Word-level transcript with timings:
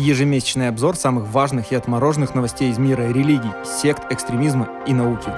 Ежемесячный 0.00 0.68
обзор 0.68 0.96
самых 0.96 1.28
важных 1.28 1.72
и 1.72 1.74
отмороженных 1.74 2.34
новостей 2.34 2.70
из 2.70 2.78
мира 2.78 3.12
религий, 3.12 3.50
сект, 3.66 4.10
экстремизма 4.10 4.70
и 4.86 4.94
науки. 4.94 5.30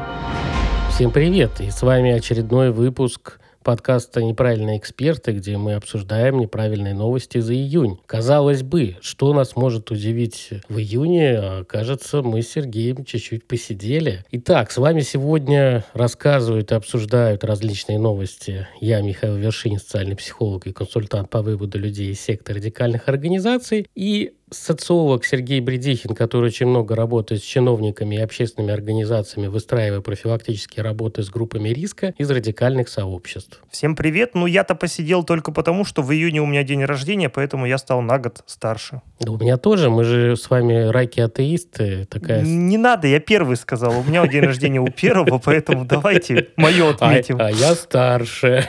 Всем 0.95 1.11
привет! 1.11 1.61
И 1.61 1.69
с 1.69 1.83
вами 1.83 2.12
очередной 2.12 2.71
выпуск 2.71 3.41
подкаста 3.65 4.23
«Неправильные 4.23 4.79
эксперты», 4.79 5.33
где 5.33 5.57
мы 5.57 5.75
обсуждаем 5.75 6.38
неправильные 6.38 6.95
новости 6.95 7.38
за 7.38 7.55
июнь. 7.55 7.98
Казалось 8.07 8.62
бы, 8.62 8.97
что 9.01 9.33
нас 9.33 9.57
может 9.57 9.91
удивить 9.91 10.51
в 10.69 10.79
июне, 10.79 11.38
а, 11.38 11.65
кажется, 11.65 12.23
мы 12.23 12.43
с 12.43 12.51
Сергеем 12.51 13.05
чуть-чуть 13.05 13.47
посидели. 13.47 14.24
Итак, 14.30 14.71
с 14.71 14.79
вами 14.79 15.01
сегодня 15.01 15.85
рассказывают 15.93 16.71
и 16.73 16.74
обсуждают 16.74 17.45
различные 17.45 17.99
новости. 17.99 18.69
Я 18.80 19.01
Михаил 19.01 19.37
Вершин, 19.37 19.79
социальный 19.79 20.16
психолог 20.16 20.66
и 20.66 20.73
консультант 20.73 21.30
по 21.30 21.43
выводу 21.43 21.79
людей 21.79 22.13
из 22.13 22.21
секты 22.21 22.55
радикальных 22.55 23.09
организаций. 23.09 23.87
И 23.95 24.35
социолог 24.52 25.24
Сергей 25.24 25.60
Бредихин, 25.60 26.15
который 26.15 26.46
очень 26.46 26.66
много 26.66 26.95
работает 26.95 27.43
с 27.43 27.45
чиновниками 27.45 28.16
и 28.16 28.21
общественными 28.21 28.73
организациями, 28.73 29.49
выстраивая 29.49 30.01
профилактические 30.01 30.82
работы 30.85 31.23
с 31.23 31.30
группами 31.30 31.71
риска 31.71 32.15
из 32.18 32.30
радикальных 32.30 32.88
сообществ. 32.88 33.60
Всем 33.71 33.96
привет. 33.96 34.35
Ну, 34.35 34.46
я-то 34.46 34.74
посидел 34.74 35.24
только 35.24 35.52
потому, 35.52 35.85
что 35.85 36.02
в 36.02 36.12
июне 36.12 36.40
у 36.40 36.46
меня 36.46 36.62
день 36.62 36.85
рождения, 36.85 37.29
поэтому 37.29 37.66
я 37.66 37.79
стал 37.79 38.02
на 38.02 38.18
год 38.18 38.43
старше. 38.46 39.02
Да 39.21 39.32
у 39.32 39.38
меня 39.38 39.57
тоже. 39.57 39.90
Мы 39.90 40.04
же 40.04 40.37
с 40.37 40.49
вами 40.51 40.88
раки-атеисты. 40.88 42.07
Такая... 42.07 42.43
Не 42.43 42.79
надо, 42.79 43.09
я 43.09 43.21
первый 43.21 43.57
сказал. 43.57 43.99
У 43.99 44.02
меня 44.02 44.27
день 44.27 44.43
рождения 44.43 44.80
у 44.80 44.88
первого, 44.88 45.38
поэтому 45.38 45.84
давайте 45.84 46.49
мое 46.57 46.90
отметим. 46.95 47.40
А, 47.40 47.46
а 47.46 47.51
я 47.51 47.74
старше. 47.74 48.68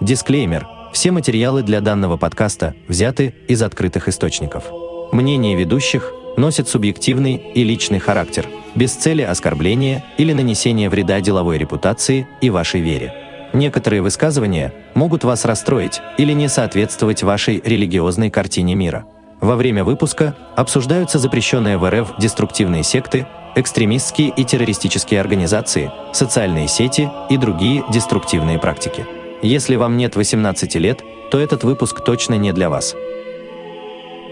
Дисклеймер. 0.00 0.73
Все 0.94 1.10
материалы 1.10 1.64
для 1.64 1.80
данного 1.80 2.16
подкаста 2.16 2.76
взяты 2.86 3.34
из 3.48 3.62
открытых 3.62 4.06
источников. 4.06 4.62
Мнение 5.10 5.56
ведущих 5.56 6.12
носит 6.36 6.68
субъективный 6.68 7.34
и 7.34 7.64
личный 7.64 7.98
характер, 7.98 8.46
без 8.76 8.92
цели 8.92 9.22
оскорбления 9.22 10.04
или 10.18 10.32
нанесения 10.32 10.88
вреда 10.88 11.20
деловой 11.20 11.58
репутации 11.58 12.28
и 12.40 12.48
вашей 12.48 12.80
вере. 12.80 13.12
Некоторые 13.52 14.02
высказывания 14.02 14.72
могут 14.94 15.24
вас 15.24 15.44
расстроить 15.44 16.00
или 16.16 16.32
не 16.32 16.48
соответствовать 16.48 17.24
вашей 17.24 17.60
религиозной 17.64 18.30
картине 18.30 18.76
мира. 18.76 19.04
Во 19.40 19.56
время 19.56 19.82
выпуска 19.82 20.36
обсуждаются 20.54 21.18
запрещенные 21.18 21.76
в 21.76 21.90
РФ 21.90 22.18
деструктивные 22.20 22.84
секты, 22.84 23.26
экстремистские 23.56 24.28
и 24.28 24.44
террористические 24.44 25.20
организации, 25.20 25.90
социальные 26.12 26.68
сети 26.68 27.10
и 27.30 27.36
другие 27.36 27.82
деструктивные 27.90 28.60
практики. 28.60 29.04
Если 29.44 29.76
вам 29.76 29.98
нет 29.98 30.16
18 30.16 30.74
лет, 30.76 31.04
то 31.30 31.38
этот 31.38 31.64
выпуск 31.64 32.02
точно 32.02 32.36
не 32.36 32.54
для 32.54 32.70
вас. 32.70 32.96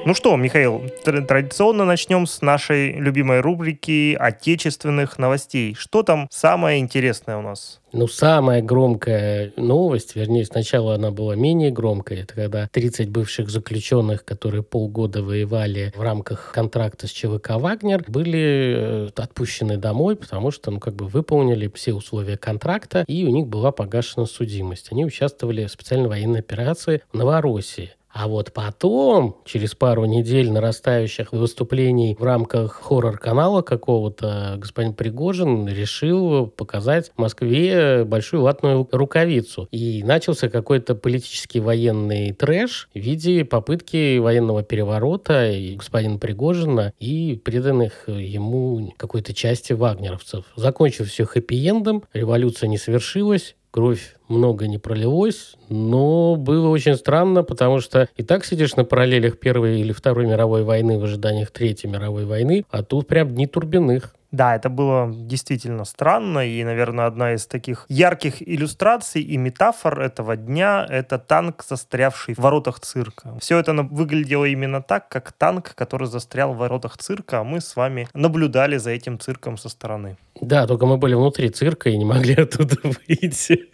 Ну 0.05 0.15
что, 0.15 0.37
Михаил, 0.37 0.83
традиционно 1.05 1.85
начнем 1.85 2.27
с 2.27 2.43
нашей 2.43 2.93
любимой 2.93 3.41
рубрики 3.41 4.17
отечественных 4.19 5.17
новостей. 5.17 5.75
Что 5.79 6.03
там 6.03 6.27
самое 6.29 6.81
интересное 6.81 7.37
у 7.37 7.43
нас? 7.43 7.81
Ну, 7.93 8.09
самая 8.09 8.63
громкая 8.63 9.53
новость, 9.57 10.17
вернее, 10.17 10.47
сначала 10.47 10.95
она 10.95 11.11
была 11.11 11.37
менее 11.37 11.71
громкая, 11.71 12.23
это 12.23 12.35
когда 12.35 12.69
30 12.73 13.11
бывших 13.11 13.51
заключенных, 13.51 14.25
которые 14.25 14.63
полгода 14.63 15.23
воевали 15.23 15.93
в 15.95 16.01
рамках 16.01 16.53
контракта 16.53 17.07
с 17.07 17.11
ЧВК 17.11 17.51
«Вагнер», 17.57 18.03
были 18.09 18.75
э, 18.77 19.09
отпущены 19.15 19.77
домой, 19.77 20.17
потому 20.17 20.51
что, 20.51 20.71
ну, 20.71 20.81
как 20.81 20.95
бы 20.95 21.07
выполнили 21.07 21.71
все 21.75 21.93
условия 21.93 22.39
контракта, 22.39 23.05
и 23.07 23.25
у 23.25 23.29
них 23.29 23.47
была 23.47 23.73
погашена 23.73 24.25
судимость. 24.25 24.91
Они 24.91 25.05
участвовали 25.05 25.67
в 25.67 25.71
специальной 25.71 26.09
военной 26.09 26.41
операции 26.41 27.03
в 27.13 27.19
Новороссии. 27.19 27.93
А 28.13 28.29
вот 28.29 28.53
потом, 28.53 29.37
через 29.45 29.75
пару 29.75 30.05
недель 30.05 30.51
нарастающих 30.53 31.33
выступлений 31.33 32.15
в 32.19 32.23
рамках 32.23 32.75
хоррор-канала 32.75 33.63
какого-то, 33.63 34.57
господин 34.59 34.93
Пригожин 34.93 35.67
решил 35.67 36.47
показать 36.47 37.11
Москве 37.17 38.05
большую 38.05 38.43
латную 38.43 38.87
рукавицу. 38.93 39.67
И 39.71 40.03
начался 40.05 40.51
какой-то 40.51 40.95
политический 40.95 41.61
военный 41.61 42.33
трэш 42.33 42.91
в 42.95 42.99
виде 42.99 43.45
попытки 43.45 44.19
военного 44.19 44.63
переворота 44.63 45.51
и 45.51 45.77
господина 45.77 46.19
Пригожина 46.19 46.93
и 47.01 47.41
преданных 47.43 48.09
ему 48.09 48.93
какой-то 48.99 49.33
части 49.33 49.73
вагнеровцев. 49.73 50.45
Закончив 50.57 51.09
все 51.09 51.25
хэппи-эндом, 51.25 52.05
революция 52.13 52.69
не 52.69 52.77
совершилась, 52.77 53.57
кровь 53.73 54.15
много 54.29 54.69
не 54.69 54.79
пролилось, 54.79 55.57
но 55.69 56.37
было 56.37 56.69
очень 56.69 56.95
странно, 56.95 57.43
потому 57.43 57.81
что 57.81 58.09
и 58.17 58.23
так 58.23 58.45
сидишь 58.45 58.77
на 58.77 58.85
параллелях 58.85 59.41
Первой 59.41 59.81
или 59.81 59.93
Второй 59.93 60.27
мировой 60.27 60.63
войны 60.63 60.99
в 60.99 61.05
ожиданиях 61.05 61.51
Третьей 61.51 61.91
мировой 61.91 62.25
войны, 62.25 62.65
а 62.71 62.85
тут 62.85 63.09
прям 63.09 63.31
дни 63.31 63.47
Турбиных. 63.47 64.15
Да, 64.31 64.57
это 64.57 64.71
было 64.71 65.13
действительно 65.15 65.85
странно, 65.85 66.39
и, 66.39 66.65
наверное, 66.65 67.05
одна 67.05 67.35
из 67.35 67.47
таких 67.47 67.85
ярких 67.91 68.41
иллюстраций 68.41 69.21
и 69.21 69.37
метафор 69.37 70.01
этого 70.01 70.37
дня— 70.37 70.87
это 70.89 71.19
танк, 71.19 71.63
застрявший 71.69 72.35
в 72.35 72.39
воротах 72.39 72.81
цирка. 72.81 73.35
Все 73.41 73.59
это 73.59 73.75
выглядело 73.75 74.47
именно 74.47 74.81
так, 74.81 75.11
как 75.11 75.33
танк, 75.33 75.75
который 75.75 76.09
застрял 76.09 76.55
в 76.55 76.57
воротах 76.57 76.97
цирка, 76.97 77.41
а 77.41 77.45
мы 77.45 77.61
с 77.61 77.77
вами 77.77 78.09
наблюдали 78.15 78.79
за 78.79 78.93
этим 78.93 79.21
цирком 79.21 79.59
со 79.59 79.69
стороны. 79.69 80.17
Да, 80.43 80.67
только 80.67 80.87
мы 80.87 80.97
были 80.97 81.15
внутри 81.15 81.51
цирка 81.51 81.89
и 81.89 81.97
не 81.97 82.05
могли 82.05 82.35
оттуда 82.43 82.77
выйти. 82.83 83.69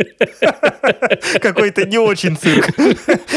Какой-то 1.40 1.86
не 1.86 1.98
очень 1.98 2.36
цирк. 2.36 2.68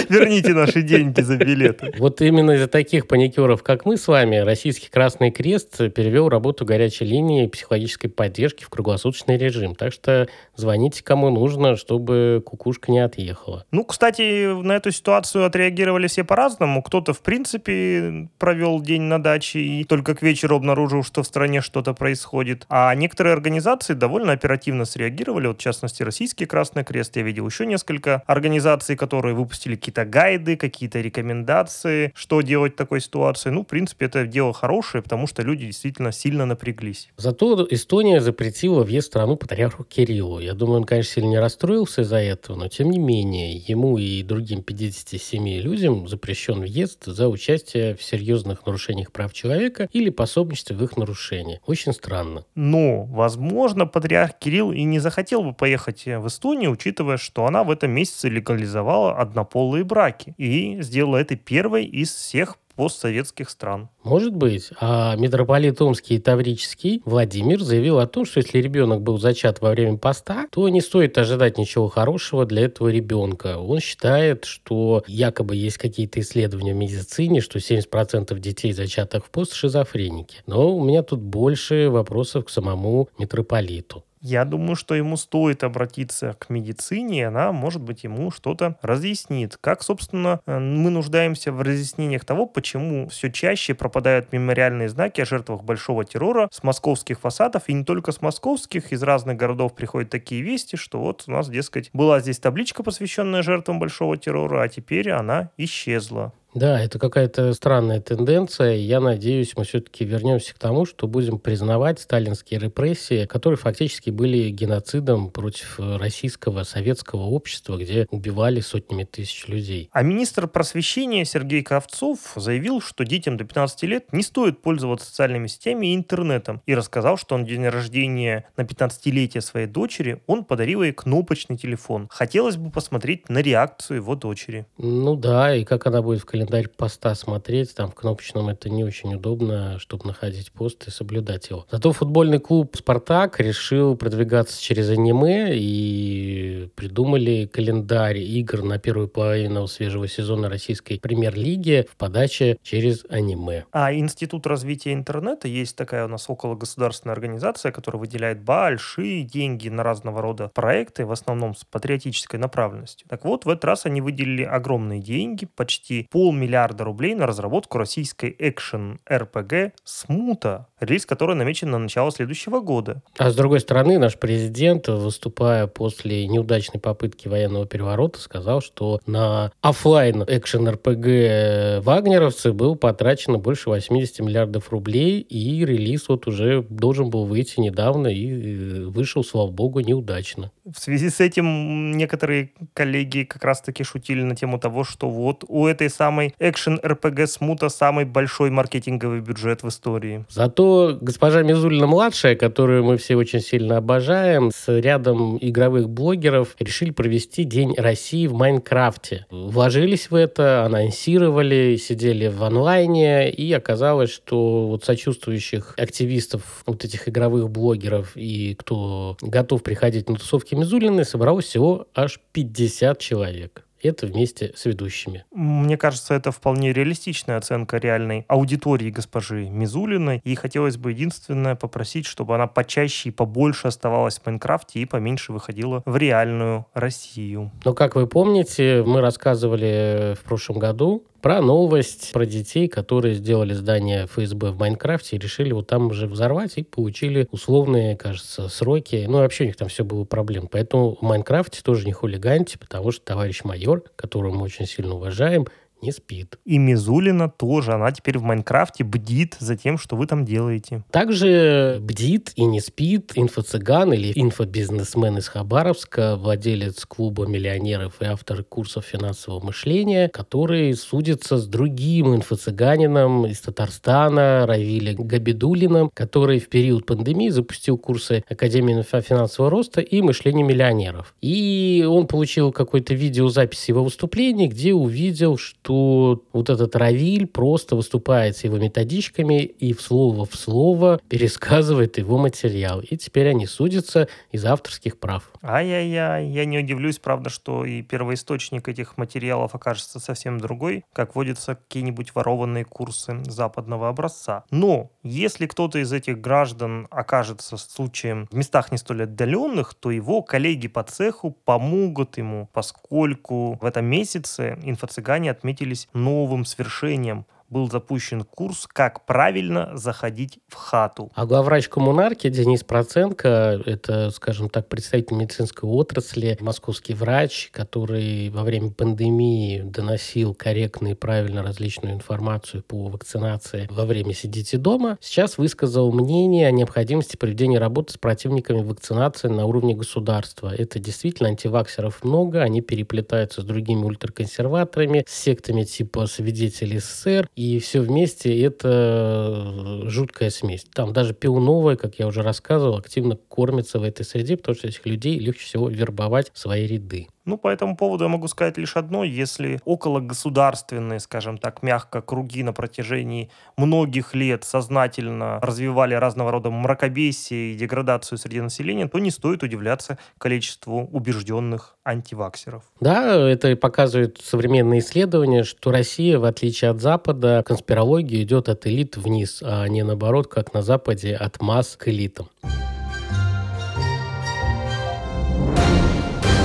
Верните 0.10 0.54
наши 0.54 0.82
деньги 0.82 1.22
за 1.22 1.38
билеты. 1.38 1.94
Вот 1.98 2.22
именно 2.22 2.52
из-за 2.52 2.68
таких 2.68 3.08
паникеров, 3.08 3.64
как 3.64 3.86
мы 3.86 3.96
с 3.96 4.08
вами, 4.08 4.36
Российский 4.38 4.90
Красный 4.90 5.32
Крест 5.32 5.78
перевел 5.94 6.28
работу 6.28 6.66
горячей 6.66 7.06
линии 7.06 7.48
психологической 7.48 8.10
поддержки 8.10 8.66
в 8.66 8.70
круглосуточный 8.70 9.38
режим. 9.38 9.76
Так 9.76 9.94
что 9.94 10.28
звоните 10.58 11.02
кому 11.02 11.30
нужно, 11.30 11.78
чтобы 11.78 12.44
кукушка 12.46 12.92
не 12.92 13.00
отъехала. 13.00 13.66
Ну, 13.72 13.86
кстати, 13.86 14.54
на 14.62 14.74
эту 14.74 14.92
ситуацию 14.92 15.46
отреагировали 15.46 16.08
все 16.08 16.26
по-разному. 16.26 16.84
Кто-то, 16.84 17.14
в 17.14 17.22
принципе, 17.22 18.28
провел 18.38 18.82
день 18.82 19.04
на 19.04 19.24
даче 19.24 19.60
и 19.60 19.86
только 19.86 20.16
к 20.16 20.22
вечеру 20.22 20.58
обнаружил, 20.58 21.04
что 21.04 21.24
в 21.24 21.28
стране 21.28 21.62
что-то 21.62 21.94
происходит. 21.94 22.66
А 22.68 22.94
некоторые 22.94 23.21
организации 23.30 23.94
довольно 23.94 24.34
оперативно 24.34 24.86
среагировали. 24.86 25.48
Вот, 25.48 25.60
в 25.60 25.62
частности, 25.62 26.04
Российский 26.04 26.46
Красный 26.46 26.84
Крест. 26.84 27.16
Я 27.16 27.24
видел 27.24 27.46
еще 27.48 27.66
несколько 27.66 28.24
организаций, 28.26 28.96
которые 28.96 29.36
выпустили 29.36 29.76
какие-то 29.76 30.06
гайды, 30.06 30.58
какие-то 30.58 31.02
рекомендации, 31.02 32.12
что 32.16 32.42
делать 32.42 32.74
в 32.74 32.78
такой 32.78 33.02
ситуации. 33.02 33.50
Ну, 33.50 33.64
в 33.64 33.68
принципе, 33.68 34.06
это 34.06 34.26
дело 34.26 34.54
хорошее, 34.54 35.04
потому 35.04 35.28
что 35.28 35.42
люди 35.42 35.66
действительно 35.66 36.12
сильно 36.12 36.46
напряглись. 36.46 37.10
Зато 37.18 37.68
Эстония 37.70 38.22
запретила 38.22 38.84
въезд 38.84 39.08
в 39.08 39.12
страну 39.12 39.36
патриарху 39.36 39.84
Кириллу. 39.84 40.40
Я 40.40 40.54
думаю, 40.54 40.78
он, 40.78 40.84
конечно, 40.86 41.14
сильно 41.14 41.30
не 41.30 41.40
расстроился 41.40 42.02
из-за 42.02 42.18
этого, 42.18 42.58
но 42.58 42.68
тем 42.68 42.90
не 42.90 43.00
менее, 43.00 43.58
ему 43.58 43.98
и 43.98 44.24
другим 44.24 44.64
57 44.64 45.48
людям 45.60 46.08
запрещен 46.08 46.60
въезд 46.60 47.06
за 47.06 47.28
участие 47.28 47.96
в 47.96 48.04
серьезных 48.04 48.66
нарушениях 48.66 49.12
прав 49.12 49.34
человека 49.34 49.90
или 49.92 50.10
пособничестве 50.10 50.76
в 50.76 50.84
их 50.84 50.98
нарушении. 50.98 51.60
Очень 51.66 51.94
странно. 51.94 52.46
Ну, 52.56 53.10
возможно, 53.12 53.86
патриарх 53.86 54.38
Кирилл 54.40 54.72
и 54.72 54.84
не 54.84 55.00
захотел 55.00 55.44
бы 55.44 55.54
поехать 55.54 56.06
в 56.06 56.28
Эстонию, 56.28 56.72
учитывая, 56.72 57.18
что 57.18 57.46
она 57.46 57.64
в 57.64 57.70
этом 57.70 57.92
месяце 57.92 58.30
легализовала 58.30 59.18
однополые 59.18 59.84
браки 59.84 60.34
и 60.38 60.82
сделала 60.82 61.18
это 61.18 61.36
первой 61.36 61.86
из 61.86 62.14
всех 62.14 62.58
постсоветских 62.74 63.50
стран. 63.50 63.90
Может 64.04 64.36
быть. 64.36 64.70
А 64.80 65.16
митрополит 65.16 65.82
Омский 65.82 66.16
и 66.16 66.20
Таврический 66.20 67.02
Владимир 67.06 67.62
заявил 67.62 68.00
о 68.00 68.08
том, 68.08 68.26
что 68.26 68.40
если 68.40 68.60
ребенок 68.60 69.02
был 69.02 69.18
зачат 69.18 69.62
во 69.62 69.72
время 69.72 69.98
поста, 69.98 70.48
то 70.52 70.68
не 70.70 70.82
стоит 70.82 71.18
ожидать 71.18 71.58
ничего 71.58 71.88
хорошего 71.88 72.46
для 72.46 72.64
этого 72.64 72.90
ребенка. 72.90 73.58
Он 73.58 73.80
считает, 73.80 74.46
что 74.46 75.04
якобы 75.08 75.56
есть 75.56 75.78
какие-то 75.78 76.20
исследования 76.20 76.74
в 76.74 76.78
медицине, 76.78 77.42
что 77.42 77.60
70% 77.60 78.38
детей, 78.40 78.74
зачатых 78.74 79.26
в 79.26 79.30
пост, 79.30 79.54
шизофреники. 79.54 80.38
Но 80.48 80.76
у 80.76 80.84
меня 80.84 81.04
тут 81.04 81.22
больше 81.22 81.90
вопросов 81.90 82.46
к 82.46 82.50
самому 82.50 83.10
митрополиту. 83.18 84.04
Я 84.24 84.46
думаю, 84.46 84.76
что 84.76 84.94
ему 84.94 85.18
стоит 85.18 85.64
обратиться 85.64 86.36
к 86.38 86.52
медицине, 86.52 87.22
и 87.22 87.24
она, 87.24 87.52
может 87.52 87.82
быть, 87.82 88.04
ему 88.04 88.30
что-то 88.30 88.78
разъяснит. 88.84 89.58
Как, 89.60 89.82
собственно, 89.82 90.40
э, 90.46 90.60
мы 90.60 90.92
нуждаемся 90.92 91.52
в 91.52 91.60
разъяснениях 91.60 92.24
того, 92.24 92.46
почему 92.46 93.10
все 93.10 93.32
чаще 93.32 93.74
пропадают 93.74 94.32
мемориальные 94.32 94.90
знаки 94.90 95.22
о 95.22 95.26
жертвах 95.26 95.64
большого 95.64 96.06
террора 96.06 96.50
с 96.52 96.62
московских 96.62 97.20
фасадов, 97.20 97.64
и 97.66 97.74
не 97.74 97.84
только 97.84 98.12
с 98.12 98.22
московских, 98.22 98.92
из 98.94 99.02
разных 99.02 99.38
городов 99.38 99.74
приходят 99.74 100.12
такие 100.12 100.44
вести, 100.44 100.76
что 100.76 101.00
вот 101.00 101.24
у 101.26 101.32
нас, 101.32 101.50
дескать, 101.50 101.90
была 101.92 102.20
здесь 102.20 102.38
табличка, 102.38 102.84
посвященная 102.84 103.42
жертвам 103.42 103.80
большого 103.80 104.18
террора, 104.18 104.62
а 104.62 104.68
теперь 104.68 105.10
она 105.10 105.50
исчезла. 105.58 106.32
Да, 106.54 106.82
это 106.82 107.00
какая-то 107.00 107.54
странная 107.54 108.02
тенденция. 108.02 108.76
Я 108.76 109.00
надеюсь, 109.00 109.54
мы 109.56 109.64
все-таки 109.64 110.04
вернемся 110.04 110.54
к 110.54 110.60
тому, 110.60 110.86
что 110.86 111.08
будем 111.08 111.40
признавать 111.40 112.00
сталинские 112.00 112.60
репрессии, 112.60 113.26
которые 113.26 113.58
фактически 113.58 114.10
были 114.10 114.50
геноцидом 114.50 115.32
против 115.32 115.80
российского 115.80 116.64
советского 116.64 117.22
общества, 117.22 117.78
где 117.78 118.06
убивали 118.10 118.60
сотнями 118.60 119.06
тысяч 119.06 119.48
людей. 119.48 119.90
А 119.94 120.04
министр 120.04 120.48
просвещения 120.48 121.24
Сергей 121.24 121.64
Кравцов 121.64 122.34
заявил, 122.36 122.82
что 122.82 123.06
детям 123.06 123.38
до 123.38 123.46
15 123.46 123.84
лет 123.84 124.12
не 124.12 124.24
стоит 124.24 124.62
пользоваться 124.62 125.08
социальными 125.08 125.48
сетями 125.48 125.88
и 125.88 125.96
интернетом, 125.96 126.62
и 126.66 126.76
рассказал, 126.76 127.18
что 127.18 127.38
на 127.38 127.46
день 127.46 127.66
рождения 127.68 128.46
на 128.58 128.64
15-летие 128.64 129.42
своей 129.42 129.68
дочери 129.68 130.22
он 130.28 130.44
подарил 130.44 130.84
ей 130.84 130.92
кнопочный 130.92 131.58
телефон. 131.58 132.10
Хотелось 132.12 132.58
бы 132.58 132.72
посмотреть 132.72 133.30
на 133.30 133.40
реакцию 133.40 133.98
его 133.98 134.16
дочери. 134.16 134.66
Ну 134.78 135.16
да, 135.16 135.56
и 135.56 135.64
как 135.64 135.88
она 135.88 136.02
будет 136.02 136.22
в 136.22 136.26
календарь 136.42 136.70
поста 136.70 137.14
смотреть, 137.14 137.76
там 137.76 137.92
в 137.92 137.94
кнопочном 137.94 138.50
это 138.50 138.68
не 138.68 138.84
очень 138.84 139.14
удобно, 139.14 139.78
чтобы 139.78 140.08
находить 140.08 140.52
пост 140.52 140.88
и 140.88 140.92
соблюдать 140.92 141.52
его. 141.52 141.68
Зато 141.70 141.92
футбольный 141.92 142.40
клуб 142.40 142.76
«Спартак» 142.76 143.40
решил 143.40 143.96
продвигаться 143.96 144.60
через 144.60 144.90
аниме 144.90 145.52
и 145.54 146.70
придумали 146.76 147.46
календарь 147.46 148.18
игр 148.18 148.64
на 148.64 148.80
первую 148.80 149.08
половину 149.08 149.68
свежего 149.68 150.08
сезона 150.08 150.50
российской 150.50 151.00
премьер-лиги 151.00 151.86
в 151.92 151.96
подаче 151.96 152.58
через 152.64 153.06
аниме. 153.10 153.66
А 153.72 153.94
Институт 153.94 154.48
развития 154.48 154.94
интернета 154.94 155.48
есть 155.48 155.76
такая 155.76 156.06
у 156.06 156.08
нас 156.08 156.28
около 156.28 156.56
государственная 156.56 157.14
организация, 157.14 157.72
которая 157.72 158.00
выделяет 158.00 158.42
большие 158.42 159.24
деньги 159.24 159.70
на 159.70 159.84
разного 159.84 160.24
рода 160.24 160.50
проекты, 160.56 161.06
в 161.06 161.12
основном 161.12 161.56
с 161.56 161.66
патриотической 161.66 162.40
направленностью. 162.40 163.08
Так 163.08 163.26
вот, 163.26 163.46
в 163.46 163.50
этот 163.50 163.66
раз 163.66 163.86
они 163.86 164.02
выделили 164.02 164.44
огромные 164.44 165.02
деньги, 165.02 165.46
почти 165.46 166.08
пол 166.10 166.31
полмиллиарда 166.32 166.86
рублей 166.86 167.14
на 167.14 167.28
разработку 167.28 167.78
российской 167.78 168.34
экшен-РПГ 168.40 169.74
«Смута», 169.84 170.68
релиз 170.80 171.06
которой 171.06 171.36
намечен 171.36 171.70
на 171.70 171.78
начало 171.78 172.10
следующего 172.10 172.62
года. 172.62 173.02
А 173.18 173.30
с 173.30 173.36
другой 173.36 173.60
стороны, 173.60 174.00
наш 174.00 174.18
президент, 174.18 174.88
выступая 174.88 175.68
после 175.68 176.26
неудачной 176.28 176.80
попытки 176.80 177.28
военного 177.28 177.66
переворота, 177.66 178.20
сказал, 178.20 178.62
что 178.62 179.02
на 179.06 179.52
офлайн 179.62 180.24
экшен-РПГ 180.24 181.82
«Вагнеровцы» 181.84 182.54
был 182.54 182.78
потрачено 182.78 183.38
больше 183.38 183.70
80 183.70 184.22
миллиардов 184.22 184.70
рублей, 184.70 185.20
и 185.20 185.66
релиз 185.66 186.08
вот 186.08 186.28
уже 186.28 186.64
должен 186.64 187.10
был 187.10 187.26
выйти 187.26 187.60
недавно 187.60 188.08
и 188.08 188.30
э, 188.30 188.86
вышел, 188.86 189.26
слава 189.26 189.52
богу, 189.52 189.82
неудачно. 189.82 190.52
В 190.64 190.80
связи 190.80 191.10
с 191.10 191.20
этим 191.20 191.98
некоторые 191.98 192.52
коллеги 192.74 193.24
как 193.24 193.44
раз-таки 193.44 193.84
шутили 193.84 194.22
на 194.22 194.36
тему 194.36 194.60
того, 194.60 194.86
что 194.86 195.10
вот 195.10 195.44
у 195.48 195.68
этой 195.68 195.90
самой 195.90 196.21
экшен-РПГ 196.40 197.26
Смута 197.26 197.70
самый 197.70 198.06
большой 198.06 198.52
маркетинговый 198.52 199.22
бюджет 199.22 199.64
в 199.64 199.70
истории. 199.70 200.26
Зато 200.30 200.98
госпожа 201.02 201.42
Мизулина-младшая, 201.42 202.36
которую 202.36 202.84
мы 202.84 202.98
все 202.98 203.16
очень 203.16 203.40
сильно 203.40 203.78
обожаем, 203.78 204.52
с 204.52 204.68
рядом 204.80 205.38
игровых 205.42 205.90
блогеров 205.90 206.56
решили 206.60 206.92
провести 206.92 207.44
День 207.44 207.74
России 207.76 208.28
в 208.28 208.34
Майнкрафте. 208.34 209.26
Вложились 209.32 210.12
в 210.12 210.16
это, 210.16 210.64
анонсировали, 210.66 211.76
сидели 211.78 212.28
в 212.28 212.44
онлайне, 212.44 213.32
и 213.32 213.52
оказалось, 213.52 214.12
что 214.12 214.68
вот 214.68 214.84
сочувствующих 214.84 215.74
активистов, 215.78 216.64
вот 216.68 216.86
этих 216.86 217.10
игровых 217.10 217.50
блогеров 217.50 218.12
и 218.16 218.54
кто 218.54 219.18
готов 219.22 219.64
приходить 219.64 220.08
на 220.08 220.18
тусовки 220.18 220.52
Ольги 220.52 220.56
Мизулиной 220.56 221.06
собралось 221.06 221.46
всего 221.46 221.88
аж 221.96 222.20
50 222.34 223.00
человек. 223.00 223.66
Это 223.84 224.08
вместе 224.08 224.54
с 224.56 224.66
ведущими. 224.66 225.26
Мне 225.32 225.78
кажется, 225.78 226.14
это 226.14 226.32
вполне 226.32 226.74
реалистичная 226.74 227.38
оценка 227.38 227.78
реальной 227.78 228.26
аудитории 228.28 228.90
госпожи 228.90 229.50
Мизулиной. 229.50 230.22
И 230.24 230.36
хотелось 230.36 230.78
бы 230.78 230.92
единственное 230.92 231.56
попросить, 231.56 232.06
чтобы 232.06 232.36
она 232.36 232.48
почаще 232.48 233.10
и 233.10 233.12
побольше 233.12 233.68
оставалась 233.68 234.20
в 234.20 234.26
Майнкрафте 234.26 234.80
и 234.80 234.86
поменьше 234.86 235.32
выходила 235.32 235.82
в 235.86 235.98
реальную 235.98 236.66
Россию. 236.74 237.52
Но, 237.64 237.74
как 237.74 237.96
вы 237.96 238.08
помните, 238.08 238.84
мы 238.86 239.02
рассказывали 239.02 240.16
в 240.20 240.24
прошлом 240.24 240.60
году 240.60 241.04
про 241.22 241.42
новость 241.42 242.12
про 242.12 242.26
детей, 242.26 242.68
которые 242.68 243.16
сделали 243.16 243.54
здание 243.54 244.06
ФСБ 244.08 244.52
в 244.52 244.60
Майнкрафте 244.60 245.16
и 245.16 245.20
решили 245.20 245.52
вот 245.52 245.68
там 245.68 245.88
уже 245.88 246.08
взорвать 246.08 246.54
и 246.58 246.64
получили 246.64 247.28
условные, 247.32 247.96
кажется, 247.96 248.50
сроки. 248.50 249.06
Ну, 249.08 249.20
вообще 249.20 249.44
у 249.44 249.48
них 249.48 249.56
там 249.56 249.68
все 249.68 249.84
было 249.84 250.04
проблем. 250.04 250.48
Поэтому 250.52 250.98
в 251.00 251.02
Майнкрафте 251.02 251.62
тоже 251.64 251.86
не 251.86 251.94
хулиганьте, 251.94 252.58
потому 252.58 252.92
что 252.92 253.06
товарищ 253.06 253.44
майор, 253.44 253.84
которого 253.96 254.34
мы 254.34 254.44
очень 254.44 254.66
сильно 254.66 254.96
уважаем, 254.96 255.48
не 255.82 255.92
спит. 255.92 256.38
И 256.46 256.58
Мизулина 256.58 257.30
тоже. 257.30 257.74
Она 257.74 257.92
теперь 257.92 258.18
в 258.18 258.24
Майнкрафте 258.24 258.84
бдит 258.84 259.36
за 259.40 259.56
тем, 259.56 259.78
что 259.78 259.96
вы 259.96 260.08
там 260.08 260.26
делаете. 260.26 260.84
Также 260.92 261.80
бдит 261.82 262.32
и 262.36 262.44
не 262.44 262.60
спит 262.60 263.14
инфо-цыган 263.16 263.94
или 263.94 264.12
инфобизнесмен 264.16 265.18
из 265.18 265.28
Хабаровска, 265.28 266.16
владелец 266.18 266.86
клуба 266.86 267.26
миллионеров 267.26 268.02
и 268.02 268.06
автор 268.06 268.44
курсов 268.44 268.86
финансового 268.86 269.44
мышления, 269.44 270.10
который 270.10 270.74
судится 270.74 271.38
с 271.38 271.48
другим 271.48 272.16
инфо-цыганином 272.16 273.26
из 273.28 273.40
Татарстана, 273.42 274.46
Равиля 274.46 274.94
Габидулиным, 274.94 275.92
который 275.94 276.40
в 276.40 276.50
период 276.50 276.86
пандемии 276.86 277.30
запустил 277.30 277.78
курсы 277.78 278.24
Академии 278.30 278.82
финансового 279.02 279.50
роста 279.50 279.82
и 279.82 280.02
мышления 280.02 280.44
миллионеров. 280.44 281.14
И 281.22 281.86
он 281.88 282.08
получил 282.08 282.52
какой-то 282.52 282.94
видеозапись 282.94 283.70
его 283.70 283.84
выступления, 283.84 284.48
где 284.48 284.74
увидел, 284.74 285.38
что 285.38 285.71
что 285.72 286.22
вот 286.34 286.50
этот 286.50 286.76
Равиль 286.76 287.28
просто 287.28 287.78
выступает 287.78 288.36
с 288.36 288.44
его 288.44 288.58
методичками 288.58 289.44
и 289.44 289.74
в 289.74 289.82
слово 289.82 290.26
в 290.26 290.36
слово 290.36 291.00
пересказывает 291.08 291.98
его 291.98 292.18
материал. 292.18 292.82
И 292.82 292.98
теперь 292.98 293.30
они 293.30 293.46
судятся 293.46 294.10
из 294.34 294.44
авторских 294.44 295.00
прав. 295.00 295.32
Ай-яй-яй, 295.42 296.28
я 296.28 296.46
не 296.46 296.60
удивлюсь, 296.60 297.00
правда, 297.00 297.30
что 297.30 297.64
и 297.64 297.82
первоисточник 297.84 298.68
этих 298.68 298.98
материалов 298.98 299.56
окажется 299.56 300.02
совсем 300.02 300.40
другой, 300.40 300.84
как 300.92 301.16
водятся 301.16 301.56
какие-нибудь 301.56 302.14
ворованные 302.16 302.66
курсы 302.66 303.24
западного 303.24 303.88
образца. 303.88 304.44
Но 304.52 304.92
если 305.04 305.48
кто-то 305.48 305.80
из 305.80 305.94
этих 305.94 306.20
граждан 306.20 306.88
окажется 306.92 307.56
случаем 307.56 308.28
в 308.30 308.36
местах 308.36 308.74
не 308.74 308.78
столь 308.78 309.04
отдаленных, 309.04 309.74
то 309.74 309.90
его 309.90 310.22
коллеги 310.22 310.68
по 310.68 310.84
цеху 310.84 311.32
помогут 311.32 312.18
ему, 312.18 312.50
поскольку 312.52 313.58
в 313.62 313.66
этом 313.66 313.86
месяце 313.86 314.60
инфо-цыгане 314.64 315.32
отметили 315.32 315.61
отметились 315.62 315.88
новым 315.94 316.46
свершением– 316.46 317.26
был 317.52 317.70
запущен 317.70 318.24
курс 318.24 318.66
«Как 318.66 319.06
правильно 319.06 319.72
заходить 319.76 320.40
в 320.48 320.56
хату». 320.56 321.12
А 321.14 321.26
главврач 321.26 321.68
коммунарки 321.68 322.30
Денис 322.30 322.64
Проценко, 322.64 323.62
это, 323.66 324.10
скажем 324.10 324.50
так, 324.50 324.70
представитель 324.70 325.18
медицинской 325.18 325.70
отрасли, 325.70 326.38
московский 326.40 326.94
врач, 326.94 327.50
который 327.52 328.30
во 328.30 328.44
время 328.44 328.72
пандемии 328.72 329.62
доносил 329.62 330.34
корректно 330.34 330.90
и 330.90 330.94
правильно 330.94 331.44
различную 331.44 331.94
информацию 331.94 332.64
по 332.64 332.88
вакцинации 332.88 333.68
во 333.70 333.86
время 333.86 334.14
«Сидите 334.14 334.58
дома», 334.58 334.98
сейчас 335.02 335.38
высказал 335.38 335.92
мнение 335.92 336.48
о 336.48 336.52
необходимости 336.52 337.18
проведения 337.18 337.60
работы 337.60 337.94
с 337.94 337.98
противниками 337.98 338.62
вакцинации 338.62 339.28
на 339.28 339.46
уровне 339.46 339.76
государства. 339.76 340.54
Это 340.58 340.80
действительно 340.80 341.30
антиваксеров 341.30 342.04
много, 342.04 342.42
они 342.42 342.62
переплетаются 342.62 343.42
с 343.42 343.44
другими 343.44 343.84
ультраконсерваторами, 343.84 345.04
с 345.06 345.14
сектами 345.14 345.64
типа 345.64 346.08
свидетелей 346.08 346.80
СССР, 346.80 347.30
и 347.42 347.58
все 347.58 347.82
вместе 347.82 348.40
это 348.40 349.82
жуткая 349.86 350.30
смесь. 350.30 350.64
Там 350.76 350.94
даже 350.94 351.16
Пиуновая, 351.16 351.76
как 351.76 351.98
я 351.98 352.06
уже 352.06 352.22
рассказывал, 352.22 352.78
активно 352.78 353.16
кормится 353.16 353.80
в 353.80 353.84
этой 353.84 354.06
среде, 354.06 354.38
потому 354.38 354.56
что 354.56 354.68
этих 354.68 354.86
людей 354.86 355.18
легче 355.18 355.46
всего 355.46 355.68
вербовать 355.68 356.32
в 356.34 356.38
свои 356.38 356.68
ряды. 356.68 357.08
Ну, 357.26 357.38
по 357.38 357.50
этому 357.50 357.78
поводу 357.78 358.06
я 358.06 358.10
могу 358.10 358.28
сказать 358.28 358.58
лишь 358.58 358.76
одно. 358.76 359.04
Если 359.04 359.60
около 359.66 360.00
государственные, 360.00 361.00
скажем 361.00 361.38
так, 361.38 361.62
мягко 361.62 362.02
круги 362.02 362.44
на 362.44 362.54
протяжении 362.54 363.30
многих 363.58 364.16
лет 364.16 364.44
сознательно 364.44 365.40
развивали 365.42 365.94
разного 365.94 366.32
рода 366.32 366.50
мракобесие 366.50 367.54
и 367.54 367.56
деградацию 367.56 368.18
среди 368.18 368.42
населения, 368.42 368.88
то 368.88 369.00
не 369.00 369.12
стоит 369.12 369.44
удивляться 369.44 369.98
количеству 370.18 370.90
убежденных 370.92 371.76
антиваксеров. 371.84 372.64
Да, 372.80 373.16
это 373.30 373.56
показывает 373.56 374.20
современные 374.24 374.80
исследования, 374.80 375.44
что 375.44 375.72
Россия, 375.72 376.18
в 376.18 376.26
отличие 376.26 376.72
от 376.72 376.82
Запада, 376.82 377.44
конспирология 377.46 378.24
идет 378.24 378.50
от 378.50 378.66
элит 378.66 378.98
вниз, 378.98 379.42
а 379.46 379.68
не 379.68 379.84
наоборот, 379.84 380.28
как 380.28 380.54
на 380.54 380.62
Западе, 380.62 381.16
от 381.16 381.42
масс 381.42 381.76
к 381.76 381.88
элитам. 381.88 382.30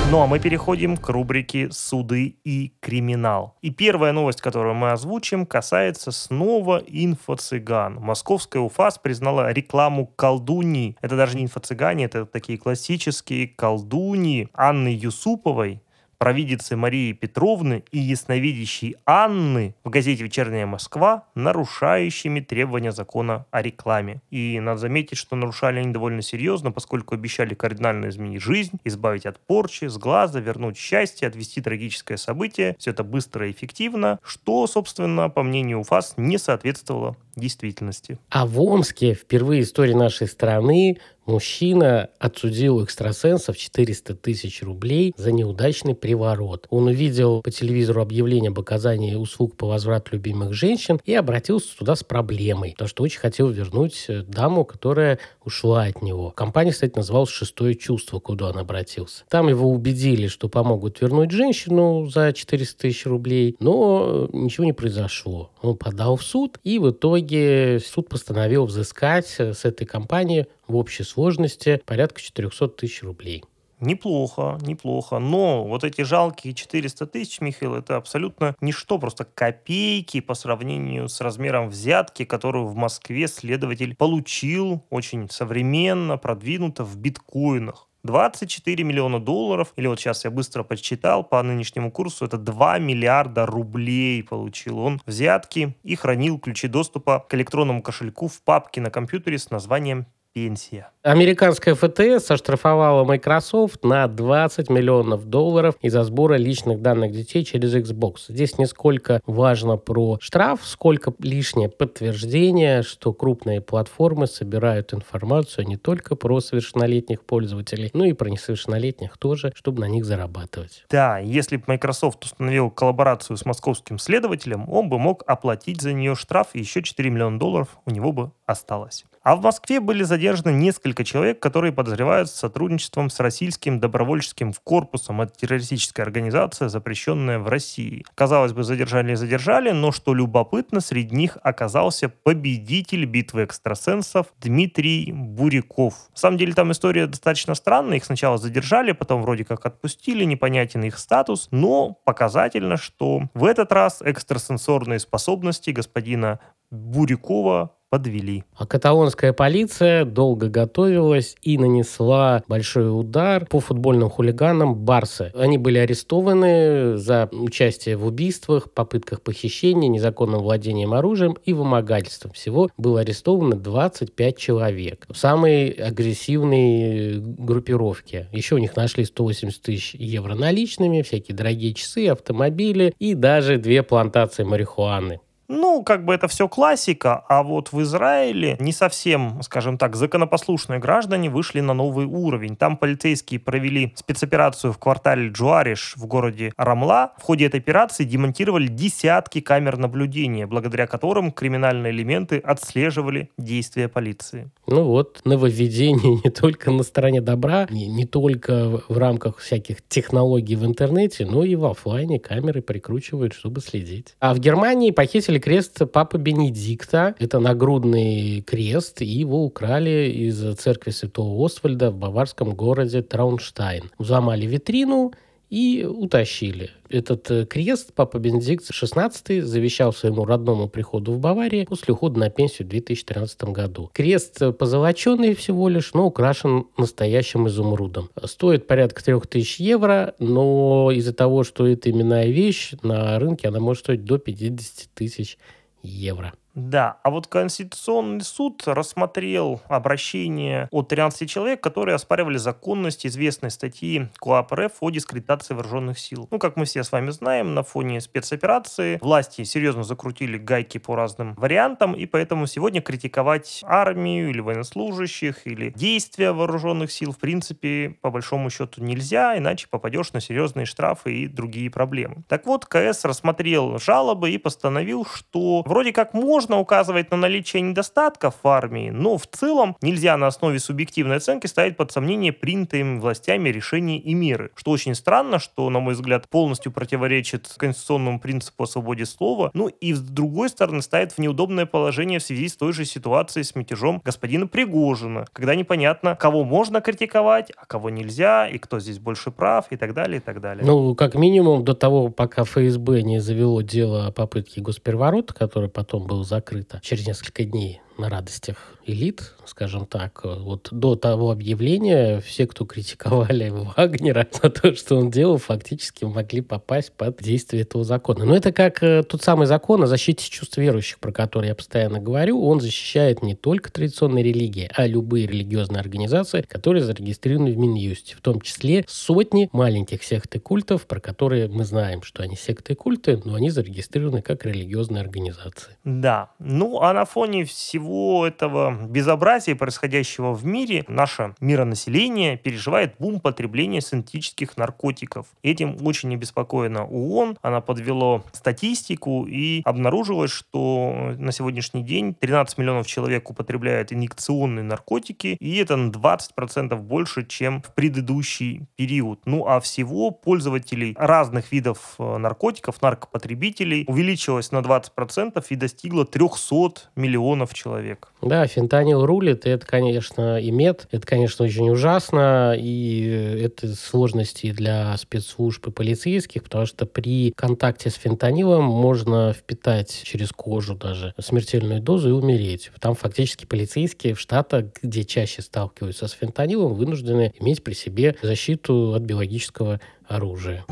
Ну 0.09 0.21
а 0.21 0.25
мы 0.25 0.39
переходим 0.39 0.95
к 0.95 1.09
рубрике 1.09 1.69
«Суды 1.69 2.37
и 2.45 2.71
криминал». 2.79 3.57
И 3.61 3.71
первая 3.71 4.13
новость, 4.13 4.39
которую 4.39 4.73
мы 4.73 4.91
озвучим, 4.91 5.45
касается 5.45 6.11
снова 6.11 6.81
инфо-цыган. 6.87 7.99
Московская 7.99 8.59
УФАС 8.59 8.99
признала 8.99 9.51
рекламу 9.51 10.05
колдуньи. 10.05 10.95
Это 11.01 11.17
даже 11.17 11.35
не 11.35 11.43
инфо-цыгане, 11.43 12.05
это 12.05 12.25
такие 12.25 12.57
классические 12.57 13.49
колдуньи 13.49 14.47
Анны 14.53 14.87
Юсуповой, 14.87 15.81
провидицы 16.17 16.75
Марии 16.75 17.13
Петровны 17.13 17.83
и 17.91 17.99
ясновидящей 17.99 18.95
Анны 19.05 19.75
в 19.83 19.89
газете 19.89 20.23
«Вечерняя 20.23 20.65
Москва» 20.65 21.25
нарушающими 21.35 22.39
требования 22.39 22.91
закона 22.91 23.45
о 23.51 23.61
рекламе. 23.61 24.21
И 24.29 24.59
надо 24.59 24.79
заметить, 24.79 25.17
что 25.17 25.35
нарушали 25.35 25.79
они 25.79 25.91
довольно 25.91 26.21
серьезно, 26.21 26.71
поскольку 26.71 27.15
обещали 27.15 27.53
кардинально 27.53 28.09
изменить 28.09 28.41
жизнь, 28.41 28.79
избавить 28.83 29.25
от 29.25 29.39
порчи, 29.39 29.85
сглаза, 29.85 30.39
вернуть 30.39 30.77
счастье, 30.77 31.27
отвести 31.27 31.61
трагическое 31.61 32.17
событие. 32.17 32.75
Все 32.79 32.91
это 32.91 33.03
быстро 33.03 33.47
и 33.47 33.51
эффективно, 33.51 34.19
что, 34.23 34.65
собственно, 34.67 35.29
по 35.29 35.43
мнению 35.43 35.79
УФАС, 35.79 36.15
не 36.17 36.37
соответствовало 36.37 37.15
действительности. 37.35 38.17
А 38.29 38.45
в 38.45 38.59
Омске 38.59 39.13
впервые 39.13 39.61
в 39.61 39.65
истории 39.65 39.93
нашей 39.93 40.27
страны 40.27 40.97
Мужчина 41.27 42.09
отсудил 42.19 42.81
экстрасенсов 42.81 43.57
400 43.57 44.15
тысяч 44.15 44.63
рублей 44.63 45.13
за 45.17 45.33
неудачный 45.33 45.93
приворот. 45.93 46.67
Он 46.69 46.87
увидел 46.87 47.41
по 47.41 47.51
телевизору 47.51 48.01
объявление 48.01 48.47
об 48.47 48.59
оказании 48.59 49.13
услуг 49.13 49.57
по 49.57 49.67
возврату 49.67 50.13
любимых 50.13 50.53
женщин 50.53 51.01
и 51.03 51.13
обратился 51.13 51.77
туда 51.77 51.97
с 51.97 52.03
проблемой, 52.03 52.71
потому 52.71 52.87
что 52.87 53.03
очень 53.03 53.19
хотел 53.19 53.49
вернуть 53.49 54.05
э, 54.07 54.21
даму, 54.21 54.63
которая 54.63 55.19
ушла 55.43 55.83
от 55.83 56.01
него. 56.01 56.31
Компания, 56.31 56.71
кстати, 56.71 56.95
называлась 56.95 57.29
«Шестое 57.29 57.75
чувство», 57.75 58.19
куда 58.19 58.49
он 58.49 58.57
обратился. 58.57 59.25
Там 59.27 59.49
его 59.49 59.69
убедили, 59.69 60.27
что 60.27 60.47
помогут 60.47 61.01
вернуть 61.01 61.31
женщину 61.31 62.07
за 62.07 62.31
400 62.31 62.79
тысяч 62.79 63.05
рублей, 63.05 63.57
но 63.59 64.29
ничего 64.31 64.63
не 64.63 64.73
произошло. 64.73 65.51
Он 65.61 65.75
подал 65.75 66.15
в 66.15 66.23
суд, 66.23 66.57
и 66.63 66.79
в 66.79 66.91
итоге 66.91 67.81
суд 67.85 68.07
постановил 68.07 68.65
взыскать 68.65 69.35
э, 69.39 69.53
с 69.53 69.65
этой 69.65 69.85
компании 69.85 70.47
в 70.67 70.75
общей 70.75 71.03
сложности 71.03 71.81
порядка 71.85 72.21
400 72.21 72.67
тысяч 72.69 73.03
рублей. 73.03 73.43
Неплохо, 73.79 74.57
неплохо. 74.61 75.19
Но 75.19 75.63
вот 75.63 75.83
эти 75.83 76.01
жалкие 76.01 76.53
400 76.53 77.05
тысяч, 77.05 77.41
Михаил, 77.41 77.75
это 77.75 77.97
абсолютно 77.97 78.55
ничто, 78.59 78.97
просто 78.97 79.23
копейки 79.23 80.19
по 80.19 80.33
сравнению 80.33 81.07
с 81.09 81.21
размером 81.21 81.69
взятки, 81.69 82.25
которую 82.25 82.65
в 82.65 82.75
Москве 82.75 83.27
следователь 83.27 83.95
получил 83.95 84.83
очень 84.89 85.29
современно, 85.29 86.17
продвинуто 86.17 86.83
в 86.83 86.97
биткоинах. 86.97 87.87
24 88.03 88.83
миллиона 88.83 89.19
долларов, 89.19 89.73
или 89.75 89.85
вот 89.85 89.99
сейчас 89.99 90.23
я 90.23 90.31
быстро 90.31 90.63
подсчитал, 90.63 91.23
по 91.23 91.43
нынешнему 91.43 91.91
курсу 91.91 92.25
это 92.25 92.37
2 92.37 92.79
миллиарда 92.79 93.45
рублей 93.45 94.23
получил 94.23 94.79
он 94.79 95.01
взятки 95.05 95.75
и 95.83 95.95
хранил 95.95 96.39
ключи 96.39 96.67
доступа 96.67 97.25
к 97.27 97.33
электронному 97.35 97.81
кошельку 97.81 98.27
в 98.27 98.41
папке 98.41 98.81
на 98.81 98.89
компьютере 98.89 99.37
с 99.37 99.51
названием 99.51 100.07
пенсия. 100.37 100.91
Американская 101.01 101.73
ФТС 101.73 102.29
оштрафовала 102.29 103.03
Microsoft 103.03 103.83
на 103.83 104.07
20 104.07 104.69
миллионов 104.69 105.25
долларов 105.25 105.75
из-за 105.81 106.03
сбора 106.03 106.35
личных 106.35 106.79
данных 106.79 107.11
детей 107.11 107.43
через 107.43 107.73
Xbox. 107.73 108.25
Здесь 108.27 108.59
не 108.59 108.67
сколько 108.67 109.21
важно 109.25 109.77
про 109.77 110.19
штраф, 110.21 110.59
сколько 110.63 111.11
лишнее 111.17 111.69
подтверждение, 111.69 112.83
что 112.83 113.13
крупные 113.13 113.61
платформы 113.61 114.27
собирают 114.27 114.93
информацию 114.93 115.65
не 115.65 115.77
только 115.77 116.15
про 116.15 116.39
совершеннолетних 116.39 117.23
пользователей, 117.23 117.89
но 117.93 118.05
и 118.05 118.13
про 118.13 118.29
несовершеннолетних 118.29 119.17
тоже, 119.17 119.51
чтобы 119.55 119.79
на 119.79 119.85
них 119.85 120.05
зарабатывать. 120.05 120.85
Да, 120.91 121.17
если 121.17 121.57
бы 121.57 121.63
Microsoft 121.65 122.23
установил 122.25 122.69
коллаборацию 122.69 123.37
с 123.37 123.45
московским 123.45 123.97
следователем, 123.97 124.69
он 124.69 124.87
бы 124.89 124.99
мог 124.99 125.23
оплатить 125.25 125.81
за 125.81 125.93
нее 125.93 126.13
штраф, 126.13 126.49
и 126.53 126.59
еще 126.59 126.83
4 126.83 127.09
миллиона 127.09 127.39
долларов 127.39 127.79
у 127.85 127.89
него 127.89 128.11
бы 128.11 128.31
осталось. 128.45 129.03
А 129.27 129.35
в 129.35 129.41
Москве 129.41 129.81
были 129.81 130.03
задержаны 130.03 130.53
несколько 130.53 131.03
человек, 131.03 131.41
которые 131.41 131.73
подозреваются 131.73 132.37
сотрудничеством 132.37 133.09
с 133.09 133.19
российским 133.19 133.81
добровольческим 133.81 134.53
корпусом. 134.63 135.19
Это 135.19 135.33
террористическая 135.35 136.05
организация, 136.05 136.69
запрещенная 136.69 137.37
в 137.37 137.49
России. 137.49 138.05
Казалось 138.15 138.53
бы, 138.53 138.63
задержали 138.63 139.11
и 139.11 139.15
задержали, 139.15 139.71
но 139.71 139.91
что 139.91 140.13
любопытно, 140.13 140.79
среди 140.79 141.13
них 141.13 141.37
оказался 141.43 142.07
победитель 142.07 143.03
битвы 143.03 143.43
экстрасенсов 143.43 144.27
Дмитрий 144.39 145.11
Буряков. 145.11 145.95
На 146.13 146.17
самом 146.17 146.37
деле 146.37 146.53
там 146.53 146.71
история 146.71 147.05
достаточно 147.05 147.53
странная. 147.53 147.97
Их 147.97 148.05
сначала 148.05 148.37
задержали, 148.37 148.93
потом 148.93 149.23
вроде 149.23 149.43
как 149.43 149.65
отпустили, 149.65 150.23
непонятен 150.23 150.85
их 150.85 150.97
статус, 150.97 151.49
но 151.51 151.99
показательно, 152.05 152.77
что 152.77 153.23
в 153.33 153.43
этот 153.43 153.73
раз 153.73 154.01
экстрасенсорные 154.01 154.99
способности 154.99 155.71
господина 155.71 156.39
Бурякова 156.71 157.76
подвели. 157.89 158.43
А 158.55 158.65
каталонская 158.65 159.33
полиция 159.33 160.03
долго 160.05 160.49
готовилась 160.49 161.35
и 161.41 161.57
нанесла 161.57 162.43
большой 162.47 162.89
удар 162.89 163.45
по 163.45 163.59
футбольным 163.59 164.09
хулиганам 164.09 164.75
Барсы. 164.75 165.31
Они 165.35 165.57
были 165.57 165.77
арестованы 165.77 166.97
за 166.97 167.29
участие 167.31 167.95
в 167.95 168.05
убийствах, 168.05 168.71
попытках 168.71 169.21
похищения, 169.21 169.89
незаконным 169.89 170.41
владением 170.41 170.93
оружием 170.93 171.37
и 171.45 171.53
вымогательством. 171.53 172.33
Всего 172.33 172.69
было 172.77 173.01
арестовано 173.01 173.55
25 173.55 174.37
человек. 174.37 175.05
В 175.09 175.15
самой 175.15 175.69
агрессивной 175.69 177.19
группировке. 177.19 178.27
Еще 178.31 178.55
у 178.55 178.59
них 178.59 178.75
нашли 178.75 179.05
180 179.05 179.61
тысяч 179.61 179.95
евро 179.95 180.35
наличными, 180.35 181.01
всякие 181.01 181.35
дорогие 181.35 181.73
часы, 181.73 182.07
автомобили 182.07 182.93
и 182.99 183.13
даже 183.13 183.57
две 183.57 183.83
плантации 183.83 184.43
марихуаны. 184.43 185.19
Ну, 185.49 185.83
как 185.83 186.03
бы 186.03 186.13
это 186.13 186.27
все 186.27 186.49
классика, 186.49 187.23
а 187.29 187.41
вот 187.41 187.71
в 187.71 187.81
Израиле 187.81 188.57
не 188.59 188.73
совсем, 188.73 189.41
скажем 189.41 189.77
так, 189.77 189.95
законопослушные 189.95 190.79
граждане 190.79 191.29
вышли 191.29 191.61
на 191.61 191.73
новый 191.73 192.05
уровень. 192.05 192.57
Там 192.57 192.75
полицейские 192.75 193.39
провели 193.39 193.93
спецоперацию 193.95 194.73
в 194.73 194.77
квартале 194.77 195.29
Джуариш 195.29 195.93
в 195.95 196.05
городе 196.05 196.51
Рамла. 196.57 197.13
В 197.17 197.23
ходе 197.23 197.45
этой 197.45 197.61
операции 197.61 198.03
демонтировали 198.03 198.67
десятки 198.67 199.39
камер 199.39 199.77
наблюдения, 199.77 200.45
благодаря 200.47 200.85
которым 200.85 201.31
криминальные 201.31 201.93
элементы 201.93 202.39
отслеживали 202.39 203.29
действия 203.37 203.87
полиции. 203.87 204.49
Ну 204.67 204.83
вот, 204.83 205.21
нововведение 205.23 206.19
не 206.23 206.29
только 206.29 206.71
на 206.71 206.83
стороне 206.83 207.21
добра, 207.21 207.67
не, 207.69 207.87
не 207.87 208.05
только 208.05 208.81
в 208.89 208.97
рамках 208.97 209.37
всяких 209.37 209.77
технологий 209.87 210.57
в 210.57 210.65
интернете, 210.65 211.25
но 211.25 211.45
и 211.45 211.55
в 211.55 211.65
офлайне 211.65 212.19
камеры 212.19 212.61
прикручивают, 212.61 213.33
чтобы 213.33 213.61
следить. 213.61 214.15
А 214.19 214.33
в 214.33 214.39
Германии 214.39 214.91
похитили 214.91 215.36
украли 215.37 215.39
крест 215.39 215.91
Папы 215.91 216.17
Бенедикта. 216.17 217.15
Это 217.19 217.39
нагрудный 217.39 218.41
крест, 218.41 219.01
и 219.01 219.05
его 219.05 219.43
украли 219.43 220.11
из 220.11 220.57
церкви 220.57 220.91
Святого 220.91 221.45
Освальда 221.45 221.91
в 221.91 221.95
баварском 221.95 222.55
городе 222.55 223.01
Траунштайн. 223.01 223.91
Взломали 223.99 224.45
витрину, 224.45 225.13
и 225.49 225.85
утащили. 225.85 226.71
Этот 226.89 227.29
э, 227.31 227.45
крест 227.45 227.93
Папа 227.93 228.17
Бенедикт 228.17 228.69
XVI 228.69 229.41
завещал 229.41 229.93
своему 229.93 230.25
родному 230.25 230.67
приходу 230.67 231.13
в 231.13 231.19
Баварии 231.19 231.65
после 231.65 231.93
ухода 231.93 232.19
на 232.19 232.29
пенсию 232.29 232.67
в 232.67 232.69
2013 232.69 233.43
году. 233.45 233.89
Крест 233.93 234.41
позолоченный 234.57 235.35
всего 235.35 235.69
лишь, 235.69 235.93
но 235.93 236.07
украшен 236.07 236.67
настоящим 236.77 237.47
изумрудом. 237.47 238.09
Стоит 238.25 238.67
порядка 238.67 239.03
3000 239.03 239.61
евро, 239.61 240.15
но 240.19 240.91
из-за 240.91 241.13
того, 241.13 241.43
что 241.43 241.65
это 241.65 241.89
именная 241.89 242.27
вещь, 242.27 242.73
на 242.83 243.17
рынке 243.19 243.47
она 243.47 243.59
может 243.59 243.83
стоить 243.83 244.03
до 244.03 244.17
50 244.17 244.89
тысяч 244.93 245.37
евро. 245.81 246.33
Да, 246.57 246.97
а 247.03 247.11
вот 247.11 247.27
Конституционный 247.27 248.21
суд 248.21 248.63
рассмотрел 248.65 249.61
обращение 249.67 250.67
от 250.71 250.87
13 250.87 251.29
человек, 251.29 251.61
которые 251.61 251.93
оспаривали 251.93 252.37
законность 252.37 253.05
известной 253.05 253.51
статьи 253.51 254.07
КОАП 254.19 254.53
РФ 254.53 254.71
о 254.79 254.89
дискредитации 254.89 255.53
вооруженных 255.53 255.99
сил. 255.99 256.27
Ну, 256.31 256.39
как 256.39 256.55
мы 256.55 256.65
все 256.65 256.83
с 256.83 256.91
вами 256.91 257.11
знаем, 257.11 257.53
на 257.53 257.61
фоне 257.61 258.01
спецоперации 258.01 258.97
власти 259.01 259.43
серьезно 259.43 259.83
закрутили 259.83 260.39
гайки 260.39 260.79
по 260.79 260.95
разным 260.95 261.35
вариантам, 261.35 261.93
и 261.93 262.07
поэтому 262.07 262.47
сегодня 262.47 262.81
критиковать 262.81 263.63
армию 263.63 264.31
или 264.31 264.39
военнослужащих, 264.39 265.45
или 265.45 265.69
действия 265.75 266.31
вооруженных 266.31 266.91
сил, 266.91 267.11
в 267.11 267.19
принципе, 267.19 267.95
по 268.01 268.09
большому 268.09 268.49
счету 268.49 268.83
нельзя, 268.83 269.37
иначе 269.37 269.67
попадешь 269.69 270.11
на 270.13 270.21
серьезные 270.21 270.65
штрафы 270.65 271.13
и 271.13 271.27
другие 271.27 271.69
проблемы. 271.69 272.23
Так 272.27 272.47
вот, 272.47 272.65
КС 272.65 273.05
рассмотрел 273.05 273.77
жалобы 273.77 274.31
и 274.31 274.39
постановил, 274.39 275.05
что 275.05 275.61
вроде 275.63 275.93
как 275.93 276.15
можно 276.15 276.46
Можно 276.47 276.61
указывать 276.61 277.11
на 277.11 277.17
наличие 277.17 277.61
недостатков 277.61 278.35
в 278.41 278.47
армии, 278.47 278.89
но 278.89 279.17
в 279.17 279.27
целом 279.27 279.75
нельзя 279.81 280.15
на 280.15 280.27
основе 280.27 280.59
субъективной 280.59 281.17
оценки 281.17 281.45
ставить 281.45 281.75
под 281.75 281.91
сомнение 281.91 282.31
принятые 282.31 282.85
властями 282.99 283.49
решения 283.49 283.99
и 283.99 284.13
меры. 284.13 284.51
Что 284.55 284.71
очень 284.71 284.95
странно, 284.95 285.39
что, 285.39 285.69
на 285.69 285.81
мой 285.81 285.93
взгляд, 285.93 286.29
полностью 286.29 286.71
противоречит 286.71 287.53
конституционному 287.57 288.21
принципу 288.21 288.63
о 288.63 288.65
свободе 288.65 289.05
слова. 289.05 289.51
Ну 289.53 289.67
и 289.67 289.91
с 289.91 289.99
другой 289.99 290.47
стороны 290.47 290.81
ставит 290.81 291.11
в 291.11 291.17
неудобное 291.17 291.65
положение 291.65 292.19
в 292.19 292.23
связи 292.23 292.47
с 292.47 292.55
той 292.55 292.71
же 292.71 292.85
ситуацией 292.85 293.43
с 293.43 293.53
мятежом 293.53 294.01
господина 294.05 294.47
Пригожина, 294.47 295.25
когда 295.33 295.53
непонятно, 295.53 296.15
кого 296.15 296.45
можно 296.45 296.79
критиковать, 296.79 297.51
а 297.57 297.65
кого 297.65 297.89
нельзя, 297.89 298.47
и 298.47 298.57
кто 298.57 298.79
здесь 298.79 298.99
больше 298.99 299.31
прав, 299.31 299.65
и 299.69 299.75
так 299.75 299.93
далее, 299.93 300.19
и 300.19 300.21
так 300.21 300.39
далее. 300.39 300.65
Ну, 300.65 300.95
как 300.95 301.15
минимум, 301.15 301.65
до 301.65 301.73
того, 301.73 302.07
пока 302.07 302.45
ФСБ 302.45 303.01
не 303.01 303.19
завело 303.19 303.59
дело 303.59 304.07
о 304.07 304.11
попытке 304.13 304.61
госпереворота, 304.61 305.33
которое 305.33 305.67
потом 305.67 306.07
было 306.07 306.23
закрыто 306.37 306.79
через 306.83 307.07
несколько 307.07 307.43
дней 307.43 307.81
на 307.97 308.09
радостях 308.09 308.57
элит, 308.87 309.33
скажем 309.45 309.85
так. 309.85 310.21
Вот 310.23 310.69
до 310.71 310.95
того 310.95 311.31
объявления 311.31 312.19
все, 312.21 312.47
кто 312.47 312.65
критиковали 312.65 313.49
Вагнера 313.77 314.27
за 314.31 314.49
то, 314.49 314.73
что 314.75 314.95
он 314.95 315.11
делал, 315.11 315.37
фактически 315.37 316.05
могли 316.05 316.41
попасть 316.41 316.93
под 316.93 317.21
действие 317.21 317.63
этого 317.63 317.83
закона. 317.83 318.25
Но 318.25 318.35
это 318.35 318.51
как 318.51 318.81
э, 318.81 319.03
тот 319.03 319.21
самый 319.21 319.47
закон 319.47 319.83
о 319.83 319.87
защите 319.87 320.29
чувств 320.29 320.57
верующих, 320.57 320.99
про 320.99 321.11
который 321.11 321.49
я 321.49 321.55
постоянно 321.55 321.99
говорю. 321.99 322.41
Он 322.41 322.61
защищает 322.61 323.21
не 323.21 323.35
только 323.35 323.71
традиционные 323.71 324.23
религии, 324.23 324.69
а 324.73 324.87
любые 324.87 325.27
религиозные 325.27 325.79
организации, 325.79 326.41
которые 326.41 326.83
зарегистрированы 326.83 327.51
в 327.51 327.57
Минюсте, 327.57 328.15
в 328.15 328.21
том 328.21 328.41
числе 328.41 328.85
сотни 328.87 329.49
маленьких 329.51 330.03
сект 330.03 330.35
и 330.35 330.39
культов, 330.39 330.87
про 330.87 330.99
которые 330.99 331.47
мы 331.47 331.65
знаем, 331.65 332.01
что 332.03 332.23
они 332.23 332.35
секты 332.35 332.73
и 332.73 332.75
культы, 332.75 333.21
но 333.25 333.35
они 333.35 333.49
зарегистрированы 333.49 334.21
как 334.21 334.45
религиозные 334.45 335.01
организации. 335.01 335.75
Да. 335.83 336.31
Ну, 336.39 336.79
а 336.81 336.93
на 336.93 337.05
фоне 337.05 337.43
всего 337.43 337.86
этого 338.25 338.71
безобразия, 338.87 339.55
происходящего 339.55 340.33
в 340.33 340.45
мире, 340.45 340.85
наше 340.87 341.35
миронаселение 341.39 342.37
переживает 342.37 342.95
бум 342.99 343.19
потребления 343.19 343.81
синтетических 343.81 344.57
наркотиков. 344.57 345.27
Этим 345.43 345.77
очень 345.85 346.13
обеспокоена 346.13 346.85
ООН. 346.85 347.37
Она 347.41 347.61
подвела 347.61 348.23
статистику 348.31 349.25
и 349.25 349.61
обнаружилось, 349.63 350.31
что 350.31 351.13
на 351.17 351.31
сегодняшний 351.31 351.83
день 351.83 352.13
13 352.13 352.57
миллионов 352.57 352.87
человек 352.87 353.29
употребляют 353.29 353.91
инъекционные 353.93 354.63
наркотики, 354.63 355.37
и 355.39 355.57
это 355.57 355.75
на 355.75 355.91
20% 355.91 356.75
больше, 356.75 357.25
чем 357.25 357.61
в 357.61 357.73
предыдущий 357.73 358.67
период. 358.75 359.21
Ну 359.25 359.47
а 359.47 359.59
всего 359.59 360.11
пользователей 360.11 360.95
разных 360.97 361.51
видов 361.51 361.95
э, 361.99 362.17
наркотиков, 362.17 362.81
наркопотребителей 362.81 363.85
увеличилось 363.87 364.51
на 364.51 364.59
20% 364.59 365.43
и 365.49 365.55
достигло 365.55 366.05
300 366.05 366.91
миллионов 366.95 367.53
человек. 367.53 367.76
Да, 368.21 368.45
фентанил 368.47 369.05
рулит, 369.05 369.45
и 369.45 369.49
это, 369.49 369.65
конечно, 369.65 370.39
и 370.39 370.51
мед. 370.51 370.87
Это, 370.91 371.05
конечно, 371.05 371.45
очень 371.45 371.69
ужасно, 371.69 372.55
и 372.57 373.39
это 373.41 373.73
сложности 373.75 374.51
для 374.51 374.95
спецслужб 374.97 375.67
и 375.67 375.71
полицейских, 375.71 376.43
потому 376.43 376.65
что 376.65 376.85
при 376.85 377.31
контакте 377.31 377.89
с 377.89 377.95
фентанилом 377.95 378.63
можно 378.63 379.33
впитать 379.33 380.01
через 380.03 380.31
кожу 380.31 380.75
даже 380.75 381.13
смертельную 381.19 381.81
дозу 381.81 382.09
и 382.09 382.11
умереть. 382.11 382.71
Там 382.79 382.95
фактически 382.95 383.45
полицейские 383.45 384.13
в 384.13 384.19
Штатах, 384.19 384.65
где 384.81 385.03
чаще 385.03 385.41
сталкиваются 385.41 386.07
с 386.07 386.11
фентанилом, 386.11 386.73
вынуждены 386.73 387.33
иметь 387.39 387.63
при 387.63 387.73
себе 387.73 388.15
защиту 388.21 388.93
от 388.93 389.03
биологического 389.03 389.79
оружия. 390.07 390.65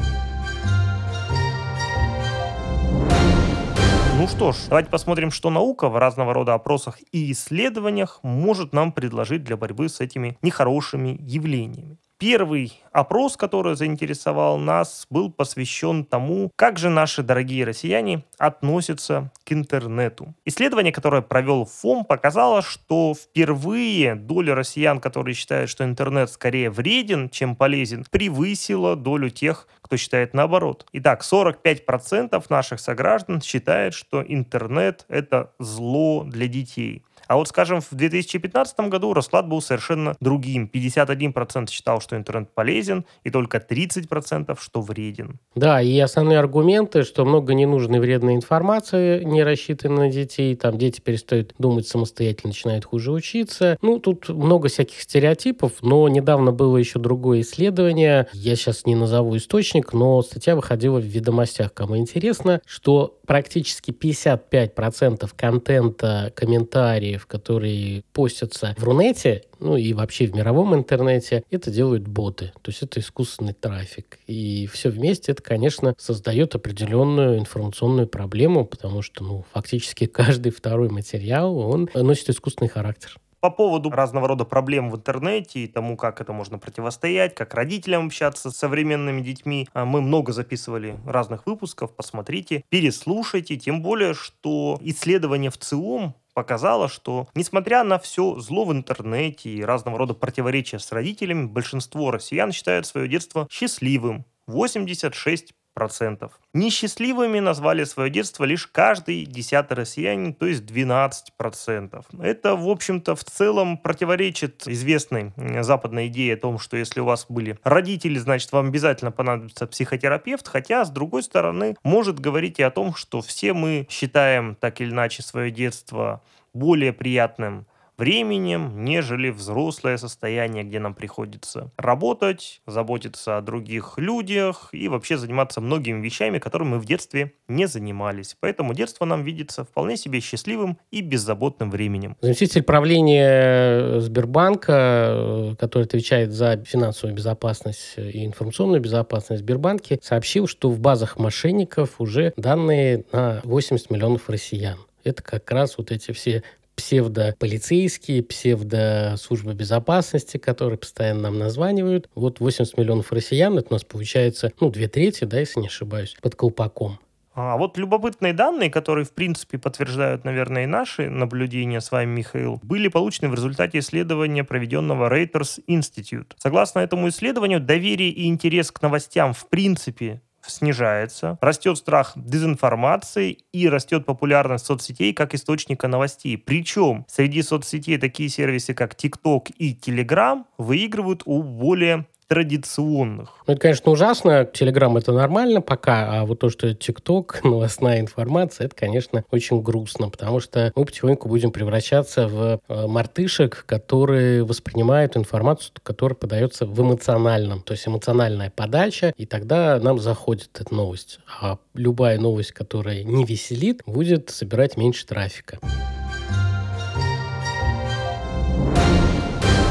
Ну 4.17 4.29
что 4.29 4.53
ж, 4.53 4.55
давайте 4.69 4.89
посмотрим, 4.89 5.29
что 5.29 5.49
наука 5.49 5.89
в 5.89 5.97
разного 5.97 6.33
рода 6.33 6.53
опросах 6.53 6.99
и 7.11 7.33
исследованиях 7.33 8.21
может 8.23 8.71
нам 8.71 8.93
предложить 8.93 9.43
для 9.43 9.57
борьбы 9.57 9.89
с 9.89 9.99
этими 9.99 10.37
нехорошими 10.41 11.17
явлениями. 11.19 11.99
Первый 12.17 12.81
опрос, 12.93 13.35
который 13.35 13.75
заинтересовал 13.75 14.57
нас, 14.57 15.05
был 15.09 15.29
посвящен 15.29 16.05
тому, 16.05 16.49
как 16.55 16.79
же 16.79 16.89
наши 16.89 17.23
дорогие 17.23 17.65
россияне 17.65 18.23
относятся 18.37 19.33
к 19.43 19.51
интернету. 19.51 20.33
Исследование, 20.45 20.93
которое 20.93 21.21
провел 21.21 21.65
ФОМ, 21.65 22.05
показало, 22.05 22.61
что 22.61 23.13
впервые 23.13 24.15
доля 24.15 24.55
россиян, 24.55 25.01
которые 25.01 25.35
считают, 25.35 25.69
что 25.69 25.83
интернет 25.83 26.29
скорее 26.29 26.69
вреден, 26.69 27.29
чем 27.29 27.53
полезен, 27.53 28.05
превысила 28.09 28.95
долю 28.95 29.29
тех, 29.29 29.67
кто 29.81 29.97
считает 29.97 30.33
наоборот. 30.33 30.87
Итак, 30.93 31.21
45% 31.21 32.45
наших 32.49 32.79
сограждан 32.79 33.41
считают, 33.41 33.93
что 33.93 34.23
интернет— 34.25 35.05
это 35.09 35.51
зло 35.59 36.23
для 36.23 36.47
детей. 36.47 37.03
А 37.27 37.35
вот, 37.35 37.47
скажем, 37.47 37.81
в 37.81 37.93
2015 37.93 38.79
году 38.81 39.13
расклад 39.13 39.47
был 39.47 39.61
совершенно 39.61 40.15
другим. 40.19 40.69
51% 40.73 41.69
считал, 41.69 42.01
что 42.01 42.15
интернет 42.15 42.53
полезен, 42.53 43.05
и 43.23 43.29
только 43.29 43.57
30% 43.57 44.57
что 44.59 44.81
вреден. 44.81 45.39
Да, 45.55 45.81
и 45.81 45.97
основные 45.99 46.39
аргументы, 46.39 47.03
что 47.03 47.25
много 47.25 47.53
ненужной 47.53 47.99
вредной 47.99 48.35
информации, 48.35 49.23
не 49.23 49.43
рассчитанной 49.43 50.07
на 50.07 50.11
детей, 50.11 50.55
там 50.55 50.77
дети 50.77 51.01
перестают 51.01 51.53
думать 51.57 51.87
самостоятельно, 51.87 52.49
начинают 52.49 52.85
хуже 52.85 53.11
учиться. 53.11 53.77
Ну, 53.81 53.99
тут 53.99 54.29
много 54.29 54.67
всяких 54.67 55.01
стереотипов, 55.01 55.73
но 55.81 56.07
недавно 56.07 56.51
было 56.51 56.77
еще 56.77 56.99
другое 56.99 57.41
исследование, 57.41 58.27
я 58.33 58.55
сейчас 58.55 58.85
не 58.85 58.95
назову 58.95 59.37
источник, 59.37 59.93
но 59.93 60.21
статья 60.21 60.55
выходила 60.55 60.99
в 60.99 61.05
ведомостях, 61.05 61.73
кому 61.73 61.97
интересно, 61.97 62.61
что 62.65 63.17
практически 63.25 63.91
55% 63.91 65.29
контента, 65.35 66.31
комментариев, 66.35 67.14
которые 67.25 68.03
постятся 68.13 68.75
в 68.77 68.83
Рунете, 68.83 69.43
ну 69.59 69.77
и 69.77 69.93
вообще 69.93 70.27
в 70.27 70.35
мировом 70.35 70.75
интернете, 70.75 71.43
это 71.49 71.71
делают 71.71 72.07
боты. 72.07 72.51
То 72.61 72.71
есть 72.71 72.83
это 72.83 72.99
искусственный 72.99 73.53
трафик. 73.53 74.19
И 74.27 74.67
все 74.67 74.89
вместе 74.89 75.31
это, 75.31 75.41
конечно, 75.41 75.95
создает 75.97 76.55
определенную 76.55 77.39
информационную 77.39 78.07
проблему, 78.07 78.65
потому 78.65 79.01
что, 79.01 79.23
ну, 79.23 79.45
фактически 79.53 80.05
каждый 80.05 80.51
второй 80.51 80.89
материал, 80.89 81.57
он 81.57 81.89
носит 81.93 82.29
искусственный 82.29 82.69
характер. 82.69 83.17
По 83.45 83.51
поводу 83.51 83.91
разного 83.91 84.27
рода 84.27 84.43
проблем 84.43 84.89
в 84.89 84.95
интернете 84.95 85.59
и 85.59 85.67
тому, 85.67 85.97
как 85.97 86.19
это 86.19 86.33
можно 86.33 86.57
противостоять, 86.57 87.35
как 87.35 87.53
родителям 87.53 88.07
общаться 88.07 88.49
с 88.49 88.57
современными 88.57 89.21
детьми, 89.21 89.67
а, 89.73 89.85
мы 89.85 90.01
много 90.01 90.33
записывали 90.33 90.97
разных 91.05 91.45
выпусков, 91.45 91.95
посмотрите, 91.95 92.63
переслушайте, 92.69 93.55
тем 93.57 93.83
более, 93.83 94.15
что 94.15 94.79
исследование 94.81 95.51
в 95.51 95.59
ЦИОМ 95.59 96.15
показало, 96.35 96.87
что 96.87 97.27
несмотря 97.33 97.83
на 97.83 97.97
все 97.97 98.35
зло 98.39 98.65
в 98.65 98.71
интернете 98.71 99.49
и 99.49 99.63
разного 99.63 99.97
рода 99.97 100.13
противоречия 100.13 100.77
с 100.77 100.91
родителями, 100.91 101.47
большинство 101.47 102.11
россиян 102.11 102.51
считают 102.51 102.85
свое 102.85 103.07
детство 103.07 103.47
счастливым. 103.49 104.25
86 104.45 105.55
процентов. 105.75 106.39
Несчастливыми 106.53 107.39
назвали 107.39 107.83
свое 107.83 108.09
детство 108.09 108.45
лишь 108.45 108.65
каждый 108.65 109.25
десятый 109.25 109.75
россиянин, 109.75 110.33
то 110.33 110.47
есть 110.47 110.65
12 110.65 111.33
процентов. 111.37 112.05
Это, 112.19 112.55
в 112.55 112.67
общем-то, 112.67 113.15
в 113.15 113.23
целом 113.23 113.77
противоречит 113.77 114.67
известной 114.67 115.33
западной 115.61 116.07
идее 116.07 116.33
о 116.33 116.37
том, 116.37 116.57
что 116.57 116.77
если 116.77 117.01
у 117.01 117.05
вас 117.05 117.27
были 117.29 117.59
родители, 117.63 118.17
значит, 118.17 118.51
вам 118.53 118.69
обязательно 118.69 119.11
понадобится 119.11 119.67
психотерапевт, 119.67 120.47
хотя, 120.47 120.85
с 120.85 120.89
другой 120.89 121.21
стороны, 121.21 121.75
может 121.83 122.19
говорить 122.19 122.57
и 122.59 122.63
о 122.63 122.71
том, 122.71 122.95
что 122.95 123.21
все 123.21 123.53
мы 123.53 123.85
считаем 123.89 124.55
так 124.55 124.81
или 124.81 124.89
иначе 124.89 125.21
свое 125.21 125.51
детство 125.51 126.23
более 126.53 126.93
приятным, 126.93 127.67
временем, 127.97 128.83
нежели 128.83 129.29
взрослое 129.29 129.97
состояние, 129.97 130.63
где 130.63 130.79
нам 130.79 130.93
приходится 130.93 131.71
работать, 131.77 132.61
заботиться 132.65 133.37
о 133.37 133.41
других 133.41 133.93
людях 133.97 134.69
и 134.71 134.87
вообще 134.87 135.17
заниматься 135.17 135.61
многими 135.61 136.01
вещами, 136.03 136.39
которыми 136.39 136.69
мы 136.69 136.79
в 136.79 136.85
детстве 136.85 137.33
не 137.47 137.67
занимались. 137.67 138.35
Поэтому 138.39 138.73
детство 138.73 139.05
нам 139.05 139.23
видится 139.23 139.63
вполне 139.63 139.97
себе 139.97 140.19
счастливым 140.19 140.77
и 140.91 141.01
беззаботным 141.01 141.71
временем. 141.71 142.17
Заместитель 142.21 142.63
правления 142.63 143.99
Сбербанка, 143.99 145.55
который 145.59 145.83
отвечает 145.83 146.31
за 146.31 146.63
финансовую 146.65 147.15
безопасность 147.15 147.93
и 147.97 148.25
информационную 148.25 148.81
безопасность 148.81 149.41
в 149.41 149.45
Сбербанке, 149.45 149.99
сообщил, 150.01 150.47
что 150.47 150.69
в 150.69 150.79
базах 150.79 151.17
мошенников 151.17 151.99
уже 151.99 152.33
данные 152.37 153.05
на 153.11 153.41
80 153.43 153.89
миллионов 153.89 154.29
россиян. 154.29 154.77
Это 155.03 155.21
как 155.21 155.51
раз 155.51 155.77
вот 155.77 155.91
эти 155.91 156.11
все 156.11 156.43
псевдополицейские, 156.75 158.23
псевдослужбы 158.23 159.53
безопасности, 159.53 160.37
которые 160.37 160.77
постоянно 160.77 161.23
нам 161.23 161.39
названивают. 161.39 162.09
Вот 162.15 162.39
80 162.39 162.77
миллионов 162.77 163.11
россиян, 163.11 163.57
это 163.57 163.67
у 163.69 163.73
нас 163.73 163.83
получается, 163.83 164.51
ну, 164.59 164.69
две 164.69 164.87
трети, 164.87 165.23
да, 165.23 165.39
если 165.39 165.59
не 165.59 165.67
ошибаюсь, 165.67 166.15
под 166.21 166.35
колпаком. 166.35 166.99
А 167.37 167.57
вот 167.57 167.77
любопытные 167.77 168.31
данные, 168.31 168.69
которые, 168.69 169.03
в 169.03 169.11
принципе, 169.11 169.57
подтверждают, 169.57 170.23
наверное, 170.23 170.63
и 170.63 170.67
наши 170.67 171.09
наблюдения 171.09 171.81
с 171.81 171.91
вами, 171.91 172.19
Михаил, 172.19 172.61
были 172.63 172.87
получены 172.87 173.27
в 173.27 173.33
результате 173.33 173.79
исследования, 173.79 174.45
проведенного 174.45 175.13
Reuters 175.13 175.59
Institute. 175.67 176.31
Согласно 176.37 176.79
этому 176.79 177.09
исследованию, 177.09 177.59
доверие 177.59 178.09
и 178.09 178.27
интерес 178.27 178.71
к 178.71 178.81
новостям 178.81 179.33
в 179.33 179.49
принципе 179.49 180.21
снижается, 180.49 181.37
растет 181.41 181.77
страх 181.77 182.13
дезинформации 182.15 183.39
и 183.51 183.69
растет 183.69 184.05
популярность 184.05 184.65
соцсетей 184.65 185.13
как 185.13 185.33
источника 185.33 185.87
новостей. 185.87 186.37
Причем 186.37 187.05
среди 187.07 187.41
соцсетей 187.41 187.97
такие 187.97 188.29
сервисы, 188.29 188.73
как 188.73 188.93
TikTok 188.93 189.51
и 189.57 189.73
Telegram, 189.73 190.43
выигрывают 190.57 191.23
у 191.25 191.43
более 191.43 192.05
традиционных. 192.27 193.29
Ну, 193.47 193.53
это, 193.53 193.61
конечно, 193.61 193.91
ужасно. 193.91 194.45
Телеграм 194.45 194.97
это 194.97 195.11
нормально 195.11 195.61
пока, 195.61 196.19
а 196.21 196.25
вот 196.25 196.39
то, 196.39 196.49
что 196.49 196.73
ТикТок, 196.73 197.43
новостная 197.43 197.99
информация, 197.99 198.65
это, 198.65 198.75
конечно, 198.75 199.23
очень 199.31 199.61
грустно, 199.61 200.09
потому 200.09 200.39
что 200.39 200.71
мы 200.75 200.85
потихоньку 200.85 201.27
будем 201.27 201.51
превращаться 201.51 202.27
в 202.27 202.59
э, 202.67 202.87
мартышек, 202.87 203.65
которые 203.67 204.43
воспринимают 204.43 205.17
информацию, 205.17 205.73
которая 205.83 206.15
подается 206.15 206.65
в 206.65 206.81
эмоциональном, 206.81 207.61
то 207.61 207.73
есть 207.73 207.87
эмоциональная 207.87 208.49
подача, 208.49 209.13
и 209.17 209.25
тогда 209.25 209.79
нам 209.79 209.99
заходит 209.99 210.49
эта 210.59 210.73
новость. 210.73 211.19
А 211.41 211.57
любая 211.73 212.19
новость, 212.19 212.51
которая 212.51 213.03
не 213.03 213.25
веселит, 213.25 213.81
будет 213.85 214.29
собирать 214.29 214.77
меньше 214.77 215.05
трафика. 215.05 215.59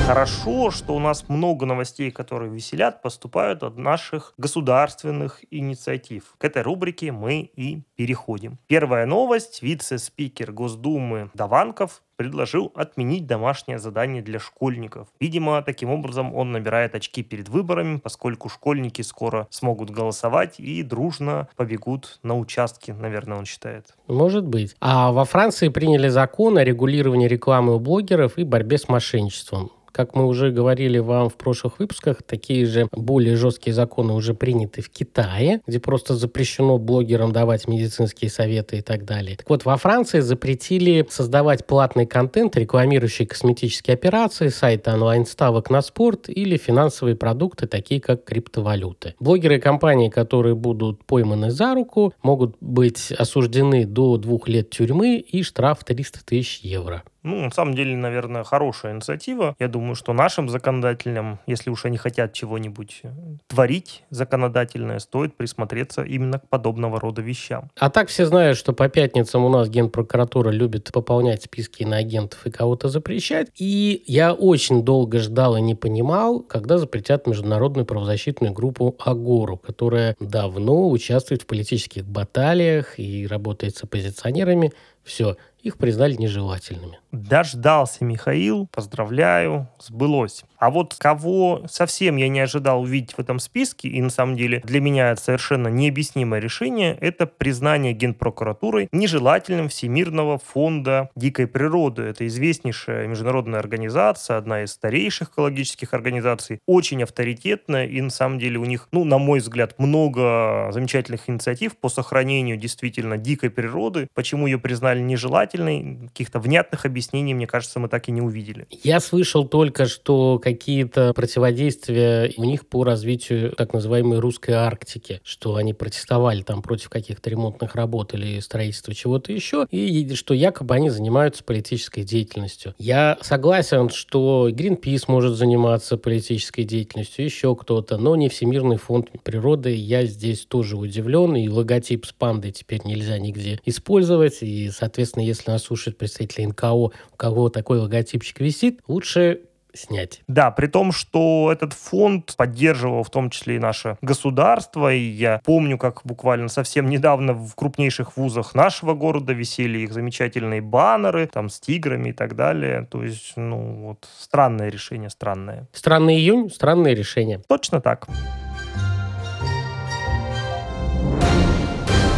Хорошо, 0.06 0.70
что 0.70 0.94
у 0.94 0.98
нас 0.98 1.30
много 1.30 1.64
новостей, 1.64 2.10
которые 2.10 2.52
веселят, 2.52 3.00
поступают 3.00 3.62
от 3.62 3.78
наших 3.78 4.34
государственных 4.36 5.40
инициатив. 5.50 6.34
К 6.36 6.44
этой 6.44 6.60
рубрике 6.60 7.10
мы 7.10 7.50
и 7.56 7.80
переходим. 7.96 8.58
Первая 8.66 9.06
новость. 9.06 9.62
Вице-спикер 9.62 10.52
Госдумы 10.52 11.30
Даванков 11.32 12.02
предложил 12.16 12.70
отменить 12.74 13.26
домашнее 13.26 13.78
задание 13.78 14.20
для 14.20 14.38
школьников. 14.38 15.08
Видимо, 15.20 15.62
таким 15.62 15.88
образом 15.88 16.34
он 16.34 16.52
набирает 16.52 16.94
очки 16.94 17.22
перед 17.22 17.48
выборами, 17.48 17.96
поскольку 17.96 18.50
школьники 18.50 19.00
скоро 19.00 19.46
смогут 19.48 19.88
голосовать 19.88 20.60
и 20.60 20.82
дружно 20.82 21.48
побегут 21.56 22.18
на 22.22 22.38
участки, 22.38 22.90
наверное, 22.90 23.38
он 23.38 23.46
считает. 23.46 23.94
Может 24.06 24.46
быть. 24.46 24.76
А 24.80 25.12
во 25.12 25.24
Франции 25.24 25.70
приняли 25.70 26.08
закон 26.08 26.58
о 26.58 26.64
регулировании 26.64 27.26
рекламы 27.26 27.74
у 27.74 27.78
блогеров 27.80 28.36
и 28.36 28.44
борьбе 28.44 28.76
с 28.76 28.86
мошенничеством. 28.90 29.70
Как 29.94 30.16
мы 30.16 30.26
уже 30.26 30.50
говорили 30.50 30.98
вам 30.98 31.28
в 31.28 31.36
прошлых 31.36 31.78
выпусках, 31.78 32.24
такие 32.24 32.66
же 32.66 32.88
более 32.90 33.36
жесткие 33.36 33.72
законы 33.72 34.12
уже 34.12 34.34
приняты 34.34 34.82
в 34.82 34.90
Китае, 34.90 35.60
где 35.68 35.78
просто 35.78 36.16
запрещено 36.16 36.78
блогерам 36.78 37.30
давать 37.30 37.68
медицинские 37.68 38.28
советы 38.28 38.78
и 38.78 38.80
так 38.80 39.04
далее. 39.04 39.36
Так 39.36 39.48
вот, 39.48 39.64
во 39.64 39.76
Франции 39.76 40.18
запретили 40.18 41.06
создавать 41.08 41.64
платный 41.64 42.06
контент, 42.06 42.56
рекламирующий 42.56 43.24
косметические 43.24 43.94
операции, 43.94 44.48
сайты 44.48 44.90
онлайн-ставок 44.90 45.70
на 45.70 45.80
спорт 45.80 46.28
или 46.28 46.56
финансовые 46.56 47.14
продукты, 47.14 47.68
такие 47.68 48.00
как 48.00 48.24
криптовалюты. 48.24 49.14
Блогеры 49.20 49.58
и 49.58 49.60
компании, 49.60 50.08
которые 50.08 50.56
будут 50.56 51.04
пойманы 51.04 51.52
за 51.52 51.72
руку, 51.72 52.12
могут 52.20 52.56
быть 52.60 53.12
осуждены 53.12 53.86
до 53.86 54.16
двух 54.16 54.48
лет 54.48 54.70
тюрьмы 54.70 55.18
и 55.18 55.44
штраф 55.44 55.84
300 55.84 56.24
тысяч 56.24 56.62
евро. 56.64 57.04
Ну, 57.24 57.40
на 57.40 57.50
самом 57.50 57.74
деле, 57.74 57.96
наверное, 57.96 58.44
хорошая 58.44 58.92
инициатива. 58.92 59.56
Я 59.58 59.68
думаю, 59.68 59.94
что 59.94 60.12
нашим 60.12 60.50
законодателям, 60.50 61.40
если 61.46 61.70
уж 61.70 61.86
они 61.86 61.96
хотят 61.96 62.34
чего-нибудь 62.34 63.00
э, 63.02 63.08
творить 63.46 64.04
законодательное, 64.10 64.98
стоит 64.98 65.34
присмотреться 65.34 66.02
именно 66.02 66.38
к 66.38 66.48
подобного 66.48 67.00
рода 67.00 67.22
вещам. 67.22 67.70
А 67.80 67.88
так 67.88 68.08
все 68.08 68.26
знают, 68.26 68.58
что 68.58 68.74
по 68.74 68.90
пятницам 68.90 69.42
у 69.42 69.48
нас 69.48 69.70
Генпрокуратура 69.70 70.50
любит 70.50 70.92
пополнять 70.92 71.44
списки 71.44 71.82
на 71.82 71.96
агентов 71.96 72.46
и 72.46 72.50
кого-то 72.50 72.88
запрещать. 72.88 73.48
И 73.56 74.02
я 74.06 74.34
очень 74.34 74.84
долго 74.84 75.18
ждал 75.18 75.56
и 75.56 75.62
не 75.62 75.74
понимал, 75.74 76.40
когда 76.40 76.76
запретят 76.76 77.26
международную 77.26 77.86
правозащитную 77.86 78.52
группу 78.52 78.96
Агору, 78.98 79.56
которая 79.56 80.14
давно 80.20 80.90
участвует 80.90 81.42
в 81.42 81.46
политических 81.46 82.04
баталиях 82.04 82.98
и 82.98 83.26
работает 83.26 83.76
с 83.76 83.84
оппозиционерами. 83.84 84.72
Все, 85.02 85.36
их 85.64 85.78
признали 85.78 86.14
нежелательными. 86.14 87.00
Дождался 87.10 88.04
Михаил, 88.04 88.68
поздравляю, 88.70 89.68
сбылось. 89.78 90.44
А 90.58 90.70
вот 90.70 90.94
кого 90.98 91.62
совсем 91.68 92.16
я 92.16 92.28
не 92.28 92.40
ожидал 92.40 92.82
увидеть 92.82 93.14
в 93.14 93.18
этом 93.18 93.38
списке, 93.38 93.88
и 93.88 94.02
на 94.02 94.10
самом 94.10 94.36
деле 94.36 94.60
для 94.64 94.80
меня 94.80 95.10
это 95.10 95.20
совершенно 95.20 95.68
необъяснимое 95.68 96.40
решение, 96.40 96.96
это 97.00 97.26
признание 97.26 97.92
Генпрокуратурой 97.92 98.88
нежелательным 98.92 99.68
Всемирного 99.68 100.38
фонда 100.38 101.10
дикой 101.16 101.46
природы. 101.46 102.02
Это 102.02 102.26
известнейшая 102.26 103.06
международная 103.06 103.60
организация, 103.60 104.36
одна 104.36 104.64
из 104.64 104.72
старейших 104.72 105.30
экологических 105.30 105.94
организаций, 105.94 106.60
очень 106.66 107.02
авторитетная, 107.02 107.86
и 107.86 108.00
на 108.00 108.10
самом 108.10 108.38
деле 108.38 108.58
у 108.58 108.64
них, 108.64 108.88
ну, 108.92 109.04
на 109.04 109.18
мой 109.18 109.38
взгляд, 109.38 109.78
много 109.78 110.68
замечательных 110.72 111.30
инициатив 111.30 111.76
по 111.76 111.88
сохранению 111.88 112.56
действительно 112.56 113.16
дикой 113.16 113.50
природы. 113.50 114.08
Почему 114.14 114.46
ее 114.46 114.58
признали 114.58 115.00
нежелательной, 115.00 115.53
каких-то 115.56 116.38
внятных 116.38 116.84
объяснений, 116.84 117.34
мне 117.34 117.46
кажется, 117.46 117.78
мы 117.78 117.88
так 117.88 118.08
и 118.08 118.12
не 118.12 118.20
увидели. 118.20 118.66
Я 118.82 119.00
слышал 119.00 119.46
только, 119.46 119.86
что 119.86 120.38
какие-то 120.38 121.12
противодействия 121.14 122.32
у 122.36 122.44
них 122.44 122.66
по 122.66 122.84
развитию 122.84 123.52
так 123.52 123.72
называемой 123.72 124.18
русской 124.18 124.52
Арктики, 124.52 125.20
что 125.24 125.56
они 125.56 125.74
протестовали 125.74 126.42
там 126.42 126.62
против 126.62 126.88
каких-то 126.88 127.30
ремонтных 127.30 127.74
работ 127.74 128.14
или 128.14 128.40
строительства 128.40 128.94
чего-то 128.94 129.32
еще, 129.32 129.66
и 129.70 130.14
что 130.14 130.34
якобы 130.34 130.74
они 130.74 130.90
занимаются 130.90 131.44
политической 131.44 132.02
деятельностью. 132.02 132.74
Я 132.78 133.18
согласен, 133.20 133.90
что 133.90 134.48
Greenpeace 134.50 135.04
может 135.08 135.36
заниматься 135.36 135.96
политической 135.96 136.64
деятельностью, 136.64 137.24
еще 137.24 137.54
кто-то, 137.56 137.96
но 137.98 138.16
не 138.16 138.28
Всемирный 138.28 138.76
фонд 138.76 139.10
природы. 139.22 139.74
Я 139.74 140.04
здесь 140.06 140.46
тоже 140.46 140.76
удивлен, 140.76 141.36
и 141.36 141.48
логотип 141.48 142.06
с 142.06 142.12
пандой 142.12 142.52
теперь 142.52 142.80
нельзя 142.84 143.18
нигде 143.18 143.60
использовать, 143.64 144.42
и, 144.42 144.70
соответственно, 144.70 145.24
если 145.24 145.43
нас 145.46 145.64
слушают 145.64 145.98
представители 145.98 146.46
НКО, 146.46 146.72
у 146.72 146.92
кого 147.16 147.48
такой 147.48 147.78
логотипчик 147.78 148.40
висит, 148.40 148.80
лучше 148.86 149.40
снять. 149.76 150.22
Да, 150.28 150.50
при 150.50 150.66
том, 150.66 150.92
что 150.92 151.50
этот 151.52 151.72
фонд 151.72 152.34
поддерживал 152.36 153.02
в 153.02 153.10
том 153.10 153.30
числе 153.30 153.56
и 153.56 153.58
наше 153.58 153.96
государство, 154.00 154.92
и 154.92 155.00
я 155.00 155.40
помню, 155.44 155.78
как 155.78 156.00
буквально 156.04 156.48
совсем 156.48 156.88
недавно 156.88 157.34
в 157.34 157.54
крупнейших 157.54 158.16
вузах 158.16 158.54
нашего 158.54 158.94
города 158.94 159.32
висели 159.32 159.78
их 159.78 159.92
замечательные 159.92 160.60
баннеры, 160.60 161.26
там, 161.26 161.48
с 161.48 161.60
тиграми 161.60 162.10
и 162.10 162.12
так 162.12 162.36
далее. 162.36 162.86
То 162.90 163.02
есть, 163.02 163.32
ну, 163.36 163.88
вот, 163.88 164.08
странное 164.18 164.68
решение, 164.68 165.10
странное. 165.10 165.66
Странный 165.72 166.16
июнь, 166.16 166.50
странное 166.50 166.94
решение. 166.94 167.40
Точно 167.48 167.80
так. 167.80 168.06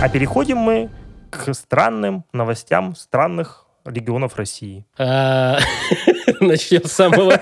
А 0.03 0.09
переходим 0.11 0.59
мы 0.59 0.91
к 1.37 1.55
странным 1.55 2.25
новостям 2.33 2.95
странных 2.95 3.66
регионов 3.87 4.37
России. 4.37 4.85
Начнем 6.41 6.85
с 6.85 6.93
самого... 6.93 7.41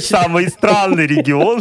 Самый 0.00 0.48
странный 0.48 1.06
регион. 1.06 1.60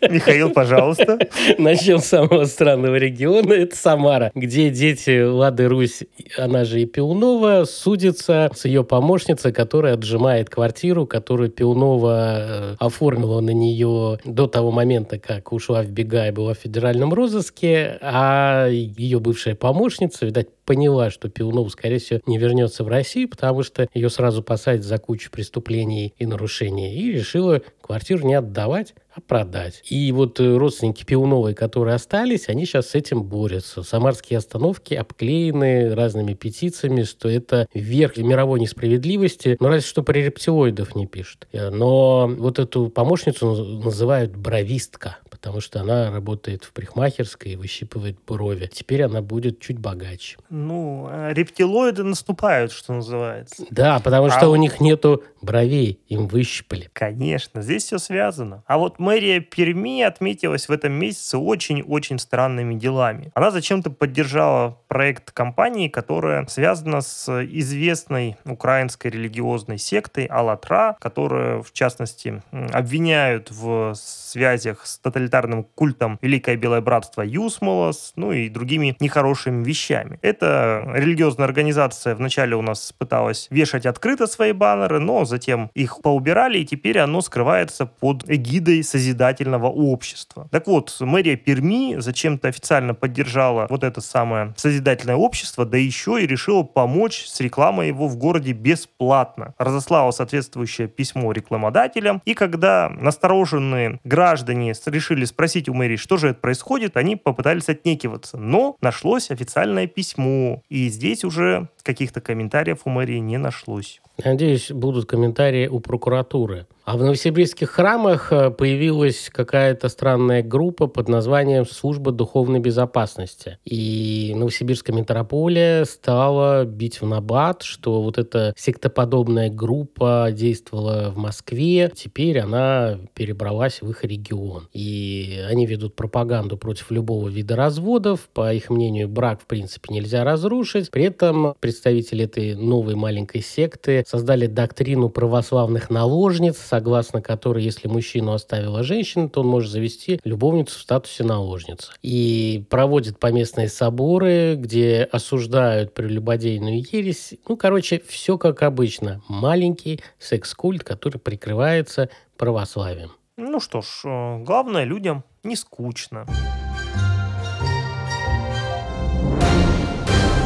Михаил, 0.10 0.50
пожалуйста. 0.50 1.18
Начнем 1.58 1.98
с 1.98 2.06
самого 2.06 2.44
странного 2.44 2.96
региона. 2.96 3.52
Это 3.52 3.76
Самара, 3.76 4.30
где 4.34 4.70
дети 4.70 5.22
Лады 5.22 5.68
Русь, 5.68 6.02
она 6.36 6.64
же 6.64 6.82
и 6.82 6.86
Пиунова, 6.86 7.64
судятся 7.64 8.50
с 8.54 8.64
ее 8.64 8.84
помощницей, 8.84 9.52
которая 9.52 9.94
отжимает 9.94 10.50
квартиру, 10.50 11.06
которую 11.06 11.50
Пиунова 11.50 12.36
э, 12.38 12.76
оформила 12.78 13.40
на 13.40 13.50
нее 13.50 14.18
до 14.24 14.46
того 14.46 14.70
момента, 14.70 15.18
как 15.18 15.52
ушла 15.52 15.82
в 15.82 15.90
бега 15.90 16.28
и 16.28 16.32
была 16.32 16.54
в 16.54 16.58
федеральном 16.58 17.14
розыске, 17.14 17.98
а 18.00 18.68
ее 18.68 19.20
бывшая 19.20 19.54
помощница, 19.54 20.26
видать, 20.26 20.48
поняла, 20.64 21.10
что 21.10 21.28
Пиунова, 21.28 21.68
скорее 21.68 21.98
всего, 21.98 22.20
не 22.26 22.38
вернется 22.38 22.84
в 22.84 22.88
Россию, 22.88 23.28
потому 23.30 23.62
что 23.62 23.67
ее 23.94 24.10
сразу 24.10 24.42
посадят 24.42 24.84
за 24.84 24.98
кучу 24.98 25.30
преступлений 25.30 26.14
и 26.18 26.26
нарушений, 26.26 26.94
и 26.94 27.12
решила 27.12 27.62
квартиру 27.80 28.26
не 28.26 28.34
отдавать, 28.34 28.94
а 29.18 29.20
продать. 29.20 29.82
И 29.88 30.12
вот 30.12 30.38
э, 30.40 30.56
родственники 30.56 31.04
Пиуновой, 31.04 31.54
которые 31.54 31.94
остались, 31.94 32.48
они 32.48 32.66
сейчас 32.66 32.90
с 32.90 32.94
этим 32.94 33.22
борются. 33.22 33.82
Самарские 33.82 34.38
остановки 34.38 34.94
обклеены 34.94 35.94
разными 35.94 36.34
петициями, 36.34 37.02
что 37.02 37.28
это 37.28 37.66
верх 37.74 38.16
мировой 38.16 38.60
несправедливости. 38.60 39.56
Но 39.60 39.68
разве 39.68 39.88
что 39.88 40.02
про 40.02 40.18
рептилоидов 40.18 40.94
не 40.94 41.06
пишут. 41.06 41.48
Э, 41.52 41.70
но 41.70 42.28
вот 42.28 42.58
эту 42.58 42.88
помощницу 42.90 43.80
называют 43.82 44.36
бровистка, 44.36 45.18
потому 45.38 45.60
что 45.60 45.80
она 45.80 46.10
работает 46.10 46.64
в 46.64 46.72
парикмахерской 46.72 47.52
и 47.52 47.56
выщипывает 47.56 48.18
брови. 48.26 48.68
Теперь 48.72 49.04
она 49.04 49.22
будет 49.22 49.60
чуть 49.60 49.78
богаче. 49.78 50.36
Ну, 50.50 51.06
а 51.08 51.32
рептилоиды 51.32 52.02
наступают, 52.02 52.72
что 52.72 52.92
называется. 52.92 53.64
Да, 53.70 54.00
потому 54.00 54.26
а... 54.26 54.30
что 54.30 54.48
у 54.48 54.56
них 54.56 54.80
нету 54.80 55.22
бровей 55.40 56.00
им 56.08 56.26
выщипали. 56.26 56.88
Конечно, 56.92 57.62
здесь 57.62 57.84
все 57.84 57.98
связано. 57.98 58.62
А 58.66 58.78
вот 58.78 58.98
мэрия 58.98 59.40
Перми 59.40 60.02
отметилась 60.02 60.68
в 60.68 60.72
этом 60.72 60.92
месяце 60.92 61.38
очень-очень 61.38 62.18
странными 62.18 62.74
делами. 62.74 63.30
Она 63.34 63.50
зачем-то 63.50 63.90
поддержала 63.90 64.78
проект 64.88 65.30
компании, 65.30 65.88
которая 65.88 66.46
связана 66.46 67.00
с 67.00 67.28
известной 67.44 68.36
украинской 68.44 69.08
религиозной 69.08 69.78
сектой 69.78 70.26
Алатра, 70.26 70.96
которая, 71.00 71.62
в 71.62 71.72
частности, 71.72 72.42
обвиняют 72.72 73.50
в 73.50 73.94
связях 73.94 74.86
с 74.86 74.98
тоталитарным 74.98 75.64
культом 75.64 76.18
Великое 76.22 76.56
Белое 76.56 76.80
Братство 76.80 77.22
Юсмолос, 77.22 78.12
ну 78.16 78.32
и 78.32 78.48
другими 78.48 78.96
нехорошими 79.00 79.64
вещами. 79.64 80.18
Эта 80.22 80.84
религиозная 80.94 81.46
организация 81.46 82.14
вначале 82.14 82.56
у 82.56 82.62
нас 82.62 82.92
пыталась 82.92 83.46
вешать 83.50 83.86
открыто 83.86 84.26
свои 84.26 84.52
баннеры, 84.52 84.98
но 84.98 85.24
затем 85.28 85.70
их 85.74 86.00
поубирали, 86.02 86.58
и 86.58 86.64
теперь 86.64 86.98
оно 86.98 87.20
скрывается 87.20 87.86
под 87.86 88.28
эгидой 88.28 88.82
созидательного 88.82 89.68
общества. 89.68 90.48
Так 90.50 90.66
вот, 90.66 90.96
мэрия 91.00 91.36
Перми 91.36 91.96
зачем-то 91.98 92.48
официально 92.48 92.94
поддержала 92.94 93.66
вот 93.70 93.84
это 93.84 94.00
самое 94.00 94.54
созидательное 94.56 95.16
общество, 95.16 95.64
да 95.64 95.76
еще 95.78 96.22
и 96.22 96.26
решила 96.26 96.62
помочь 96.62 97.26
с 97.26 97.40
рекламой 97.40 97.88
его 97.88 98.08
в 98.08 98.16
городе 98.16 98.52
бесплатно. 98.52 99.54
Разослала 99.58 100.10
соответствующее 100.10 100.88
письмо 100.88 101.32
рекламодателям, 101.32 102.22
и 102.24 102.34
когда 102.34 102.88
настороженные 102.88 104.00
граждане 104.04 104.72
решили 104.86 105.24
спросить 105.24 105.68
у 105.68 105.74
мэрии, 105.74 105.96
что 105.96 106.16
же 106.16 106.28
это 106.28 106.40
происходит, 106.40 106.96
они 106.96 107.16
попытались 107.16 107.68
отнекиваться. 107.68 108.38
Но 108.38 108.76
нашлось 108.80 109.30
официальное 109.30 109.86
письмо, 109.86 110.62
и 110.68 110.88
здесь 110.88 111.24
уже 111.24 111.68
каких-то 111.88 112.20
комментариев 112.20 112.80
у 112.84 112.90
мэрии 112.90 113.16
не 113.16 113.38
нашлось. 113.38 114.02
Надеюсь, 114.22 114.70
будут 114.70 115.06
комментарии 115.06 115.68
у 115.68 115.80
прокуратуры. 115.80 116.66
А 116.88 116.96
в 116.96 117.02
новосибирских 117.02 117.68
храмах 117.68 118.32
э, 118.32 118.50
появилась 118.50 119.28
какая-то 119.30 119.90
странная 119.90 120.42
группа 120.42 120.86
под 120.86 121.06
названием 121.10 121.66
«Служба 121.66 122.12
духовной 122.12 122.60
безопасности». 122.60 123.58
И 123.66 124.32
новосибирская 124.34 124.96
митрополия 124.96 125.84
стала 125.84 126.64
бить 126.64 127.02
в 127.02 127.06
набат, 127.06 127.62
что 127.62 128.00
вот 128.00 128.16
эта 128.16 128.54
сектоподобная 128.56 129.50
группа 129.50 130.28
действовала 130.32 131.10
в 131.14 131.18
Москве, 131.18 131.92
теперь 131.94 132.38
она 132.38 132.98
перебралась 133.12 133.82
в 133.82 133.90
их 133.90 134.02
регион. 134.04 134.70
И 134.72 135.44
они 135.46 135.66
ведут 135.66 135.94
пропаганду 135.94 136.56
против 136.56 136.90
любого 136.90 137.28
вида 137.28 137.54
разводов. 137.54 138.30
По 138.32 138.54
их 138.54 138.70
мнению, 138.70 139.08
брак, 139.08 139.42
в 139.42 139.46
принципе, 139.46 139.92
нельзя 139.92 140.24
разрушить. 140.24 140.90
При 140.90 141.04
этом 141.04 141.52
представители 141.60 142.24
этой 142.24 142.54
новой 142.54 142.94
маленькой 142.94 143.42
секты 143.42 144.04
создали 144.06 144.46
доктрину 144.46 145.10
православных 145.10 145.90
наложниц, 145.90 146.56
согласно 146.78 147.20
которой, 147.20 147.64
если 147.64 147.88
мужчину 147.88 148.34
оставила 148.34 148.84
женщина, 148.84 149.28
то 149.28 149.40
он 149.40 149.48
может 149.48 149.72
завести 149.72 150.20
любовницу 150.22 150.78
в 150.78 150.82
статусе 150.82 151.24
наложницы. 151.24 151.90
И 152.02 152.64
проводит 152.70 153.18
поместные 153.18 153.68
соборы, 153.68 154.54
где 154.54 155.02
осуждают 155.10 155.92
прелюбодейную 155.92 156.84
ересь. 156.92 157.34
Ну, 157.48 157.56
короче, 157.56 158.00
все 158.06 158.38
как 158.38 158.62
обычно. 158.62 159.20
Маленький 159.26 160.00
секс-культ, 160.20 160.84
который 160.84 161.18
прикрывается 161.18 162.10
православием. 162.36 163.10
Ну 163.36 163.58
что 163.58 163.82
ж, 163.82 164.02
э, 164.04 164.38
главное 164.44 164.84
людям 164.84 165.24
не 165.42 165.56
скучно. 165.56 166.26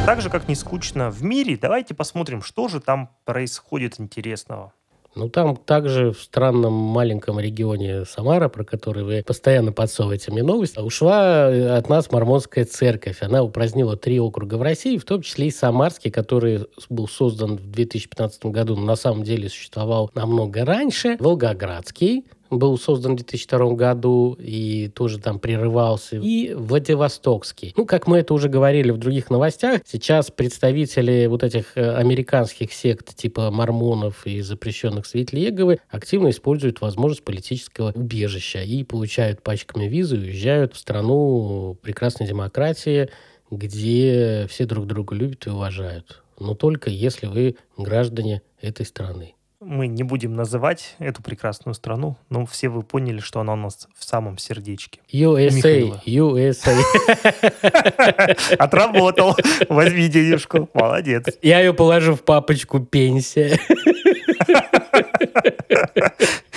Так 0.07 0.23
же, 0.23 0.31
как 0.31 0.49
не 0.49 0.55
скучно 0.55 1.11
в 1.11 1.23
мире, 1.23 1.59
давайте 1.61 1.95
посмотрим, 1.95 2.41
что 2.41 2.69
же 2.69 2.81
там 2.81 3.11
происходит 3.27 4.01
интересного. 4.01 4.73
Ну, 5.15 5.29
там 5.29 5.57
также 5.57 6.13
в 6.13 6.21
странном 6.21 6.73
маленьком 6.73 7.39
регионе 7.39 8.05
Самара, 8.05 8.49
про 8.49 8.65
который 8.65 9.05
вы 9.05 9.23
постоянно 9.27 9.73
подсовываете 9.73 10.33
мне 10.33 10.43
новость, 10.43 10.79
ушла 10.79 11.49
от 11.77 11.89
нас 11.89 12.11
Мормонская 12.11 12.65
церковь. 12.65 13.19
Она 13.21 13.43
упразднила 13.43 13.97
три 13.97 14.19
округа 14.19 14.55
в 14.55 14.63
России, 14.63 14.97
в 14.97 15.05
том 15.05 15.23
числе 15.23 15.49
и 15.49 15.51
Самарский, 15.51 16.11
который 16.11 16.67
был 16.89 17.09
создан 17.09 17.57
в 17.57 17.71
2015 17.71 18.47
году, 18.47 18.77
но 18.77 18.83
на 18.83 18.97
самом 18.97 19.23
деле 19.23 19.49
существовал 19.49 20.11
намного 20.15 20.65
раньше. 20.65 21.17
Волгоградский, 21.19 22.25
был 22.53 22.79
создан 22.79 23.13
в 23.13 23.17
2002 23.17 23.75
году 23.75 24.37
и 24.39 24.89
тоже 24.95 25.19
там 25.19 25.39
прерывался. 25.39 26.17
И 26.17 26.55
Владивостокский. 26.55 27.73
Ну, 27.77 27.87
как 27.87 28.07
мы 28.07 28.19
это 28.19 28.35
уже 28.35 28.49
говорили 28.49 28.91
в 28.91 28.99
других 28.99 29.31
новостях, 29.31 29.81
сейчас 29.87 30.31
представители 30.31 31.27
вот 31.27 31.43
этих 31.43 31.77
э, 31.77 31.95
американских 31.97 32.73
сект 32.73 33.17
типа 33.17 33.51
мормонов 33.51 34.27
и 34.27 34.41
запрещенных 34.41 35.07
свидетелей 35.07 35.45
Иеговы 35.45 35.79
активно 35.89 36.31
используют 36.31 36.81
возможность 36.81 37.25
политического 37.25 37.93
убежища 37.93 38.63
и 38.63 38.85
получают 38.85 39.43
пачками 39.43 39.87
визы 39.87 40.17
уезжают 40.17 40.75
в 40.75 40.79
страну 40.79 41.77
прекрасной 41.83 42.27
демократии, 42.27 43.09
где 43.51 44.47
все 44.49 44.67
друг 44.67 44.87
друга 44.87 45.15
любят 45.15 45.47
и 45.47 45.51
уважают. 45.51 46.23
Но 46.39 46.55
только 46.55 46.91
если 46.91 47.27
вы 47.27 47.57
граждане 47.77 48.43
этой 48.61 48.87
страны. 48.87 49.35
Мы 49.65 49.87
не 49.87 50.03
будем 50.03 50.35
называть 50.35 50.97
эту 50.99 51.23
прекрасную 51.23 51.75
страну, 51.75 52.17
но 52.29 52.45
все 52.47 52.69
вы 52.69 52.83
поняли, 52.83 53.21
что 53.21 53.39
она 53.39 53.53
у 53.53 53.57
нас 53.57 53.87
в 53.97 54.05
самом 54.05 54.37
сердечке. 54.37 54.99
USA, 55.13 55.55
Михаила. 55.55 56.03
USA. 56.05 56.77
Отработал. 58.59 59.37
Возьми 59.69 60.09
денежку. 60.09 60.69
Молодец. 60.75 61.27
Я 61.43 61.61
ее 61.61 61.75
положу 61.75 62.17
в 62.17 62.25
папочку 62.25 62.81
пенсия. 62.81 63.61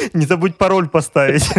Не 0.14 0.26
забудь 0.26 0.58
пароль 0.58 0.88
поставить. 0.88 1.50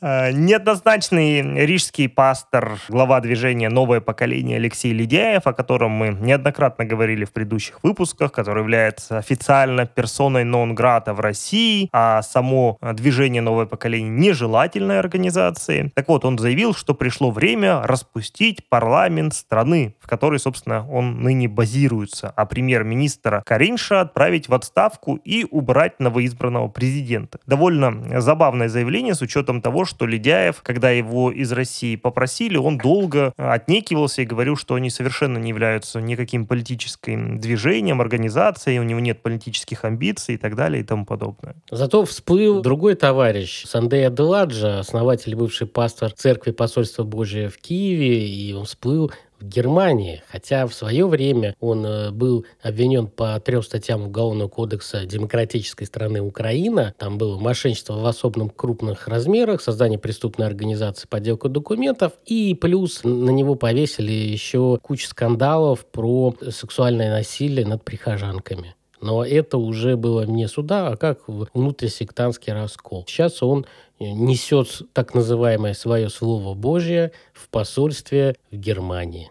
Э, 0.00 0.30
неоднозначный 0.32 1.66
рижский 1.66 2.08
пастор, 2.08 2.78
глава 2.88 3.20
движения 3.20 3.68
«Новое 3.68 4.00
поколение» 4.00 4.56
Алексей 4.56 4.92
Ледяев, 4.92 5.46
о 5.46 5.52
котором 5.52 5.90
мы 5.90 6.08
неоднократно 6.08 6.84
говорили 6.84 7.24
в 7.24 7.32
предыдущих 7.32 7.82
выпусках, 7.82 8.32
который 8.32 8.60
является 8.60 9.18
официально 9.18 9.86
персоной 9.86 10.44
нон-грата 10.44 11.14
в 11.14 11.20
России, 11.20 11.88
а 11.92 12.22
само 12.22 12.78
движение 12.80 13.42
«Новое 13.42 13.66
поколение» 13.66 14.10
нежелательной 14.10 14.98
организации. 14.98 15.90
Так 15.94 16.08
вот, 16.08 16.24
он 16.24 16.38
заявил, 16.38 16.74
что 16.74 16.94
пришло 16.94 17.30
время 17.30 17.82
распустить 17.82 18.68
парламент 18.68 19.34
страны, 19.34 19.94
в 20.00 20.06
которой, 20.06 20.38
собственно, 20.38 20.88
он 20.88 21.22
ныне 21.22 21.48
базируется, 21.48 22.32
а 22.36 22.46
премьер-министра 22.46 23.42
Каринша 23.44 24.00
отправить 24.02 24.48
в 24.48 24.54
отставку 24.54 25.16
и 25.16 25.44
убрать 25.50 25.98
новоизбранного 25.98 26.68
президента. 26.68 27.38
Довольно 27.46 27.87
забавное 28.18 28.68
заявление 28.68 29.14
с 29.14 29.22
учетом 29.22 29.60
того, 29.62 29.84
что 29.84 30.06
Ледяев, 30.06 30.62
когда 30.62 30.90
его 30.90 31.30
из 31.30 31.52
России 31.52 31.96
попросили, 31.96 32.56
он 32.56 32.78
долго 32.78 33.32
отнекивался 33.36 34.22
и 34.22 34.24
говорил, 34.24 34.56
что 34.56 34.74
они 34.74 34.90
совершенно 34.90 35.38
не 35.38 35.50
являются 35.50 36.00
никаким 36.00 36.46
политическим 36.46 37.38
движением, 37.38 38.00
организацией, 38.00 38.78
у 38.78 38.84
него 38.84 39.00
нет 39.00 39.22
политических 39.22 39.84
амбиций 39.84 40.34
и 40.34 40.38
так 40.38 40.54
далее 40.54 40.82
и 40.82 40.84
тому 40.84 41.04
подобное. 41.04 41.56
Зато 41.70 42.04
всплыл 42.04 42.60
другой 42.60 42.94
товарищ, 42.94 43.64
Сандей 43.66 44.06
Аделаджа, 44.06 44.80
основатель, 44.80 45.34
бывший 45.34 45.66
пастор 45.66 46.12
церкви 46.12 46.52
посольства 46.52 47.04
Божия 47.04 47.48
в 47.48 47.58
Киеве, 47.58 48.28
и 48.28 48.52
он 48.52 48.64
всплыл 48.64 49.12
в 49.40 49.44
Германии, 49.44 50.22
хотя 50.28 50.66
в 50.66 50.74
свое 50.74 51.06
время 51.06 51.54
он 51.60 51.84
э, 51.84 52.10
был 52.10 52.44
обвинен 52.62 53.06
по 53.06 53.38
трем 53.40 53.62
статьям 53.62 54.06
Уголовного 54.06 54.48
кодекса 54.48 55.06
демократической 55.06 55.84
страны 55.84 56.20
Украина. 56.20 56.94
Там 56.98 57.18
было 57.18 57.38
мошенничество 57.38 57.94
в 57.94 58.06
особенном 58.06 58.50
крупных 58.50 59.08
размерах, 59.08 59.60
создание 59.60 59.98
преступной 59.98 60.46
организации, 60.46 61.06
подделка 61.08 61.48
документов, 61.48 62.12
и 62.26 62.54
плюс 62.54 63.04
на 63.04 63.30
него 63.30 63.54
повесили 63.54 64.12
еще 64.12 64.78
кучу 64.82 65.06
скандалов 65.06 65.86
про 65.86 66.34
сексуальное 66.50 67.10
насилие 67.10 67.66
над 67.66 67.84
прихожанками. 67.84 68.74
Но 69.00 69.24
это 69.24 69.58
уже 69.58 69.96
было 69.96 70.22
не 70.22 70.48
суда, 70.48 70.88
а 70.88 70.96
как 70.96 71.20
внутрисектантский 71.28 72.52
раскол. 72.52 73.04
Сейчас 73.06 73.42
он 73.42 73.66
несет 74.00 74.82
так 74.92 75.14
называемое 75.14 75.74
свое 75.74 76.08
Слово 76.08 76.54
Божье 76.54 77.12
в 77.32 77.48
посольстве 77.48 78.36
в 78.50 78.56
Германии. 78.56 79.30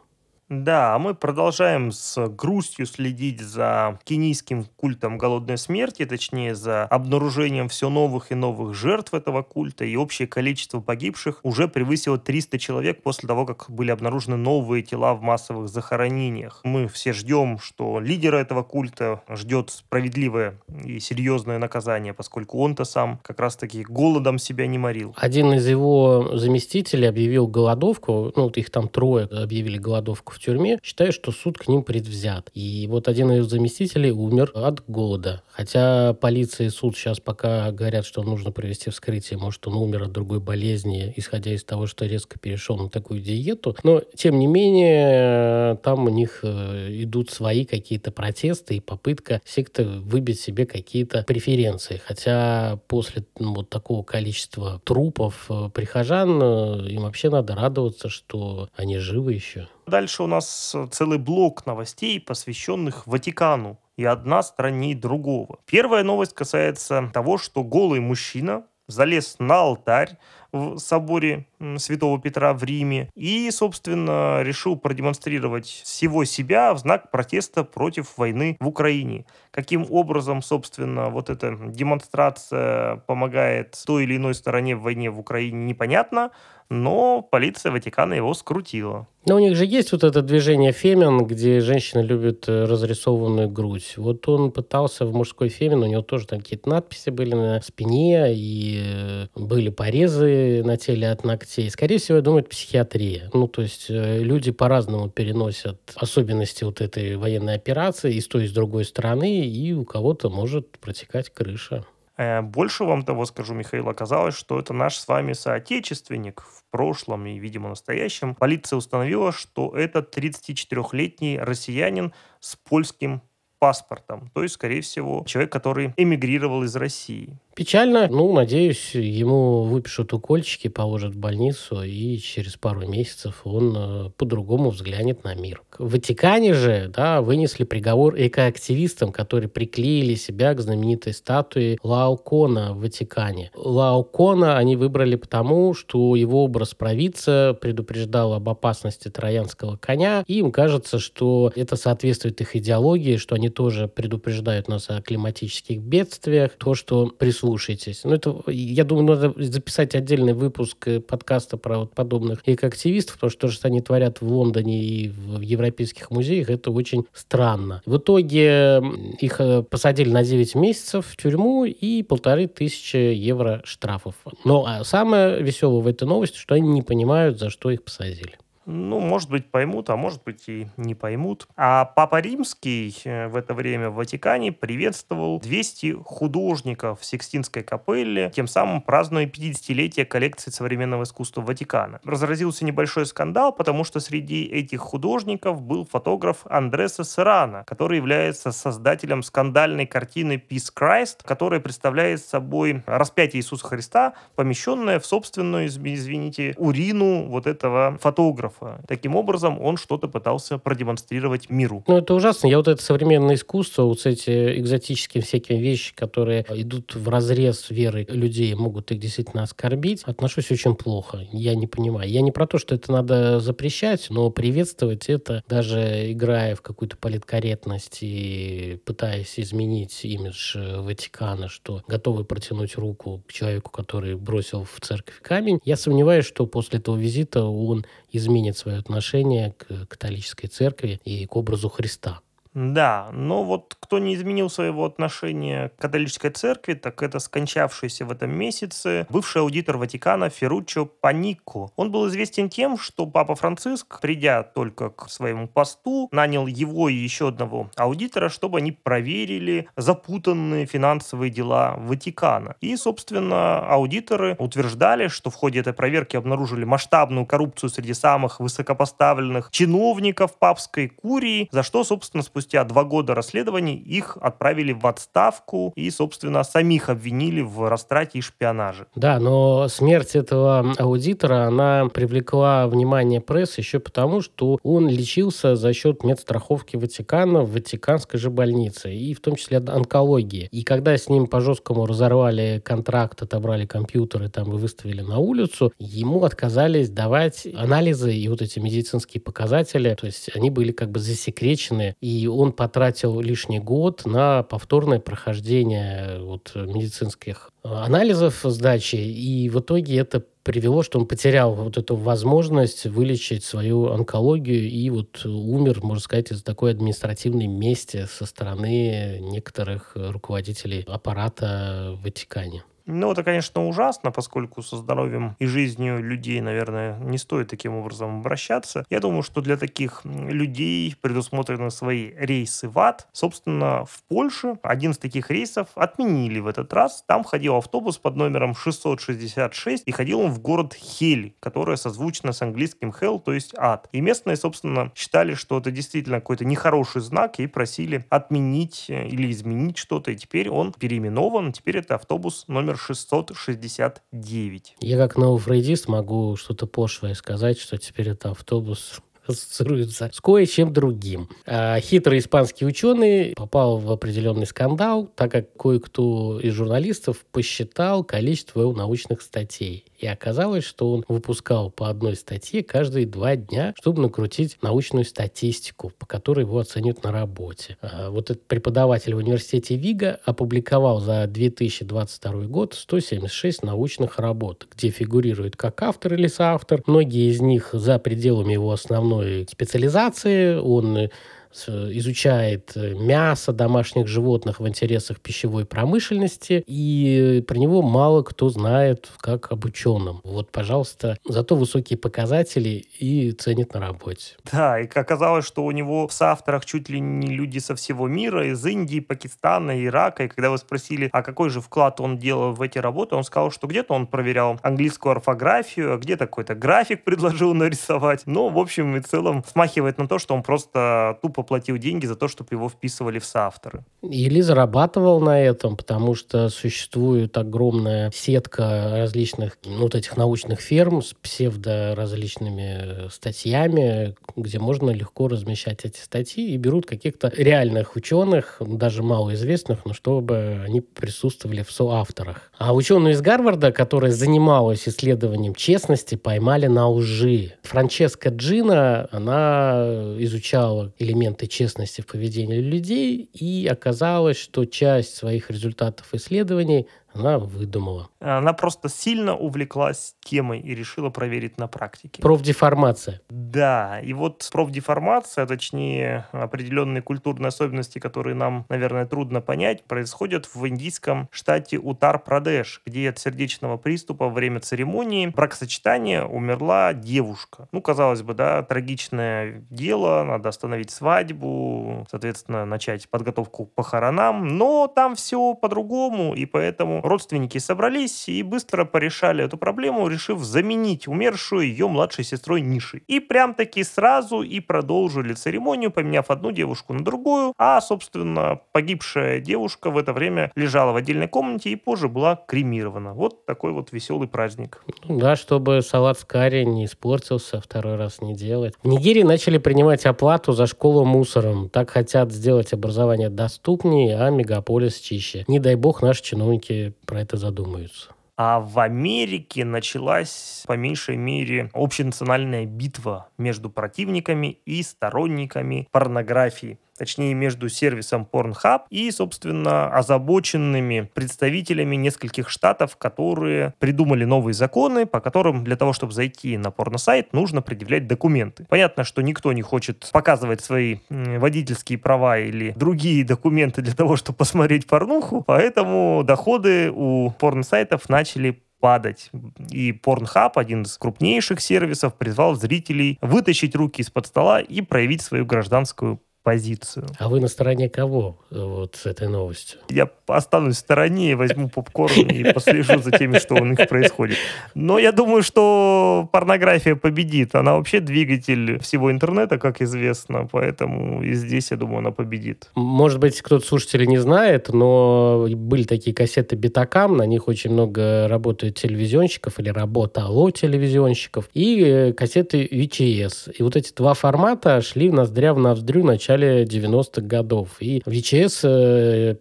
Да, 0.50 0.96
а 0.96 1.00
мы 1.00 1.14
продолжаем 1.14 1.92
с 1.92 2.26
грустью 2.30 2.86
следить 2.86 3.42
за 3.42 4.00
кенийским 4.06 4.64
культом 4.78 5.18
голодной 5.18 5.58
смерти, 5.58 6.06
точнее 6.06 6.56
за 6.56 6.86
обнаружением 6.86 7.68
все 7.68 7.90
новых 7.90 8.32
и 8.32 8.36
новых 8.36 8.74
жертв 8.74 9.14
этого 9.14 9.44
культа, 9.44 9.84
и 9.84 9.98
общее 9.98 10.26
количество 10.26 10.80
погибших 10.80 11.42
уже 11.44 11.68
превысило 11.68 12.18
300 12.18 12.60
человек 12.60 13.04
после 13.04 13.28
того, 13.28 13.46
как 13.46 13.66
были 13.68 13.92
обнаружены 13.92 14.38
новые 14.38 14.84
тела 14.84 15.16
в 15.16 15.22
массовых 15.22 15.68
захоронениях. 15.68 16.62
Мы 16.64 16.88
все 16.88 17.12
ждем, 17.12 17.60
что 17.60 18.00
лидера 18.00 18.38
этого 18.38 18.64
культа 18.64 19.24
ждет 19.30 19.72
справедливое 19.72 20.62
и 20.86 21.02
серьезное 21.02 21.58
наказание, 21.58 22.14
поскольку 22.14 22.60
он-то 22.60 22.86
сам 22.86 23.20
как 23.22 23.42
раз-таки 23.42 23.84
голодом 23.84 24.40
себя 24.40 24.66
не 24.68 24.78
морил. 24.78 25.14
Один 25.18 25.52
из 25.52 25.68
его 25.68 26.38
заместителей 26.38 27.10
объявил 27.10 27.48
голодовку, 27.48 28.32
ну 28.34 28.44
вот 28.44 28.56
их 28.56 28.70
там 28.70 28.88
трое 28.88 29.26
объявили 29.26 29.78
голодовку 29.78 30.37
в 30.38 30.40
тюрьме, 30.40 30.80
считают, 30.84 31.16
что 31.16 31.32
суд 31.32 31.58
к 31.58 31.68
ним 31.68 31.84
предвзят. 31.84 32.50
И 32.54 32.88
вот 32.90 33.08
один 33.08 33.32
из 33.32 33.48
заместителей 33.48 34.12
умер 34.12 34.52
от 34.54 34.84
голода. 34.88 35.42
Хотя 35.52 36.14
полиция 36.14 36.68
и 36.68 36.70
суд 36.70 36.96
сейчас 36.96 37.20
пока 37.20 37.72
говорят, 37.72 38.06
что 38.06 38.24
нужно 38.24 38.52
провести 38.52 38.90
вскрытие, 38.90 39.40
может, 39.40 39.68
он 39.68 39.76
умер 39.76 40.04
от 40.04 40.12
другой 40.12 40.40
болезни, 40.40 41.14
исходя 41.16 41.52
из 41.52 41.64
того, 41.64 41.88
что 41.88 42.06
резко 42.06 42.40
перешел 42.40 42.78
на 42.78 42.90
такую 42.90 43.22
диету. 43.22 43.76
Но, 43.84 44.02
тем 44.16 44.40
не 44.40 44.48
менее, 44.48 45.76
там 45.78 46.06
у 46.06 46.10
них 46.10 46.40
э, 46.44 47.04
идут 47.04 47.32
свои 47.32 47.66
какие-то 47.66 48.12
протесты 48.12 48.76
и 48.76 48.80
попытка 48.80 49.42
секты 49.46 49.86
выбить 49.86 50.40
себе 50.40 50.66
какие-то 50.66 51.24
преференции. 51.24 52.02
Хотя 52.06 52.80
после 52.88 53.26
ну, 53.40 53.56
вот 53.56 53.70
такого 53.70 54.04
количества 54.04 54.82
трупов 54.84 55.48
э, 55.50 55.70
прихожан 55.74 56.40
э, 56.42 56.90
им 56.90 57.04
вообще 57.04 57.30
надо 57.30 57.56
радоваться, 57.56 58.10
что 58.10 58.70
они 58.76 58.98
живы 58.98 59.34
еще. 59.34 59.68
Дальше 59.88 60.24
у 60.24 60.28
нас 60.28 60.76
целый 60.92 61.18
блок 61.18 61.66
новостей, 61.66 62.20
посвященных 62.20 63.08
Ватикану 63.08 63.80
и 63.96 64.04
одна 64.04 64.44
страннее 64.44 64.96
другого. 64.96 65.60
Первая 65.66 66.04
новость 66.04 66.34
касается 66.34 67.10
того, 67.14 67.38
что 67.38 67.64
голый 67.64 68.02
мужчина 68.02 68.66
залез 68.88 69.36
на 69.40 69.56
алтарь 69.56 70.18
в 70.52 70.78
соборе 70.78 71.46
Святого 71.78 72.20
Петра 72.22 72.54
в 72.54 72.64
Риме 72.64 73.10
и, 73.16 73.50
собственно, 73.52 74.42
решил 74.44 74.78
продемонстрировать 74.78 75.66
всего 75.68 76.24
себя 76.26 76.74
в 76.74 76.80
знак 76.80 77.12
протеста 77.12 77.64
против 77.64 78.18
войны 78.18 78.58
в 78.60 78.68
Украине. 78.68 79.26
Каким 79.52 79.86
образом, 79.90 80.42
собственно, 80.42 81.10
вот 81.10 81.30
эта 81.30 81.56
демонстрация 81.56 82.98
помогает 83.08 83.78
той 83.86 84.04
или 84.04 84.16
иной 84.18 84.34
стороне 84.34 84.76
в 84.76 84.82
войне 84.82 85.10
в 85.10 85.20
Украине, 85.20 85.66
непонятно, 85.66 86.32
но 86.70 87.22
полиция 87.22 87.72
Ватикана 87.72 88.14
его 88.14 88.34
скрутила. 88.34 89.08
Но 89.26 89.36
у 89.36 89.40
них 89.40 89.58
же 89.58 89.66
есть 89.66 89.92
вот 89.92 90.06
это 90.06 90.22
движение 90.22 90.72
фемен, 90.72 91.26
где 91.26 91.60
женщины 91.60 92.02
любят 92.02 92.48
э, 92.48 92.64
разрисованную 92.64 93.50
грудь. 93.50 93.96
Вот 93.98 94.28
он 94.30 94.52
пытался 94.52 95.06
в 95.06 95.14
мужской 95.14 95.50
фемен, 95.50 95.84
у 95.84 95.86
него 95.86 96.02
тоже 96.02 96.28
там 96.28 96.40
какие-то 96.40 96.70
надписи 96.70 97.10
были 97.10 97.34
на 97.36 97.62
спине, 97.62 98.34
и 98.34 98.82
э, 98.86 99.28
были 99.36 99.70
порезы 99.70 100.64
на 100.64 100.78
теле 100.78 101.10
от 101.10 101.26
ногтей. 101.26 101.70
Скорее 101.70 101.98
всего, 101.98 102.18
я 102.18 102.22
думаю, 102.22 102.42
это 102.42 102.50
психиатрия. 102.50 103.30
Ну, 103.34 103.50
то 103.50 103.62
есть 103.62 103.88
э, 103.90 104.20
люди 104.20 104.52
по-разному 104.52 105.10
переносят 105.10 105.78
особенности 105.96 106.64
вот 106.64 106.80
этой 106.80 107.18
военной 107.18 107.56
операции 107.56 108.16
и 108.16 108.22
с 108.22 108.28
той, 108.28 108.46
и 108.46 108.48
с 108.48 108.54
другой 108.54 108.86
стороны, 108.86 109.46
и 109.46 109.74
у 109.74 109.84
кого-то 109.84 110.30
может 110.30 110.78
протекать 110.80 111.30
крыша. 111.30 111.86
Больше 112.18 112.84
вам 112.84 113.04
того 113.04 113.26
скажу, 113.26 113.54
Михаил, 113.54 113.90
оказалось, 113.90 114.36
что 114.36 114.60
это 114.60 114.74
наш 114.74 114.98
с 114.98 115.08
вами 115.08 115.34
соотечественник 115.34 116.42
в 116.42 116.64
прошлом 116.72 117.28
и, 117.28 117.38
видимо, 117.38 117.70
настоящем. 117.70 118.34
Полиция 118.34 118.78
установила, 118.78 119.32
что 119.32 119.76
это 119.76 120.00
34-летний 120.00 121.38
россиянин 121.38 122.14
с 122.40 122.56
польским 122.56 123.22
паспортом. 123.60 124.30
То 124.34 124.44
есть, 124.44 124.56
скорее 124.56 124.82
всего, 124.82 125.24
человек, 125.28 125.52
который 125.52 125.94
эмигрировал 125.96 126.64
из 126.64 126.76
России. 126.76 127.38
Печально. 127.58 128.08
Ну, 128.08 128.32
надеюсь, 128.34 128.94
ему 128.94 129.64
выпишут 129.64 130.14
укольчики, 130.14 130.68
положат 130.68 131.16
в 131.16 131.18
больницу, 131.18 131.82
и 131.82 132.20
через 132.20 132.56
пару 132.56 132.88
месяцев 132.88 133.42
он 133.46 133.76
э, 133.76 134.10
по-другому 134.16 134.70
взглянет 134.70 135.24
на 135.24 135.34
мир. 135.34 135.64
В 135.80 135.94
Ватикане 135.94 136.54
же 136.54 136.92
да, 136.96 137.24
вынесли 137.24 137.64
приговор 137.64 138.14
экоактивистам, 138.16 139.12
которые 139.12 139.50
приклеили 139.50 140.14
себя 140.14 140.54
к 140.54 140.62
знаменитой 140.62 141.14
статуе 141.14 141.80
Лаокона 141.82 142.74
в 142.76 142.82
Ватикане. 142.82 143.50
Лаокона 143.56 144.60
они 144.60 144.76
выбрали 144.76 145.16
потому, 145.16 145.74
что 145.74 146.16
его 146.16 146.44
образ 146.44 146.76
провидца 146.76 147.58
предупреждал 147.60 148.34
об 148.34 148.48
опасности 148.50 149.10
троянского 149.10 149.78
коня, 149.78 150.24
и 150.28 150.38
им 150.38 150.52
кажется, 150.52 151.00
что 151.00 151.52
это 151.56 151.76
соответствует 151.76 152.40
их 152.40 152.56
идеологии, 152.56 153.18
что 153.18 153.34
они 153.34 153.50
тоже 153.50 153.88
предупреждают 153.88 154.68
нас 154.68 154.92
о 154.92 155.02
климатических 155.02 155.80
бедствиях, 155.80 156.52
то, 156.60 156.76
что 156.76 157.08
присутствует 157.08 157.47
слушайтесь. 157.48 158.02
Ну, 158.04 158.14
это, 158.14 158.44
я 158.48 158.84
думаю, 158.84 159.06
надо 159.06 159.34
записать 159.44 159.96
отдельный 159.96 160.34
выпуск 160.34 160.88
э, 160.88 161.00
подкаста 161.00 161.58
про 161.58 161.80
вот 161.80 161.94
подобных 161.94 162.42
экоактивистов, 162.46 163.16
потому 163.16 163.32
что 163.32 163.48
то, 163.48 163.54
что 163.54 163.68
они 163.68 163.82
творят 163.82 164.20
в 164.22 164.28
Лондоне 164.28 164.84
и 164.84 165.10
в 165.10 165.40
европейских 165.40 166.12
музеях, 166.12 166.50
это 166.50 166.72
очень 166.72 167.06
странно. 167.14 167.82
В 167.86 167.98
итоге 167.98 168.82
их 169.20 169.40
э, 169.40 169.64
посадили 169.64 170.10
на 170.10 170.24
9 170.24 170.56
месяцев 170.56 171.08
в 171.08 171.16
тюрьму 171.16 171.66
и 171.66 172.04
полторы 172.04 172.48
тысячи 172.48 172.98
евро 172.98 173.62
штрафов. 173.64 174.16
Но 174.44 174.66
а 174.68 174.84
самое 174.84 175.42
веселое 175.42 175.82
в 175.82 175.88
этой 175.88 176.08
новости, 176.08 176.38
что 176.38 176.56
они 176.56 176.68
не 176.68 176.82
понимают, 176.82 177.40
за 177.40 177.50
что 177.50 177.72
их 177.72 177.84
посадили. 177.84 178.38
Ну, 178.70 179.00
может 179.00 179.30
быть, 179.30 179.50
поймут, 179.50 179.90
а 179.90 179.96
может 179.96 180.24
быть 180.26 180.50
и 180.50 180.68
не 180.76 180.94
поймут. 180.94 181.48
А 181.56 181.86
Папа 181.86 182.20
Римский 182.20 182.94
э, 183.06 183.30
в 183.30 183.38
это 183.38 183.54
время 183.54 183.90
в 183.90 183.96
Ватикане 183.96 184.52
приветствовал 184.52 185.40
200 185.40 186.04
художников 186.04 187.00
в 187.00 187.06
Сикстинской 187.06 187.64
капелле, 187.64 188.30
тем 188.36 188.46
самым 188.46 188.82
празднуя 188.82 189.26
50-летие 189.26 190.04
коллекции 190.04 190.52
современного 190.52 191.04
искусства 191.04 191.40
Ватикана. 191.40 192.02
Разразился 192.04 192.66
небольшой 192.66 193.06
скандал, 193.06 193.54
потому 193.54 193.86
что 193.86 194.02
среди 194.02 194.44
этих 194.44 194.82
художников 194.82 195.62
был 195.62 195.86
фотограф 195.86 196.40
Андреса 196.50 197.06
Серрана, 197.06 197.64
который 197.66 197.96
является 198.00 198.52
создателем 198.52 199.24
скандальной 199.24 199.86
картины 199.86 200.44
Peace 200.46 200.74
Christ, 200.78 201.20
которая 201.24 201.62
представляет 201.62 202.20
собой 202.20 202.84
распятие 202.86 203.40
Иисуса 203.40 203.66
Христа, 203.66 204.16
помещенное 204.36 205.00
в 205.00 205.06
собственную, 205.06 205.68
извините, 205.68 206.54
урину 206.58 207.28
вот 207.28 207.48
этого 207.48 207.98
фотографа 208.02 208.57
фотографа. 208.58 208.84
Таким 208.88 209.16
образом, 209.16 209.62
он 209.62 209.78
что-то 209.78 210.08
пытался 210.08 210.58
продемонстрировать 210.58 211.50
миру. 211.50 211.84
Ну, 211.88 211.98
это 211.98 212.14
ужасно. 212.14 212.48
Я 212.48 212.58
вот 212.58 212.68
это 212.68 212.82
современное 212.82 213.36
искусство, 213.36 213.84
вот 213.84 214.06
эти 214.06 214.60
экзотические 214.60 215.24
всякие 215.24 215.60
вещи, 215.60 215.94
которые 215.96 216.46
идут 216.50 216.96
в 216.96 217.10
разрез 217.10 217.70
веры 217.70 218.06
людей, 218.10 218.54
могут 218.56 218.92
их 218.92 219.00
действительно 219.00 219.44
оскорбить, 219.44 220.04
отношусь 220.04 220.52
очень 220.52 220.76
плохо. 220.76 221.28
Я 221.32 221.56
не 221.56 221.68
понимаю. 221.68 222.10
Я 222.10 222.22
не 222.22 222.32
про 222.32 222.48
то, 222.48 222.58
что 222.58 222.76
это 222.76 222.92
надо 222.92 223.40
запрещать, 223.40 224.08
но 224.10 224.30
приветствовать 224.30 225.10
это, 225.10 225.44
даже 225.48 226.12
играя 226.12 226.56
в 226.56 226.62
какую-то 226.62 226.98
политкорректность 226.98 228.00
и 228.02 228.80
пытаясь 228.86 229.40
изменить 229.40 230.04
имидж 230.04 230.58
Ватикана, 230.58 231.48
что 231.48 231.84
готовы 231.88 232.24
протянуть 232.24 232.76
руку 232.78 233.24
к 233.28 233.34
человеку, 233.34 233.72
который 233.72 234.16
бросил 234.16 234.64
в 234.64 234.80
церковь 234.82 235.20
камень, 235.22 235.60
я 235.64 235.76
сомневаюсь, 235.76 236.26
что 236.26 236.46
после 236.46 236.80
этого 236.80 236.96
визита 236.96 237.44
он 237.44 237.86
изменит 238.12 238.47
изменит 238.48 238.58
свое 238.58 238.78
отношение 238.78 239.54
к 239.54 239.88
католической 239.88 240.48
церкви 240.48 241.00
и 241.04 241.26
к 241.26 241.36
образу 241.36 241.70
Христа. 241.70 242.22
Да, 242.54 243.10
но 243.14 243.44
вот 243.44 243.76
кто 243.80 244.00
не 244.00 244.16
изменил 244.16 244.50
своего 244.50 244.86
отношения 244.86 245.70
к 245.70 245.82
католической 245.82 246.30
церкви, 246.30 246.74
так 246.74 247.02
это 247.04 247.20
скончавшийся 247.20 248.06
в 248.06 248.12
этом 248.12 248.32
месяце 248.32 249.06
бывший 249.10 249.42
аудитор 249.42 249.78
Ватикана 249.78 250.30
Ферруччо 250.30 250.86
Паникко. 250.86 251.70
Он 251.76 251.92
был 251.92 252.08
известен 252.08 252.50
тем, 252.50 252.78
что 252.78 253.06
Папа 253.06 253.36
Франциск, 253.36 254.00
придя 254.02 254.44
только 254.44 254.90
к 254.90 255.10
своему 255.10 255.48
посту, 255.48 256.10
нанял 256.12 256.48
его 256.48 256.90
и 256.90 256.96
еще 256.96 257.30
одного 257.30 257.70
аудитора, 257.76 258.30
чтобы 258.30 258.58
они 258.58 258.72
проверили 258.72 259.70
запутанные 259.78 260.66
финансовые 260.66 261.30
дела 261.30 261.76
Ватикана. 261.78 262.56
И, 262.62 262.76
собственно, 262.76 263.60
аудиторы 263.60 264.36
утверждали, 264.40 265.08
что 265.08 265.30
в 265.30 265.36
ходе 265.36 265.60
этой 265.60 265.74
проверки 265.74 266.16
обнаружили 266.18 266.64
масштабную 266.64 267.26
коррупцию 267.26 267.70
среди 267.70 267.94
самых 267.94 268.40
высокопоставленных 268.40 269.50
чиновников 269.52 270.38
папской 270.38 270.90
курии, 270.90 271.48
за 271.52 271.64
что, 271.64 271.84
собственно, 271.84 272.24
спустя 272.24 272.47
спустя 272.48 272.64
два 272.64 272.86
года 272.86 273.14
расследований 273.14 273.76
их 273.76 274.18
отправили 274.22 274.72
в 274.72 274.88
отставку 274.88 275.74
и, 275.76 275.90
собственно, 275.92 276.44
самих 276.44 276.90
обвинили 276.90 277.42
в 277.42 277.70
растрате 277.70 278.20
и 278.20 278.22
шпионаже. 278.22 278.88
Да, 278.96 279.20
но 279.20 279.68
смерть 279.68 280.16
этого 280.16 280.74
аудитора, 280.78 281.48
она 281.48 281.88
привлекла 281.94 282.68
внимание 282.68 283.20
прессы 283.20 283.60
еще 283.60 283.80
потому, 283.80 284.22
что 284.22 284.60
он 284.64 284.88
лечился 284.88 285.58
за 285.58 285.74
счет 285.74 286.06
медстраховки 286.06 286.78
Ватикана 286.78 287.42
в 287.42 287.52
Ватиканской 287.52 288.18
же 288.18 288.30
больнице, 288.30 288.94
и 288.94 289.14
в 289.14 289.20
том 289.20 289.36
числе 289.36 289.58
онкологии. 289.58 290.48
И 290.52 290.64
когда 290.64 290.96
с 290.96 291.10
ним 291.10 291.28
по-жесткому 291.28 291.86
разорвали 291.86 292.62
контракт, 292.64 293.22
отобрали 293.22 293.66
компьютеры 293.66 294.30
там 294.30 294.54
и 294.54 294.58
выставили 294.58 295.02
на 295.02 295.20
улицу, 295.20 295.74
ему 295.80 296.24
отказались 296.24 296.90
давать 296.90 297.46
анализы 297.54 298.16
и 298.16 298.30
вот 298.30 298.42
эти 298.42 298.60
медицинские 298.60 299.20
показатели, 299.20 299.96
то 300.00 300.06
есть 300.06 300.30
они 300.34 300.50
были 300.50 300.72
как 300.72 300.92
бы 300.92 301.02
засекречены, 301.02 301.96
и 302.00 302.27
он 302.28 302.52
потратил 302.54 303.20
лишний 303.20 303.60
год 303.60 304.06
на 304.06 304.44
повторное 304.44 305.00
прохождение 305.00 306.20
вот, 306.20 306.52
медицинских 306.56 307.50
э, 307.64 307.70
анализов 307.70 308.42
сдачи, 308.44 308.96
и 308.96 309.50
в 309.50 309.60
итоге 309.60 309.98
это 309.98 310.24
привело, 310.44 310.82
что 310.82 310.98
он 310.98 311.06
потерял 311.06 311.54
вот 311.54 311.78
эту 311.78 311.96
возможность 311.96 312.86
вылечить 312.86 313.44
свою 313.44 313.88
онкологию 313.88 314.70
и 314.70 314.90
вот 314.90 315.26
умер, 315.26 315.84
можно 315.84 316.02
сказать, 316.02 316.32
из 316.32 316.42
такой 316.42 316.72
административной 316.72 317.48
мести 317.48 318.06
со 318.10 318.26
стороны 318.26 319.20
некоторых 319.20 319.92
руководителей 319.96 320.86
аппарата 320.88 321.98
в 322.00 322.04
Ватикане. 322.04 322.64
Ну, 322.88 323.12
это, 323.12 323.24
конечно, 323.24 323.68
ужасно, 323.68 324.12
поскольку 324.12 324.62
со 324.62 324.78
здоровьем 324.78 325.36
и 325.40 325.46
жизнью 325.46 326.02
людей, 326.02 326.40
наверное, 326.40 326.98
не 327.00 327.18
стоит 327.18 327.50
таким 327.50 327.76
образом 327.76 328.22
обращаться. 328.22 328.86
Я 328.90 329.02
думаю, 329.02 329.24
что 329.24 329.42
для 329.42 329.58
таких 329.58 330.02
людей 330.06 330.96
предусмотрены 331.02 331.70
свои 331.70 332.14
рейсы 332.16 332.70
в 332.70 332.80
ад. 332.80 333.08
Собственно, 333.12 333.84
в 333.84 334.04
Польше 334.08 334.58
один 334.64 334.92
из 334.92 334.98
таких 334.98 335.30
рейсов 335.30 335.68
отменили 335.76 336.40
в 336.40 336.48
этот 336.48 336.72
раз. 336.72 337.04
Там 337.06 337.26
ходил 337.26 337.58
автобус 337.58 337.98
под 337.98 338.16
номером 338.16 338.56
666, 338.56 339.84
и 339.86 339.92
ходил 339.92 340.22
он 340.22 340.32
в 340.32 340.40
город 340.40 340.74
Хель, 340.74 341.36
которое 341.42 341.76
созвучно 341.76 342.32
с 342.32 342.42
английским 342.42 342.92
hell, 342.92 343.22
то 343.22 343.34
есть 343.34 343.54
ад. 343.58 343.90
И 343.92 344.00
местные, 344.00 344.38
собственно, 344.38 344.94
считали, 344.96 345.34
что 345.34 345.58
это 345.58 345.72
действительно 345.72 346.22
какой-то 346.22 346.46
нехороший 346.46 347.02
знак, 347.02 347.40
и 347.40 347.48
просили 347.48 348.06
отменить 348.10 348.86
э, 348.88 349.08
или 349.08 349.30
изменить 349.30 349.78
что-то. 349.78 350.12
И 350.12 350.16
теперь 350.16 350.50
он 350.50 350.72
переименован. 350.72 351.52
Теперь 351.52 351.78
это 351.78 351.96
автобус 351.96 352.46
номер 352.48 352.77
669. 352.78 354.76
Я 354.80 354.98
как 354.98 355.18
новофрейдист 355.18 355.88
могу 355.88 356.36
что-то 356.36 356.68
пошлое 356.68 357.14
сказать, 357.14 357.60
что 357.60 357.78
теперь 357.78 358.10
это 358.10 358.32
автобус 358.32 359.02
ассоциируется 359.30 360.10
с 360.14 360.22
кое-чем 360.22 360.74
другим. 360.74 361.30
А 361.46 361.80
хитрый 361.80 362.20
испанский 362.20 362.66
ученый 362.66 363.34
попал 363.36 363.78
в 363.78 363.92
определенный 363.92 364.46
скандал, 364.46 365.10
так 365.16 365.32
как 365.32 365.54
кое-кто 365.58 366.40
из 366.40 366.54
журналистов 366.54 367.26
посчитал 367.32 368.04
количество 368.04 368.62
его 368.62 368.74
научных 368.74 369.22
статей. 369.22 369.86
И 369.98 370.06
оказалось, 370.06 370.64
что 370.64 370.92
он 370.94 371.04
выпускал 371.08 371.72
по 371.72 371.90
одной 371.90 372.16
статье 372.16 372.64
каждые 372.64 373.08
два 373.08 373.36
дня, 373.36 373.74
чтобы 373.78 374.02
накрутить 374.02 374.58
научную 374.62 375.06
статистику, 375.06 375.92
по 375.98 376.06
которой 376.06 376.42
его 376.42 376.60
оценят 376.60 377.04
на 377.04 377.12
работе. 377.12 377.78
А 377.82 378.12
вот 378.12 378.30
этот 378.30 378.46
преподаватель 378.48 379.16
в 379.16 379.18
университете 379.18 379.76
Вига 379.76 380.20
опубликовал 380.24 381.00
за 381.00 381.26
2022 381.26 382.32
год 382.46 382.76
176 382.76 383.64
научных 383.64 384.20
работ, 384.20 384.68
где 384.76 384.90
фигурирует 384.90 385.56
как 385.56 385.82
автор 385.82 386.14
или 386.14 386.28
соавтор. 386.28 386.84
Многие 386.86 387.32
из 387.32 387.42
них 387.42 387.70
за 387.74 387.98
пределами 387.98 388.54
его 388.54 388.72
основной 389.18 389.48
специализации. 389.50 390.56
Он 390.56 391.10
изучает 391.54 392.72
э, 392.76 392.94
мясо 392.94 393.54
домашних 393.54 394.08
животных 394.08 394.60
в 394.60 394.68
интересах 394.68 395.20
пищевой 395.20 395.66
промышленности, 395.66 396.64
и 396.66 397.44
про 397.48 397.58
него 397.58 397.82
мало 397.82 398.24
кто 398.24 398.50
знает 398.50 399.12
как 399.20 399.52
об 399.52 399.66
ученом. 399.66 400.22
Вот, 400.24 400.52
пожалуйста, 400.52 401.18
зато 401.28 401.56
высокие 401.56 401.98
показатели 401.98 402.86
и 403.00 403.32
ценит 403.32 403.74
на 403.74 403.80
работе. 403.80 404.36
Да, 404.52 404.80
и 404.80 404.88
оказалось, 404.88 405.46
что 405.46 405.64
у 405.64 405.72
него 405.72 406.08
в 406.08 406.14
соавторах 406.14 406.66
чуть 406.66 406.90
ли 406.90 407.00
не 407.00 407.28
люди 407.28 407.60
со 407.60 407.76
всего 407.76 408.08
мира, 408.08 408.48
из 408.48 408.66
Индии, 408.66 409.00
Пакистана, 409.00 409.84
Ирака, 409.86 410.24
и 410.24 410.28
когда 410.28 410.50
вы 410.50 410.58
спросили, 410.58 411.10
а 411.12 411.22
какой 411.22 411.50
же 411.50 411.62
вклад 411.62 412.00
он 412.00 412.18
делал 412.18 412.54
в 412.54 412.62
эти 412.62 412.78
работы, 412.78 413.16
он 413.16 413.24
сказал, 413.24 413.52
что 413.52 413.68
где-то 413.68 413.94
он 413.94 414.08
проверял 414.08 414.60
английскую 414.64 415.12
орфографию, 415.12 415.94
а 415.94 415.98
где-то 415.98 416.26
какой-то 416.28 416.56
график 416.56 417.04
предложил 417.04 417.54
нарисовать. 417.54 418.24
Но, 418.26 418.50
в 418.50 418.58
общем 418.58 418.96
и 418.96 419.02
целом, 419.02 419.44
смахивает 419.46 419.98
на 419.98 420.08
то, 420.08 420.20
что 420.20 420.36
он 420.36 420.44
просто 420.44 421.18
тупо 421.22 421.37
платил 421.44 421.78
деньги 421.78 422.06
за 422.06 422.16
то, 422.16 422.28
чтобы 422.28 422.50
его 422.52 422.70
вписывали 422.70 423.20
в 423.20 423.26
соавторы. 423.26 423.86
Или 424.02 424.42
зарабатывал 424.42 425.20
на 425.20 425.42
этом, 425.42 425.76
потому 425.76 426.16
что 426.16 426.50
существует 426.50 427.38
огромная 427.38 428.12
сетка 428.14 428.96
различных 428.98 429.58
ну, 429.66 429.84
вот 429.84 429.96
этих 429.96 430.18
научных 430.18 430.60
ферм 430.60 431.02
с 431.02 431.14
псевдоразличными 431.14 433.10
статьями, 433.10 434.16
где 434.36 434.60
можно 434.60 434.90
легко 434.92 435.28
размещать 435.28 435.86
эти 435.86 436.00
статьи 436.00 436.54
и 436.54 436.58
берут 436.58 436.86
каких-то 436.86 437.32
реальных 437.36 437.96
ученых, 437.96 438.58
даже 438.60 439.04
малоизвестных, 439.04 439.86
но 439.86 439.94
чтобы 439.94 440.62
они 440.66 440.82
присутствовали 440.82 441.64
в 441.64 441.72
соавторах. 441.72 442.52
А 442.58 442.74
ученую 442.74 443.14
из 443.14 443.22
Гарварда, 443.22 443.72
которая 443.72 444.12
занималась 444.12 444.88
исследованием 444.88 445.56
честности, 445.56 446.16
поймали 446.16 446.68
на 446.68 446.90
лжи. 446.90 447.54
Франческа 447.64 448.30
Джина, 448.30 449.08
она 449.12 450.16
изучала 450.20 450.94
элементы 451.00 451.27
честности 451.48 452.02
в 452.02 452.06
поведении 452.06 452.60
людей, 452.60 453.30
и 453.34 453.68
оказалось, 453.68 454.38
что 454.38 454.66
часть 454.66 455.16
своих 455.16 455.50
результатов 455.52 456.14
исследований 456.14 456.88
она 457.20 457.40
выдумала. 457.40 458.10
Она 458.20 458.54
просто 458.54 458.90
сильно 458.90 459.36
увлеклась 459.36 460.16
темой 460.22 460.60
и 460.60 460.76
решила 460.76 461.10
проверить 461.10 461.58
на 461.58 461.68
практике. 461.68 462.22
Профдеформация. 462.22 463.22
Да, 463.30 464.00
и 464.00 464.14
вот 464.14 464.48
профдеформация, 464.52 465.46
точнее 465.46 466.28
определенные 466.32 467.02
культурные 467.02 467.50
особенности, 467.50 468.00
которые 468.00 468.36
нам, 468.36 468.66
наверное, 468.70 469.06
трудно 469.06 469.42
понять, 469.42 469.84
происходят 469.84 470.50
в 470.54 470.68
индийском 470.68 471.30
штате 471.32 471.78
Утар-Прадеш, 471.78 472.82
где 472.86 473.10
от 473.10 473.20
сердечного 473.20 473.78
приступа 473.78 474.26
во 474.26 474.32
время 474.32 474.60
церемонии 474.60 475.28
бракосочетания 475.28 476.24
умерла 476.24 476.94
девушка. 476.94 477.68
Ну, 477.72 477.82
казалось 477.82 478.22
бы, 478.22 478.34
да, 478.34 478.64
трагичное 478.64 479.66
дело, 479.70 480.24
надо 480.24 480.50
остановить 480.50 480.92
свадьбу, 480.92 482.06
соответственно, 482.10 482.66
начать 482.66 483.10
подготовку 483.10 483.66
к 483.66 483.74
похоронам, 483.74 484.48
но 484.48 484.88
там 484.88 485.16
все 485.16 485.54
по-другому, 485.54 486.34
и 486.34 486.46
поэтому 486.46 487.02
родственники 487.08 487.58
собрались 487.58 488.30
и 488.30 488.44
быстро 488.44 488.86
порешали 488.86 489.44
эту 489.44 489.58
проблему, 489.58 490.08
решив 490.08 490.40
заменить 490.40 491.08
умершую 491.08 491.68
ее 491.68 491.88
младшей 491.88 492.24
сестрой 492.24 492.62
Нишей. 492.62 493.04
И 493.08 493.20
прям-таки 493.20 493.84
сразу 493.84 494.42
и 494.42 494.60
продолжили 494.60 495.34
церемонию, 495.34 495.92
поменяв 495.92 496.30
одну 496.30 496.52
девушку 496.52 496.94
на 496.94 497.04
другую, 497.04 497.54
а, 497.58 497.80
собственно, 497.82 498.60
погибшая 498.72 499.40
девушка 499.40 499.90
в 499.90 499.98
это 499.98 500.14
время 500.14 500.52
лежала 500.56 500.92
в 500.92 500.96
отдельной 500.96 501.28
комнате 501.28 501.70
и 501.70 501.76
позже 501.76 502.10
была 502.10 502.36
кремирована. 502.48 503.14
Вот 503.14 503.46
такой 503.46 503.72
вот 503.72 503.92
веселый 503.92 504.28
праздник. 504.28 504.84
Ну 505.06 505.20
да, 505.20 505.36
чтобы 505.36 505.82
салат 505.82 506.20
с 506.20 506.26
карри 506.26 506.64
не 506.64 506.86
испортился, 506.86 507.62
второй 507.62 507.96
раз 507.96 508.22
не 508.22 508.36
делать. 508.36 508.74
В 508.84 508.88
Нигерии 508.88 509.24
начали 509.24 509.58
принимать 509.58 510.06
оплату 510.06 510.54
за 510.54 510.68
школу 510.68 511.06
мусором. 511.06 511.70
Так 511.70 511.90
хотят 511.92 512.32
сделать 512.32 512.74
образование 512.74 513.30
доступнее, 513.30 514.18
а 514.20 514.30
мегаполис 514.30 515.00
чище. 515.00 515.46
Не 515.48 515.60
дай 515.60 515.76
бог 515.76 516.02
наши 516.02 516.24
чиновники 516.24 516.94
про 517.06 517.22
это 517.22 517.38
задумаются. 517.38 518.10
А 518.40 518.60
в 518.60 518.78
Америке 518.78 519.66
началась, 519.66 520.64
по 520.68 520.74
меньшей 520.74 521.18
мере, 521.18 521.72
общенациональная 521.74 522.66
битва 522.68 523.30
между 523.40 523.72
противниками 523.72 524.60
и 524.66 524.84
сторонниками 524.84 525.88
порнографии 525.92 526.78
точнее 526.98 527.34
между 527.34 527.70
сервисом 527.70 528.28
Pornhub 528.32 528.82
и, 528.90 529.12
собственно, 529.12 529.88
озабоченными 529.90 531.10
представителями 531.14 531.96
нескольких 531.96 532.50
штатов, 532.50 532.98
которые 532.98 533.74
придумали 533.80 534.26
новые 534.26 534.54
законы, 534.54 535.06
по 535.06 535.20
которым 535.20 535.64
для 535.64 535.76
того, 535.76 535.94
чтобы 535.94 536.14
зайти 536.14 536.58
на 536.58 536.72
порносайт, 536.72 537.34
нужно 537.34 537.62
предъявлять 537.62 538.08
документы. 538.08 538.66
Понятно, 538.70 539.04
что 539.04 539.22
никто 539.22 539.54
не 539.54 539.62
хочет 539.62 540.10
показывать 540.12 540.62
свои 540.62 540.98
водительские 541.10 541.98
права 541.98 542.38
или 542.40 542.74
другие 542.76 543.24
документы 543.24 543.82
для 543.82 543.94
того, 543.94 544.16
чтобы 544.16 544.38
посмотреть 544.38 544.88
порнуху, 544.88 545.44
поэтому 545.46 546.24
доходы 546.26 546.92
у 546.92 547.32
порносайтов 547.32 548.10
начали 548.10 548.62
падать. 548.80 549.32
И 549.72 549.92
Pornhub, 549.92 550.52
один 550.56 550.84
из 550.84 550.98
крупнейших 550.98 551.60
сервисов, 551.60 552.16
призвал 552.16 552.56
зрителей 552.56 553.18
вытащить 553.22 553.76
руки 553.76 554.02
из-под 554.02 554.28
стола 554.28 554.62
и 554.62 554.82
проявить 554.82 555.22
свою 555.22 555.46
гражданскую 555.46 556.22
позицию. 556.48 557.08
А 557.20 557.28
вы 557.28 557.42
на 557.42 557.50
стороне 557.50 557.90
кого 557.90 558.40
вот 558.50 558.96
с 558.96 559.06
этой 559.06 559.28
новостью? 559.28 559.82
Я 559.90 560.10
останусь 560.28 560.76
в 560.76 560.80
стороне, 560.80 561.36
возьму 561.36 561.70
попкорн 561.70 562.28
и 562.30 562.54
послежу 562.54 563.00
за 563.02 563.12
теми, 563.12 563.40
что 563.40 563.56
у 563.56 563.66
них 563.66 563.88
происходит. 563.88 564.38
Но 564.76 565.00
я 565.00 565.12
думаю, 565.12 565.44
что 565.44 566.30
порнография 566.32 566.96
победит. 566.96 567.56
Она 567.56 567.74
вообще 567.74 568.00
двигатель 568.00 568.80
всего 568.80 569.12
интернета, 569.12 569.58
как 569.58 569.82
известно, 569.82 570.48
поэтому 570.52 571.24
и 571.24 571.34
здесь, 571.34 571.72
я 571.72 571.78
думаю, 571.78 572.00
она 572.00 572.12
победит. 572.12 572.70
Может 572.76 573.20
быть, 573.20 573.42
кто-то 573.42 573.66
слушателей 573.66 574.08
не 574.08 574.18
знает, 574.18 574.70
но 574.70 575.48
были 575.50 575.84
такие 575.84 576.16
кассеты 576.16 576.56
Битакам, 576.56 577.18
на 577.18 577.26
них 577.26 577.48
очень 577.48 577.72
много 577.72 578.28
работают 578.28 578.76
телевизионщиков 578.76 579.60
или 579.60 579.70
работало 579.70 580.52
телевизионщиков, 580.52 581.50
и 581.54 581.84
э, 581.84 582.14
кассеты 582.14 582.66
VHS. 582.66 583.54
И 583.58 583.64
вот 583.64 583.76
эти 583.76 583.94
два 583.94 584.14
формата 584.14 584.82
шли 584.82 585.10
в 585.10 585.14
ноздря 585.14 585.54
в 585.54 585.60
ноздрю 585.60 586.02
в 586.02 586.06
начале 586.06 586.28
начале 586.38 586.64
90-х 586.64 587.22
годов. 587.22 587.78
И 587.80 588.02
ВЧС 588.06 588.62
э, 588.64 589.36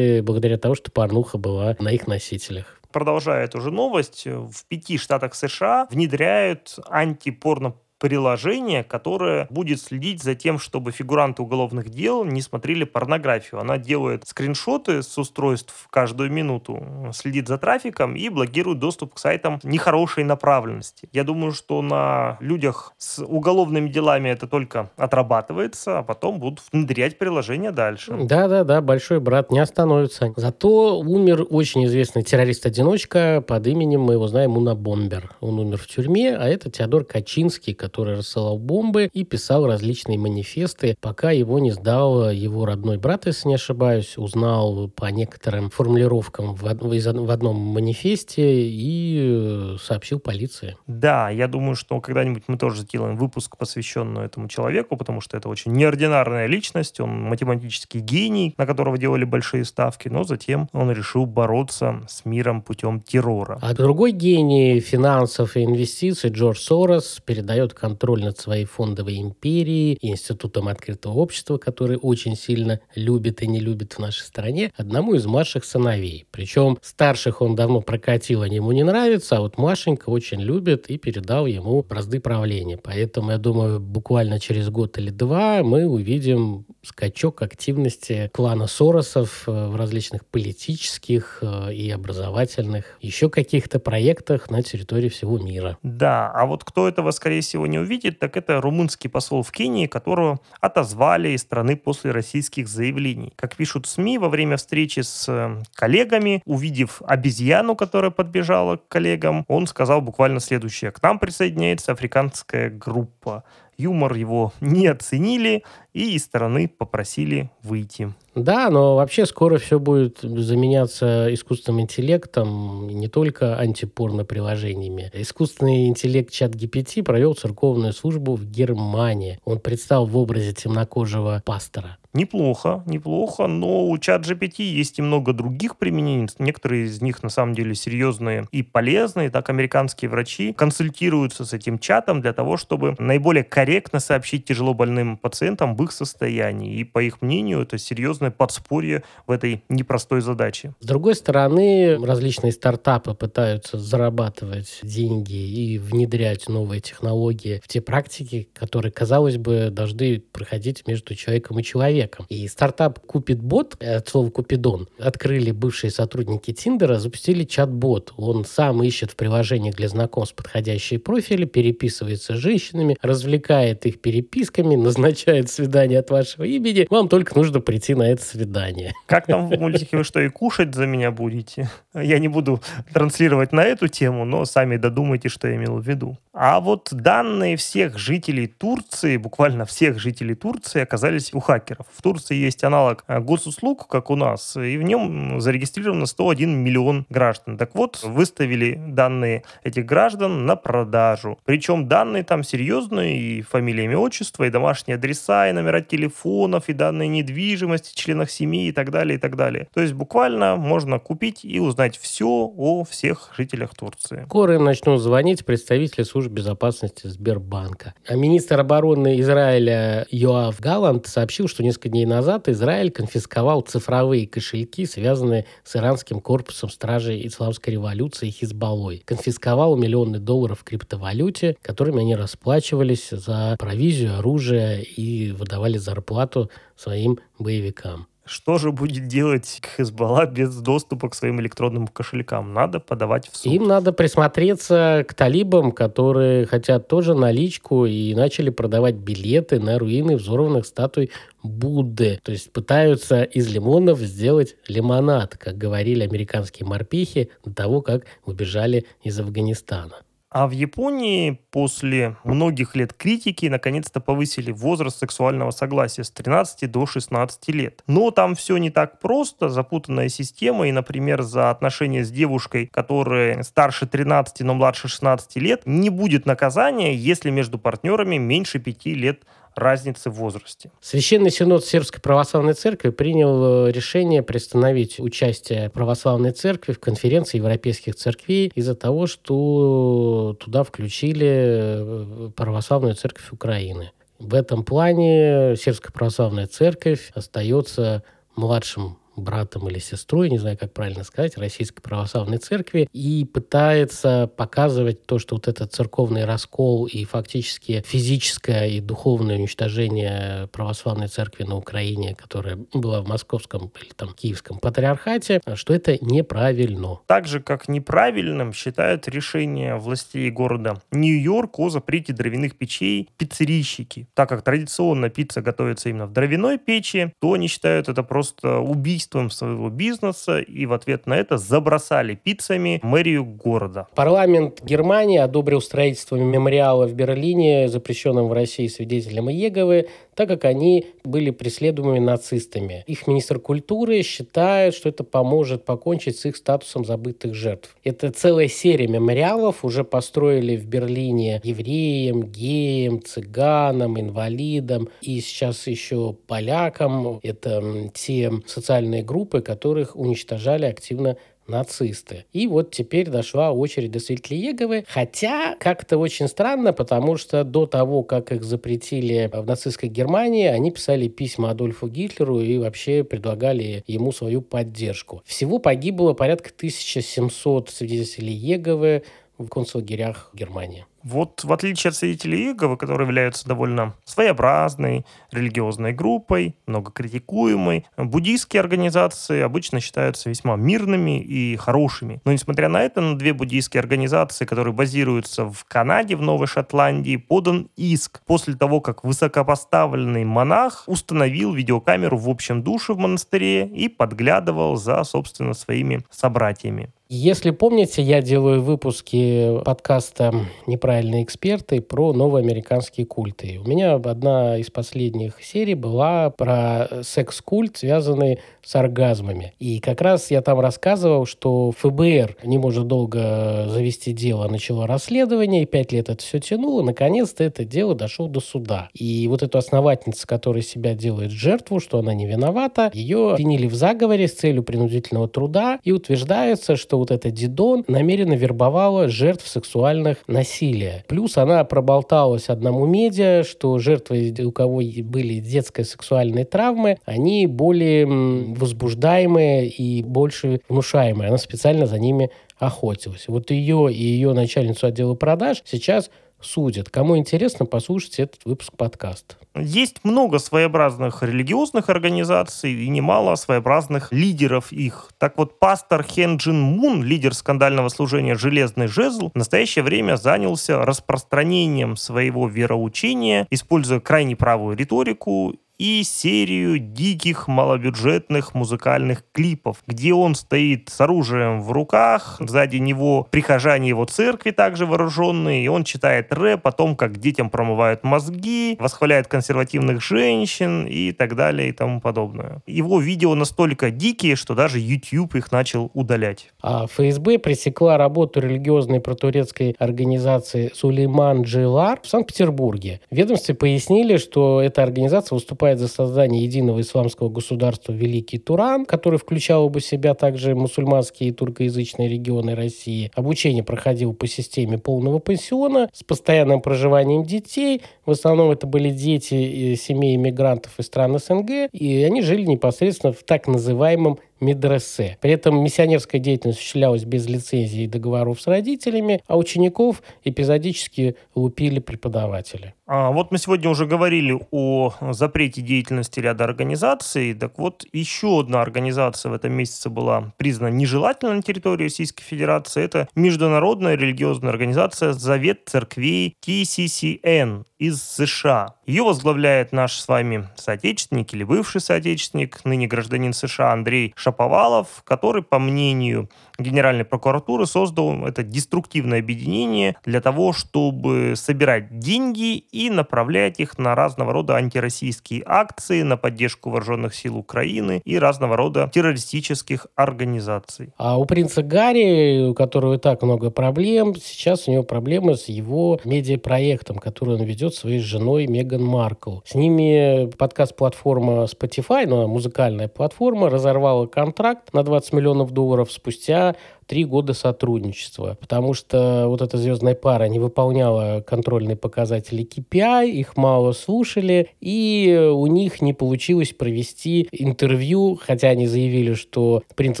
благодаря 0.22 0.58
тому, 0.58 0.74
что 0.74 0.90
порнуха 0.90 1.38
была 1.38 1.76
на 1.78 1.90
их 1.90 2.06
носителях. 2.06 2.80
Продолжая 2.92 3.44
эту 3.44 3.60
же 3.60 3.70
новость, 3.70 4.26
в 4.26 4.64
пяти 4.66 4.96
штатах 4.98 5.34
США 5.34 5.86
внедряют 5.90 6.78
антипорно 6.88 7.74
приложение, 7.98 8.84
которое 8.84 9.46
будет 9.50 9.80
следить 9.80 10.22
за 10.22 10.34
тем, 10.34 10.58
чтобы 10.58 10.92
фигуранты 10.92 11.42
уголовных 11.42 11.90
дел 11.90 12.24
не 12.24 12.40
смотрели 12.42 12.84
порнографию. 12.84 13.60
Она 13.60 13.78
делает 13.78 14.26
скриншоты 14.26 15.02
с 15.02 15.18
устройств 15.18 15.88
каждую 15.90 16.30
минуту, 16.30 16.82
следит 17.12 17.48
за 17.48 17.58
трафиком 17.58 18.14
и 18.14 18.28
блокирует 18.28 18.78
доступ 18.78 19.14
к 19.14 19.18
сайтам 19.18 19.60
нехорошей 19.62 20.24
направленности. 20.24 21.08
Я 21.12 21.24
думаю, 21.24 21.52
что 21.52 21.82
на 21.82 22.36
людях 22.40 22.92
с 22.98 23.22
уголовными 23.22 23.88
делами 23.88 24.28
это 24.28 24.46
только 24.46 24.90
отрабатывается, 24.96 25.98
а 25.98 26.02
потом 26.02 26.38
будут 26.38 26.62
внедрять 26.72 27.18
приложение 27.18 27.70
дальше. 27.70 28.16
Да-да-да, 28.20 28.80
большой 28.80 29.20
брат 29.20 29.50
не 29.50 29.58
остановится. 29.58 30.32
Зато 30.36 30.98
умер 30.98 31.46
очень 31.50 31.84
известный 31.86 32.22
террорист-одиночка 32.22 33.42
под 33.46 33.66
именем, 33.66 34.02
мы 34.02 34.14
его 34.14 34.28
знаем, 34.28 34.56
Унабомбер. 34.56 35.32
Он 35.40 35.58
умер 35.58 35.78
в 35.78 35.86
тюрьме, 35.86 36.36
а 36.36 36.48
это 36.48 36.70
Теодор 36.70 37.04
Качинский, 37.04 37.74
рассылал 37.96 38.58
бомбы 38.58 39.10
и 39.12 39.24
писал 39.24 39.66
различные 39.66 40.18
манифесты, 40.18 40.96
пока 41.00 41.30
его 41.30 41.58
не 41.58 41.70
сдал 41.70 42.30
его 42.30 42.66
родной 42.66 42.98
брат, 42.98 43.26
если 43.26 43.48
не 43.48 43.54
ошибаюсь, 43.54 44.18
узнал 44.18 44.88
по 44.88 45.06
некоторым 45.06 45.70
формулировкам 45.70 46.54
в, 46.54 46.62
в 46.62 47.30
одном 47.30 47.56
манифесте 47.56 48.68
и 48.68 49.18
э, 49.20 49.76
сообщил 49.80 50.20
полиции. 50.20 50.76
Да, 50.86 51.30
я 51.30 51.48
думаю, 51.48 51.74
что 51.76 52.00
когда-нибудь 52.00 52.44
мы 52.46 52.58
тоже 52.58 52.82
сделаем 52.82 53.16
выпуск, 53.16 53.56
посвященный 53.56 54.24
этому 54.24 54.48
человеку, 54.48 54.96
потому 54.96 55.20
что 55.20 55.36
это 55.36 55.48
очень 55.48 55.72
неординарная 55.72 56.46
личность, 56.46 57.00
он 57.00 57.22
математический 57.22 58.00
гений, 58.00 58.54
на 58.58 58.66
которого 58.66 58.98
делали 58.98 59.24
большие 59.24 59.64
ставки, 59.64 60.08
но 60.08 60.24
затем 60.24 60.68
он 60.72 60.90
решил 60.90 61.26
бороться 61.26 62.02
с 62.08 62.24
миром 62.24 62.62
путем 62.62 63.00
террора. 63.00 63.58
А 63.62 63.74
другой 63.74 64.12
гений 64.12 64.80
финансов 64.80 65.56
и 65.56 65.64
инвестиций 65.64 66.30
Джордж 66.30 66.58
Сорос 66.58 67.20
передает 67.24 67.74
контроль 67.78 68.24
над 68.24 68.38
своей 68.38 68.64
фондовой 68.64 69.18
империей, 69.18 69.98
институтом 70.00 70.68
открытого 70.68 71.14
общества, 71.14 71.58
который 71.58 71.98
очень 72.00 72.36
сильно 72.36 72.80
любит 72.94 73.42
и 73.42 73.46
не 73.46 73.60
любит 73.60 73.94
в 73.94 73.98
нашей 73.98 74.22
стране, 74.22 74.72
одному 74.76 75.14
из 75.14 75.26
младших 75.26 75.64
сыновей. 75.64 76.26
Причем 76.30 76.78
старших 76.82 77.40
он 77.40 77.54
давно 77.54 77.80
прокатил, 77.80 78.42
они 78.42 78.56
ему 78.56 78.72
не 78.72 78.82
нравятся, 78.82 79.36
а 79.36 79.40
вот 79.40 79.58
Машенька 79.58 80.10
очень 80.10 80.40
любит 80.40 80.90
и 80.90 80.98
передал 80.98 81.46
ему 81.46 81.82
бразды 81.82 82.20
правления. 82.20 82.76
Поэтому, 82.76 83.30
я 83.30 83.38
думаю, 83.38 83.80
буквально 83.80 84.40
через 84.40 84.68
год 84.68 84.98
или 84.98 85.10
два 85.10 85.62
мы 85.62 85.86
увидим 85.86 86.66
скачок 86.82 87.42
активности 87.42 88.30
клана 88.32 88.66
Соросов 88.66 89.44
э, 89.46 89.68
в 89.68 89.76
различных 89.76 90.24
политических 90.26 91.38
э, 91.42 91.72
и 91.74 91.90
образовательных, 91.90 92.98
еще 93.00 93.28
каких-то 93.28 93.78
проектах 93.78 94.50
на 94.50 94.62
территории 94.62 95.08
всего 95.08 95.38
мира. 95.38 95.78
Да, 95.82 96.30
а 96.34 96.46
вот 96.46 96.64
кто 96.64 96.88
этого, 96.88 97.10
скорее 97.10 97.40
всего, 97.40 97.66
не 97.68 97.78
увидит, 97.78 98.18
так 98.18 98.36
это 98.36 98.60
румынский 98.60 99.08
посол 99.08 99.42
в 99.42 99.52
Кении, 99.52 99.86
которого 99.86 100.40
отозвали 100.60 101.30
из 101.30 101.42
страны 101.42 101.76
после 101.76 102.10
российских 102.10 102.68
заявлений. 102.68 103.32
Как 103.36 103.56
пишут 103.56 103.86
СМИ, 103.86 104.18
во 104.18 104.28
время 104.28 104.56
встречи 104.56 105.00
с 105.00 105.28
э, 105.28 105.62
коллегами, 105.74 106.42
увидев 106.44 107.02
обезьяну, 107.06 107.76
которая 107.76 108.10
подбежала 108.10 108.76
к 108.76 108.88
коллегам, 108.88 109.44
он 109.48 109.66
сказал 109.66 110.00
буквально 110.00 110.40
следующее. 110.40 110.90
К 110.90 111.02
нам 111.02 111.18
присоединяется 111.18 111.92
африканская 111.92 112.70
группа 112.70 113.44
юмор 113.78 114.14
его 114.14 114.52
не 114.60 114.88
оценили 114.88 115.62
и 115.94 116.14
из 116.14 116.24
стороны 116.24 116.68
попросили 116.68 117.50
выйти. 117.62 118.12
Да, 118.34 118.70
но 118.70 118.96
вообще 118.96 119.26
скоро 119.26 119.58
все 119.58 119.78
будет 119.78 120.18
заменяться 120.22 121.32
искусственным 121.32 121.80
интеллектом, 121.80 122.88
не 122.88 123.08
только 123.08 123.58
антипорно-приложениями. 123.58 125.10
Искусственный 125.14 125.88
интеллект 125.88 126.30
чат 126.32 126.54
GPT 126.54 127.02
провел 127.02 127.34
церковную 127.34 127.92
службу 127.92 128.36
в 128.36 128.44
Германии. 128.44 129.40
Он 129.44 129.58
предстал 129.58 130.06
в 130.06 130.16
образе 130.16 130.52
темнокожего 130.52 131.42
пастора. 131.44 131.98
Неплохо, 132.18 132.82
неплохо, 132.86 133.46
но 133.46 133.86
у 133.86 133.96
чат 133.96 134.26
GPT 134.26 134.64
есть 134.64 134.98
и 134.98 135.02
много 135.02 135.32
других 135.32 135.76
применений. 135.76 136.28
Некоторые 136.40 136.86
из 136.86 137.00
них 137.00 137.22
на 137.22 137.28
самом 137.28 137.54
деле 137.54 137.76
серьезные 137.76 138.48
и 138.50 138.64
полезные. 138.64 139.30
Так 139.30 139.50
американские 139.50 140.10
врачи 140.10 140.52
консультируются 140.52 141.44
с 141.44 141.52
этим 141.52 141.78
чатом 141.78 142.20
для 142.20 142.32
того, 142.32 142.56
чтобы 142.56 142.96
наиболее 142.98 143.44
корректно 143.44 144.00
сообщить 144.00 144.44
тяжело 144.46 144.74
больным 144.74 145.16
пациентам 145.16 145.70
об 145.70 145.82
их 145.84 145.92
состоянии. 145.92 146.80
И 146.80 146.82
по 146.82 147.00
их 147.00 147.22
мнению, 147.22 147.62
это 147.62 147.78
серьезное 147.78 148.32
подспорье 148.32 149.04
в 149.28 149.30
этой 149.30 149.62
непростой 149.68 150.20
задаче. 150.20 150.74
С 150.80 150.86
другой 150.86 151.14
стороны, 151.14 152.04
различные 152.04 152.50
стартапы 152.50 153.14
пытаются 153.14 153.78
зарабатывать 153.78 154.80
деньги 154.82 155.36
и 155.36 155.78
внедрять 155.78 156.48
новые 156.48 156.80
технологии 156.80 157.60
в 157.62 157.68
те 157.68 157.80
практики, 157.80 158.48
которые, 158.54 158.90
казалось 158.90 159.36
бы, 159.36 159.68
должны 159.70 160.18
проходить 160.18 160.84
между 160.88 161.14
человеком 161.14 161.60
и 161.60 161.62
человеком 161.62 162.07
человеком. 162.08 162.26
И 162.28 162.48
стартап 162.48 162.98
Купит 163.00 163.40
Бот, 163.40 163.76
э, 163.80 163.96
от 163.96 164.08
слова 164.08 164.30
Купидон, 164.30 164.88
открыли 164.98 165.50
бывшие 165.50 165.90
сотрудники 165.90 166.52
Тиндера, 166.52 166.98
запустили 166.98 167.44
чат-бот. 167.44 168.12
Он 168.16 168.44
сам 168.44 168.82
ищет 168.82 169.10
в 169.10 169.16
приложениях 169.16 169.76
для 169.76 169.88
знакомств 169.88 170.34
подходящие 170.34 171.00
профили, 171.00 171.44
переписывается 171.44 172.34
с 172.34 172.38
женщинами, 172.38 172.96
развлекает 173.02 173.86
их 173.86 174.00
переписками, 174.00 174.76
назначает 174.88 175.50
свидание 175.50 176.00
от 176.00 176.10
вашего 176.10 176.44
имени. 176.44 176.86
Вам 176.90 177.08
только 177.08 177.36
нужно 177.36 177.60
прийти 177.60 177.94
на 177.94 178.10
это 178.10 178.22
свидание. 178.22 178.92
Как 179.06 179.26
там 179.26 179.48
в 179.48 179.50
мультике 179.58 179.96
вы 179.96 180.04
что, 180.04 180.20
и 180.20 180.28
кушать 180.28 180.74
за 180.74 180.86
меня 180.86 181.10
будете? 181.10 181.70
Я 181.94 182.18
не 182.18 182.28
буду 182.28 182.60
транслировать 182.92 183.52
на 183.52 183.64
эту 183.64 183.88
тему, 183.88 184.24
но 184.24 184.44
сами 184.44 184.76
додумайте, 184.76 185.28
что 185.28 185.48
я 185.48 185.56
имел 185.56 185.78
в 185.78 185.86
виду. 185.86 186.16
А 186.32 186.60
вот 186.60 186.88
данные 186.92 187.56
всех 187.56 187.98
жителей 187.98 188.46
Турции, 188.46 189.16
буквально 189.16 189.64
всех 189.64 189.98
жителей 189.98 190.36
Турции, 190.36 190.80
оказались 190.80 191.34
у 191.34 191.40
хакеров. 191.40 191.87
В 191.92 192.02
Турции 192.02 192.36
есть 192.36 192.62
аналог 192.64 193.04
э, 193.08 193.18
госуслуг, 193.20 193.88
как 193.88 194.10
у 194.10 194.16
нас, 194.16 194.56
и 194.56 194.76
в 194.76 194.82
нем 194.82 195.40
зарегистрировано 195.40 196.06
101 196.06 196.50
миллион 196.50 197.06
граждан. 197.08 197.56
Так 197.56 197.74
вот, 197.74 198.02
выставили 198.02 198.80
данные 198.88 199.42
этих 199.64 199.86
граждан 199.86 200.46
на 200.46 200.56
продажу. 200.56 201.38
Причем 201.44 201.88
данные 201.88 202.22
там 202.22 202.44
серьезные, 202.44 203.18
и 203.18 203.42
фамилия, 203.42 203.84
имя, 203.84 203.98
отчество, 203.98 204.44
и 204.44 204.50
домашние 204.50 204.96
адреса, 204.96 205.48
и 205.48 205.52
номера 205.52 205.80
телефонов, 205.80 206.68
и 206.68 206.72
данные 206.72 207.08
недвижимости, 207.08 207.94
членах 207.94 208.30
семьи 208.30 208.68
и 208.68 208.72
так 208.72 208.90
далее, 208.90 209.16
и 209.16 209.20
так 209.20 209.36
далее. 209.36 209.68
То 209.72 209.80
есть 209.80 209.94
буквально 209.94 210.56
можно 210.56 210.98
купить 210.98 211.44
и 211.44 211.58
узнать 211.58 211.96
все 211.96 212.28
о 212.28 212.84
всех 212.84 213.32
жителях 213.36 213.74
Турции. 213.74 214.24
Скоро 214.26 214.54
им 214.54 214.64
начнут 214.64 215.00
звонить 215.00 215.44
представители 215.46 216.02
службы 216.02 216.18
служб 216.18 216.32
безопасности 216.32 217.06
Сбербанка. 217.06 217.94
А 218.08 218.16
министр 218.16 218.58
обороны 218.58 219.20
Израиля 219.20 220.04
Йоав 220.10 220.58
Галант 220.58 221.06
сообщил, 221.06 221.46
что 221.46 221.62
несколько 221.62 221.77
дней 221.86 222.06
назад 222.06 222.48
Израиль 222.48 222.90
конфисковал 222.90 223.60
цифровые 223.60 224.26
кошельки, 224.26 224.86
связанные 224.86 225.46
с 225.62 225.76
иранским 225.76 226.20
корпусом 226.20 226.70
стражей 226.70 227.26
исламской 227.26 227.74
революции 227.74 228.30
Хизбаллой. 228.30 229.02
Конфисковал 229.04 229.76
миллионы 229.76 230.18
долларов 230.18 230.60
в 230.60 230.64
криптовалюте, 230.64 231.56
которыми 231.62 232.00
они 232.00 232.16
расплачивались 232.16 233.10
за 233.10 233.56
провизию, 233.58 234.18
оружие 234.18 234.82
и 234.82 235.30
выдавали 235.32 235.78
зарплату 235.78 236.50
своим 236.74 237.18
боевикам. 237.38 238.08
Что 238.28 238.58
же 238.58 238.72
будет 238.72 239.06
делать 239.06 239.62
Хезбалла 239.76 240.26
без 240.26 240.54
доступа 240.56 241.08
к 241.08 241.14
своим 241.14 241.40
электронным 241.40 241.86
кошелькам? 241.86 242.52
Надо 242.52 242.78
подавать 242.78 243.26
в 243.28 243.36
суд. 243.36 243.50
Им 243.50 243.66
надо 243.66 243.92
присмотреться 243.92 245.04
к 245.08 245.14
талибам, 245.14 245.72
которые 245.72 246.44
хотят 246.44 246.88
тоже 246.88 247.14
наличку 247.14 247.86
и 247.86 248.14
начали 248.14 248.50
продавать 248.50 248.96
билеты 248.96 249.58
на 249.58 249.78
руины 249.78 250.16
взорванных 250.16 250.66
статуй 250.66 251.10
Будды. 251.42 252.20
То 252.22 252.32
есть 252.32 252.52
пытаются 252.52 253.22
из 253.22 253.48
лимонов 253.48 254.00
сделать 254.00 254.56
лимонад, 254.66 255.38
как 255.38 255.56
говорили 255.56 256.02
американские 256.02 256.66
морпехи 256.66 257.30
до 257.44 257.54
того, 257.54 257.80
как 257.80 258.04
убежали 258.26 258.84
из 259.02 259.18
Афганистана. 259.18 260.02
А 260.30 260.46
в 260.46 260.50
Японии 260.50 261.40
после 261.50 262.16
многих 262.22 262.76
лет 262.76 262.92
критики 262.92 263.46
наконец-то 263.46 263.98
повысили 263.98 264.52
возраст 264.52 264.98
сексуального 264.98 265.52
согласия 265.52 266.04
с 266.04 266.10
13 266.10 266.70
до 266.70 266.84
16 266.84 267.48
лет. 267.48 267.82
Но 267.86 268.10
там 268.10 268.34
все 268.34 268.58
не 268.58 268.68
так 268.68 269.00
просто, 269.00 269.48
запутанная 269.48 270.10
система, 270.10 270.68
и, 270.68 270.72
например, 270.72 271.22
за 271.22 271.48
отношения 271.48 272.04
с 272.04 272.10
девушкой, 272.10 272.66
которая 272.66 273.42
старше 273.42 273.86
13, 273.86 274.40
но 274.40 274.52
младше 274.52 274.88
16 274.88 275.36
лет, 275.36 275.62
не 275.64 275.88
будет 275.88 276.26
наказания, 276.26 276.94
если 276.94 277.30
между 277.30 277.58
партнерами 277.58 278.18
меньше 278.18 278.58
5 278.58 278.84
лет 278.86 279.22
разницы 279.54 280.10
в 280.10 280.14
возрасте. 280.14 280.70
Священный 280.80 281.30
Синод 281.30 281.64
Сербской 281.64 282.00
Православной 282.00 282.54
Церкви 282.54 282.90
принял 282.90 283.66
э, 283.66 283.72
решение 283.72 284.22
приостановить 284.22 285.00
участие 285.00 285.70
Православной 285.70 286.32
Церкви 286.32 286.72
в 286.72 286.80
конференции 286.80 287.38
европейских 287.38 287.96
церквей 287.96 288.50
из-за 288.54 288.74
того, 288.74 289.06
что 289.06 290.36
туда 290.40 290.62
включили 290.62 291.26
э, 291.28 292.30
Православную 292.36 292.94
Церковь 292.94 293.32
Украины. 293.32 293.92
В 294.18 294.34
этом 294.34 294.64
плане 294.64 295.54
Сербская 295.56 295.92
Православная 295.92 296.46
Церковь 296.46 297.10
остается 297.14 298.02
младшим 298.34 298.98
братом 299.18 299.68
или 299.68 299.78
сестрой, 299.78 300.30
не 300.30 300.38
знаю, 300.38 300.56
как 300.58 300.72
правильно 300.72 301.04
сказать, 301.04 301.36
Российской 301.38 301.82
Православной 301.82 302.38
Церкви, 302.38 302.88
и 302.92 303.24
пытается 303.24 304.30
показывать 304.36 305.06
то, 305.06 305.18
что 305.18 305.36
вот 305.36 305.48
этот 305.48 305.72
церковный 305.72 306.24
раскол 306.24 306.86
и 306.86 307.04
фактически 307.04 307.82
физическое 307.86 308.68
и 308.68 308.80
духовное 308.80 309.36
уничтожение 309.36 310.48
Православной 310.52 311.08
Церкви 311.08 311.44
на 311.44 311.56
Украине, 311.56 312.14
которая 312.14 312.58
была 312.72 313.02
в 313.02 313.08
Московском 313.08 313.72
или 313.80 313.90
там 313.96 314.12
Киевском 314.12 314.58
патриархате, 314.58 315.40
что 315.54 315.74
это 315.74 315.98
неправильно. 316.04 316.98
Так 317.06 317.26
же, 317.26 317.40
как 317.40 317.68
неправильным 317.68 318.52
считают 318.52 319.08
решение 319.08 319.76
властей 319.76 320.30
города 320.30 320.80
Нью-Йорк 320.92 321.58
о 321.58 321.70
запрете 321.70 322.12
дровяных 322.12 322.56
печей 322.56 323.08
пиццерийщики. 323.16 324.08
Так 324.14 324.28
как 324.28 324.42
традиционно 324.42 325.08
пицца 325.08 325.42
готовится 325.42 325.88
именно 325.88 326.06
в 326.06 326.12
дровяной 326.12 326.58
печи, 326.58 327.12
то 327.20 327.32
они 327.32 327.48
считают 327.48 327.88
это 327.88 328.02
просто 328.02 328.58
убийством 328.58 329.07
своего 329.30 329.70
бизнеса 329.70 330.38
и 330.40 330.66
в 330.66 330.72
ответ 330.72 331.06
на 331.06 331.14
это 331.14 331.38
забросали 331.38 332.14
пиццами 332.14 332.80
мэрию 332.82 333.24
города. 333.24 333.86
Парламент 333.94 334.62
Германии 334.62 335.18
одобрил 335.18 335.60
строительство 335.60 336.16
мемориала 336.16 336.86
в 336.86 336.94
Берлине, 336.94 337.68
запрещенном 337.68 338.28
в 338.28 338.32
России 338.32 338.66
свидетелям 338.68 339.30
Иеговы, 339.30 339.88
так 340.14 340.28
как 340.28 340.44
они 340.44 340.86
были 341.04 341.30
преследуемыми 341.30 342.00
нацистами. 342.00 342.82
Их 342.88 343.06
министр 343.06 343.38
культуры 343.38 344.02
считает, 344.02 344.74
что 344.74 344.88
это 344.88 345.04
поможет 345.04 345.64
покончить 345.64 346.18
с 346.18 346.26
их 346.26 346.36
статусом 346.36 346.84
забытых 346.84 347.34
жертв. 347.34 347.76
Это 347.84 348.10
целая 348.10 348.48
серия 348.48 348.88
мемориалов 348.88 349.64
уже 349.64 349.84
построили 349.84 350.56
в 350.56 350.66
Берлине 350.66 351.40
евреям, 351.44 352.24
геям, 352.24 353.00
цыганам, 353.00 354.00
инвалидам 354.00 354.88
и 355.02 355.20
сейчас 355.20 355.68
еще 355.68 356.16
полякам. 356.26 357.20
Это 357.22 357.90
те 357.94 358.32
социальные 358.46 358.97
группы, 359.02 359.40
которых 359.40 359.96
уничтожали 359.96 360.66
активно 360.66 361.16
нацисты. 361.48 362.26
И 362.32 362.46
вот 362.46 362.70
теперь 362.70 363.08
дошла 363.08 363.52
очередь 363.52 363.90
до 363.90 364.00
Светлиеговой. 364.00 364.84
Хотя 364.86 365.56
как-то 365.58 365.98
очень 365.98 366.28
странно, 366.28 366.72
потому 366.72 367.16
что 367.16 367.42
до 367.42 367.66
того, 367.66 368.02
как 368.02 368.32
их 368.32 368.44
запретили 368.44 369.30
в 369.32 369.46
нацистской 369.46 369.88
Германии, 369.88 370.46
они 370.46 370.70
писали 370.70 371.08
письма 371.08 371.50
Адольфу 371.50 371.88
Гитлеру 371.88 372.40
и 372.40 372.58
вообще 372.58 373.02
предлагали 373.02 373.82
ему 373.86 374.12
свою 374.12 374.42
поддержку. 374.42 375.22
Всего 375.24 375.58
погибло 375.58 376.12
порядка 376.12 376.50
1700 376.54 377.70
свидетелей 377.70 378.34
Еговы 378.34 379.02
в 379.38 379.48
концлагерях 379.48 380.30
Германии. 380.34 380.84
Вот 381.08 381.42
в 381.42 381.50
отличие 381.54 381.88
от 381.88 381.96
свидетелей 381.96 382.48
Иеговы, 382.48 382.76
которые 382.76 383.06
являются 383.06 383.48
довольно 383.48 383.94
своеобразной 384.04 385.06
религиозной 385.32 385.94
группой, 385.94 386.54
много 386.66 386.92
критикуемой, 386.92 387.86
буддийские 387.96 388.60
организации 388.60 389.40
обычно 389.40 389.80
считаются 389.80 390.28
весьма 390.28 390.56
мирными 390.56 391.18
и 391.18 391.56
хорошими. 391.56 392.20
Но 392.26 392.32
несмотря 392.32 392.68
на 392.68 392.82
это, 392.82 393.00
на 393.00 393.16
две 393.16 393.32
буддийские 393.32 393.80
организации, 393.80 394.44
которые 394.44 394.74
базируются 394.74 395.46
в 395.50 395.64
Канаде, 395.64 396.14
в 396.14 396.20
Новой 396.20 396.46
Шотландии, 396.46 397.16
подан 397.16 397.70
иск 397.76 398.20
после 398.26 398.54
того, 398.54 398.82
как 398.82 399.02
высокопоставленный 399.02 400.26
монах 400.26 400.84
установил 400.86 401.54
видеокамеру 401.54 402.18
в 402.18 402.28
общем 402.28 402.62
душе 402.62 402.92
в 402.92 402.98
монастыре 402.98 403.66
и 403.66 403.88
подглядывал 403.88 404.76
за, 404.76 405.02
собственно, 405.04 405.54
своими 405.54 406.02
собратьями. 406.10 406.92
Если 407.10 407.52
помните, 407.52 408.02
я 408.02 408.20
делаю 408.20 408.60
выпуски 408.60 409.62
подкаста 409.64 410.44
«Неправильные 410.66 411.24
эксперты» 411.24 411.80
про 411.80 412.12
новые 412.12 412.42
американские 412.42 413.06
культы. 413.06 413.58
У 413.64 413.66
меня 413.66 413.94
одна 413.94 414.58
из 414.58 414.70
последних 414.70 415.42
серий 415.42 415.72
была 415.72 416.28
про 416.28 416.86
секс-культ, 417.02 417.78
связанный 417.78 418.40
с 418.62 418.76
оргазмами. 418.76 419.54
И 419.58 419.80
как 419.80 420.02
раз 420.02 420.30
я 420.30 420.42
там 420.42 420.60
рассказывал, 420.60 421.24
что 421.24 421.72
ФБР 421.78 422.36
не 422.44 422.58
может 422.58 422.86
долго 422.86 423.64
завести 423.68 424.12
дело, 424.12 424.46
начало 424.46 424.86
расследование, 424.86 425.62
и 425.62 425.66
пять 425.66 425.92
лет 425.92 426.10
это 426.10 426.22
все 426.22 426.40
тянуло. 426.40 426.82
Наконец-то 426.82 427.42
это 427.42 427.64
дело 427.64 427.94
дошло 427.94 428.28
до 428.28 428.40
суда. 428.40 428.90
И 428.92 429.26
вот 429.28 429.42
эту 429.42 429.56
основательницу, 429.56 430.26
которая 430.26 430.60
себя 430.62 430.92
делает 430.92 431.30
жертву, 431.30 431.80
что 431.80 432.00
она 432.00 432.12
не 432.12 432.26
виновата, 432.26 432.90
ее 432.92 433.32
обвинили 433.32 433.66
в 433.66 433.74
заговоре 433.74 434.28
с 434.28 434.34
целью 434.34 434.62
принудительного 434.62 435.26
труда, 435.26 435.80
и 435.82 435.90
утверждается, 435.90 436.76
что 436.76 436.97
вот 436.98 437.10
эта 437.10 437.30
Дидон 437.30 437.84
намеренно 437.88 438.34
вербовала 438.34 439.08
жертв 439.08 439.46
сексуальных 439.46 440.18
насилия. 440.26 441.04
Плюс 441.08 441.36
она 441.36 441.64
проболталась 441.64 442.48
одному 442.48 442.86
медиа, 442.86 443.44
что 443.44 443.78
жертвы, 443.78 444.34
у 444.44 444.52
кого 444.52 444.82
были 445.02 445.40
детские 445.40 445.84
сексуальные 445.84 446.44
травмы, 446.44 446.98
они 447.04 447.46
более 447.46 448.06
возбуждаемые 448.06 449.68
и 449.68 450.02
больше 450.02 450.60
внушаемые. 450.68 451.28
Она 451.28 451.38
специально 451.38 451.86
за 451.86 451.98
ними 451.98 452.30
охотилась. 452.58 453.28
Вот 453.28 453.50
ее 453.50 453.92
и 453.92 454.02
ее 454.02 454.32
начальницу 454.32 454.86
отдела 454.86 455.14
продаж 455.14 455.62
сейчас 455.64 456.10
судят. 456.40 456.90
Кому 456.90 457.16
интересно, 457.16 457.66
послушайте 457.66 458.22
этот 458.22 458.44
выпуск 458.44 458.72
подкаста. 458.76 459.36
Есть 459.56 460.04
много 460.04 460.38
своеобразных 460.38 461.22
религиозных 461.22 461.88
организаций 461.88 462.72
и 462.72 462.88
немало 462.88 463.34
своеобразных 463.34 464.12
лидеров 464.12 464.72
их. 464.72 465.10
Так 465.18 465.36
вот, 465.36 465.58
пастор 465.58 466.04
Хен 466.04 466.36
Джин 466.36 466.60
Мун, 466.60 467.02
лидер 467.02 467.34
скандального 467.34 467.88
служения 467.88 468.34
«Железный 468.34 468.86
жезл», 468.86 469.30
в 469.34 469.36
настоящее 469.36 469.82
время 469.82 470.16
занялся 470.16 470.84
распространением 470.84 471.96
своего 471.96 472.46
вероучения, 472.48 473.46
используя 473.50 474.00
крайне 474.00 474.36
правую 474.36 474.76
риторику 474.76 475.56
и 475.78 476.02
серию 476.02 476.78
диких 476.78 477.46
малобюджетных 477.46 478.54
музыкальных 478.54 479.24
клипов, 479.32 479.78
где 479.86 480.12
он 480.12 480.34
стоит 480.34 480.88
с 480.88 481.00
оружием 481.00 481.62
в 481.62 481.70
руках, 481.70 482.36
сзади 482.40 482.76
него 482.76 483.26
прихожане 483.30 483.88
его 483.88 484.04
церкви 484.04 484.50
также 484.50 484.86
вооруженные, 484.86 485.64
и 485.64 485.68
он 485.68 485.84
читает 485.84 486.32
рэп 486.32 486.66
о 486.66 486.72
том, 486.72 486.96
как 486.96 487.18
детям 487.18 487.48
промывают 487.48 488.02
мозги, 488.02 488.76
восхваляет 488.80 489.28
консервативных 489.28 490.02
женщин 490.02 490.86
и 490.86 491.12
так 491.12 491.36
далее 491.36 491.68
и 491.68 491.72
тому 491.72 492.00
подобное. 492.00 492.60
Его 492.66 493.00
видео 493.00 493.34
настолько 493.34 493.90
дикие, 493.90 494.34
что 494.34 494.54
даже 494.54 494.80
YouTube 494.80 495.36
их 495.36 495.52
начал 495.52 495.90
удалять. 495.94 496.50
А 496.60 496.86
ФСБ 496.86 497.38
пресекла 497.38 497.96
работу 497.96 498.40
религиозной 498.40 499.00
протурецкой 499.00 499.76
организации 499.78 500.72
Сулейман 500.74 501.42
Джилар 501.42 502.00
в 502.02 502.08
Санкт-Петербурге. 502.08 503.00
В 503.10 503.14
ведомстве 503.14 503.54
пояснили, 503.54 504.16
что 504.16 504.60
эта 504.60 504.82
организация 504.82 505.36
выступает 505.36 505.67
выступает 505.68 505.78
за 505.78 505.88
создание 505.88 506.44
единого 506.44 506.80
исламского 506.80 507.28
государства 507.28 507.92
Великий 507.92 508.38
Туран, 508.38 508.84
который 508.86 509.18
включал 509.18 509.68
бы 509.68 509.80
в 509.80 509.84
себя 509.84 510.14
также 510.14 510.54
мусульманские 510.54 511.30
и 511.30 511.32
туркоязычные 511.32 512.08
регионы 512.08 512.54
России. 512.54 513.10
Обучение 513.14 513.62
проходило 513.62 514.12
по 514.12 514.26
системе 514.26 514.78
полного 514.78 515.18
пансиона 515.18 515.88
с 515.92 516.02
постоянным 516.02 516.60
проживанием 516.60 517.24
детей. 517.24 517.82
В 518.06 518.12
основном 518.12 518.50
это 518.50 518.66
были 518.66 518.90
дети 518.90 519.74
семей 519.74 520.16
иммигрантов 520.16 520.78
из 520.78 520.86
стран 520.86 521.18
СНГ, 521.18 521.70
и 521.72 522.02
они 522.04 522.22
жили 522.22 522.44
непосредственно 522.46 523.12
в 523.12 523.22
так 523.22 523.46
называемом 523.46 524.18
медресе. 524.40 525.18
При 525.20 525.32
этом 525.32 525.62
миссионерская 525.62 526.20
деятельность 526.20 526.58
осуществлялась 526.58 527.04
без 527.04 527.26
лицензии 527.26 527.84
и 527.84 527.86
договоров 527.86 528.40
с 528.40 528.46
родителями, 528.46 529.22
а 529.26 529.36
учеников 529.36 530.02
эпизодически 530.24 531.16
лупили 531.34 531.78
преподаватели. 531.78 532.74
А, 532.86 533.10
вот 533.10 533.30
мы 533.30 533.38
сегодня 533.38 533.68
уже 533.68 533.84
говорили 533.84 534.40
о 534.50 534.94
запрете 535.12 535.60
деятельности 535.60 536.20
ряда 536.20 536.44
организаций. 536.44 537.34
Так 537.34 537.58
вот, 537.58 537.84
еще 537.92 538.40
одна 538.40 538.62
организация 538.62 539.30
в 539.30 539.34
этом 539.34 539.52
месяце 539.52 539.90
была 539.90 540.32
признана 540.38 540.72
нежелательной 540.72 541.36
на 541.36 541.42
территории 541.42 541.84
Российской 541.84 542.22
Федерации. 542.22 542.82
Это 542.82 543.08
Международная 543.14 543.94
религиозная 543.94 544.50
организация 544.50 545.12
«Завет 545.12 545.62
церквей 545.66 546.36
TCCN» 546.42 547.64
из 547.78 548.02
США. 548.02 548.74
Ее 548.86 549.02
возглавляет 549.04 549.72
наш 549.72 549.92
с 549.92 550.08
вами 550.08 550.48
соотечественник 550.56 551.32
или 551.34 551.44
бывший 551.44 551.80
соотечественник, 551.80 552.64
ныне 552.64 552.86
гражданин 552.86 553.32
США 553.32 553.72
Андрей 553.72 554.14
Шаповалов, 554.28 555.02
который, 555.04 555.42
по 555.42 555.58
мнению 555.58 556.28
Генеральной 556.58 557.04
прокуратуры, 557.04 557.66
создал 557.66 558.26
это 558.26 558.42
деструктивное 558.42 559.20
объединение 559.20 559.94
для 560.04 560.20
того, 560.20 560.52
чтобы 560.52 561.34
собирать 561.36 562.00
деньги 562.00 562.56
и 562.56 562.90
направлять 562.90 563.60
их 563.60 563.78
на 563.78 563.94
разного 563.94 564.32
рода 564.32 564.56
антироссийские 564.56 565.44
акции, 565.46 566.02
на 566.02 566.16
поддержку 566.16 566.70
вооруженных 566.70 567.14
сил 567.14 567.36
Украины 567.36 568.02
и 568.04 568.18
разного 568.18 568.56
рода 568.56 568.90
террористических 568.92 569.86
организаций. 569.94 570.92
А 570.96 571.16
у 571.16 571.26
принца 571.26 571.62
Гарри, 571.62 572.48
у 572.48 572.54
которого 572.54 572.94
и 572.94 572.98
так 572.98 573.22
много 573.22 573.50
проблем, 573.50 574.16
сейчас 574.16 574.66
у 574.66 574.72
него 574.72 574.82
проблемы 574.82 575.36
с 575.36 575.44
его 575.44 576.00
медиапроектом, 576.04 576.96
который 576.96 577.36
он 577.36 577.44
ведет 577.44 577.76
своей 577.76 578.00
женой 578.00 578.48
Меган 578.48 578.82
Маркл. 578.82 579.38
С 579.44 579.54
ними 579.54 580.28
подкаст-платформа 580.36 581.44
Spotify, 581.44 582.04
ну, 582.04 582.26
музыкальная 582.26 582.88
платформа, 582.88 583.48
разорвала 583.48 584.06
контракт 584.06 584.72
на 584.72 584.82
20 584.82 585.12
миллионов 585.12 585.52
долларов 585.52 585.92
спустя 585.92 586.47
три 586.86 587.04
года 587.04 587.34
сотрудничества, 587.34 588.36
потому 588.40 588.72
что 588.72 589.24
вот 589.28 589.42
эта 589.42 589.58
звездная 589.58 589.94
пара 589.94 590.24
не 590.24 590.38
выполняла 590.38 591.20
контрольные 591.20 591.76
показатели 591.76 592.46
KPI, 592.46 593.10
их 593.10 593.36
мало 593.36 593.72
слушали, 593.72 594.48
и 594.60 595.30
у 595.32 595.46
них 595.46 595.82
не 595.82 595.92
получилось 595.92 596.52
провести 596.52 597.28
интервью, 597.30 598.18
хотя 598.20 598.48
они 598.48 598.66
заявили, 598.66 599.14
что 599.14 599.62
принц 599.74 600.00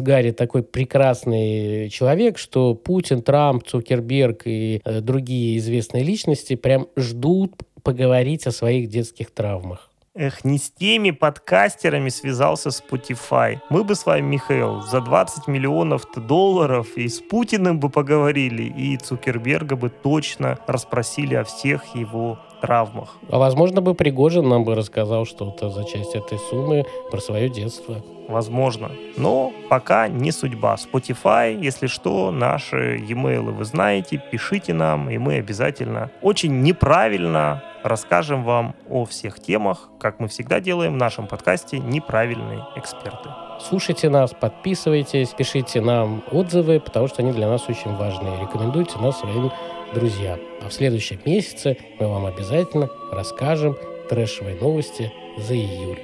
Гарри 0.00 0.30
такой 0.30 0.62
прекрасный 0.62 1.90
человек, 1.90 2.38
что 2.38 2.74
Путин, 2.74 3.22
Трамп, 3.22 3.64
Цукерберг 3.64 4.42
и 4.46 4.80
э, 4.84 5.00
другие 5.00 5.58
известные 5.58 6.02
личности 6.02 6.56
прям 6.56 6.88
ждут 6.96 7.52
поговорить 7.82 8.46
о 8.46 8.52
своих 8.52 8.88
детских 8.88 9.30
травмах. 9.30 9.87
Эх, 10.20 10.44
не 10.44 10.58
с 10.58 10.70
теми 10.70 11.12
подкастерами 11.12 12.08
связался 12.08 12.70
Spotify. 12.70 13.58
Мы 13.70 13.84
бы 13.84 13.94
с 13.94 14.04
вами, 14.04 14.26
Михаил, 14.26 14.82
за 14.82 15.00
20 15.00 15.46
миллионов 15.46 16.06
долларов 16.16 16.88
и 16.96 17.08
с 17.08 17.20
Путиным 17.20 17.78
бы 17.78 17.88
поговорили, 17.88 18.64
и 18.64 18.96
Цукерберга 18.96 19.76
бы 19.76 19.90
точно 19.90 20.58
расспросили 20.66 21.36
о 21.36 21.44
всех 21.44 21.94
его 21.94 22.40
травмах. 22.60 23.16
А 23.30 23.38
возможно 23.38 23.80
бы 23.80 23.94
Пригожин 23.94 24.48
нам 24.48 24.64
бы 24.64 24.74
рассказал 24.74 25.24
что-то 25.24 25.70
за 25.70 25.84
часть 25.84 26.16
этой 26.16 26.38
суммы 26.50 26.84
про 27.12 27.20
свое 27.20 27.48
детство. 27.48 28.02
Возможно. 28.26 28.90
Но 29.16 29.52
пока 29.70 30.08
не 30.08 30.32
судьба. 30.32 30.74
Spotify, 30.74 31.56
если 31.56 31.86
что, 31.86 32.32
наши 32.32 32.98
e-mail 32.98 33.52
вы 33.52 33.64
знаете, 33.64 34.20
пишите 34.32 34.74
нам, 34.74 35.08
и 35.10 35.16
мы 35.16 35.36
обязательно 35.36 36.10
очень 36.22 36.60
неправильно 36.62 37.62
расскажем 37.88 38.44
вам 38.44 38.74
о 38.88 39.04
всех 39.04 39.40
темах, 39.40 39.88
как 39.98 40.20
мы 40.20 40.28
всегда 40.28 40.60
делаем 40.60 40.94
в 40.94 40.96
нашем 40.96 41.26
подкасте 41.26 41.78
«Неправильные 41.78 42.64
эксперты». 42.76 43.30
Слушайте 43.60 44.08
нас, 44.08 44.32
подписывайтесь, 44.32 45.30
пишите 45.30 45.80
нам 45.80 46.22
отзывы, 46.30 46.80
потому 46.80 47.08
что 47.08 47.22
они 47.22 47.32
для 47.32 47.48
нас 47.48 47.68
очень 47.68 47.94
важны. 47.96 48.40
Рекомендуйте 48.40 48.98
нас 48.98 49.18
своим 49.18 49.50
друзьям. 49.94 50.38
А 50.62 50.68
в 50.68 50.72
следующем 50.72 51.20
месяце 51.24 51.76
мы 51.98 52.06
вам 52.06 52.26
обязательно 52.26 52.88
расскажем 53.10 53.76
трэшевые 54.08 54.56
новости 54.60 55.12
за 55.38 55.54
июль. 55.54 55.98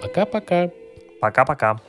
Пока-пока. 0.00 0.70
Пока-пока. 1.20 1.80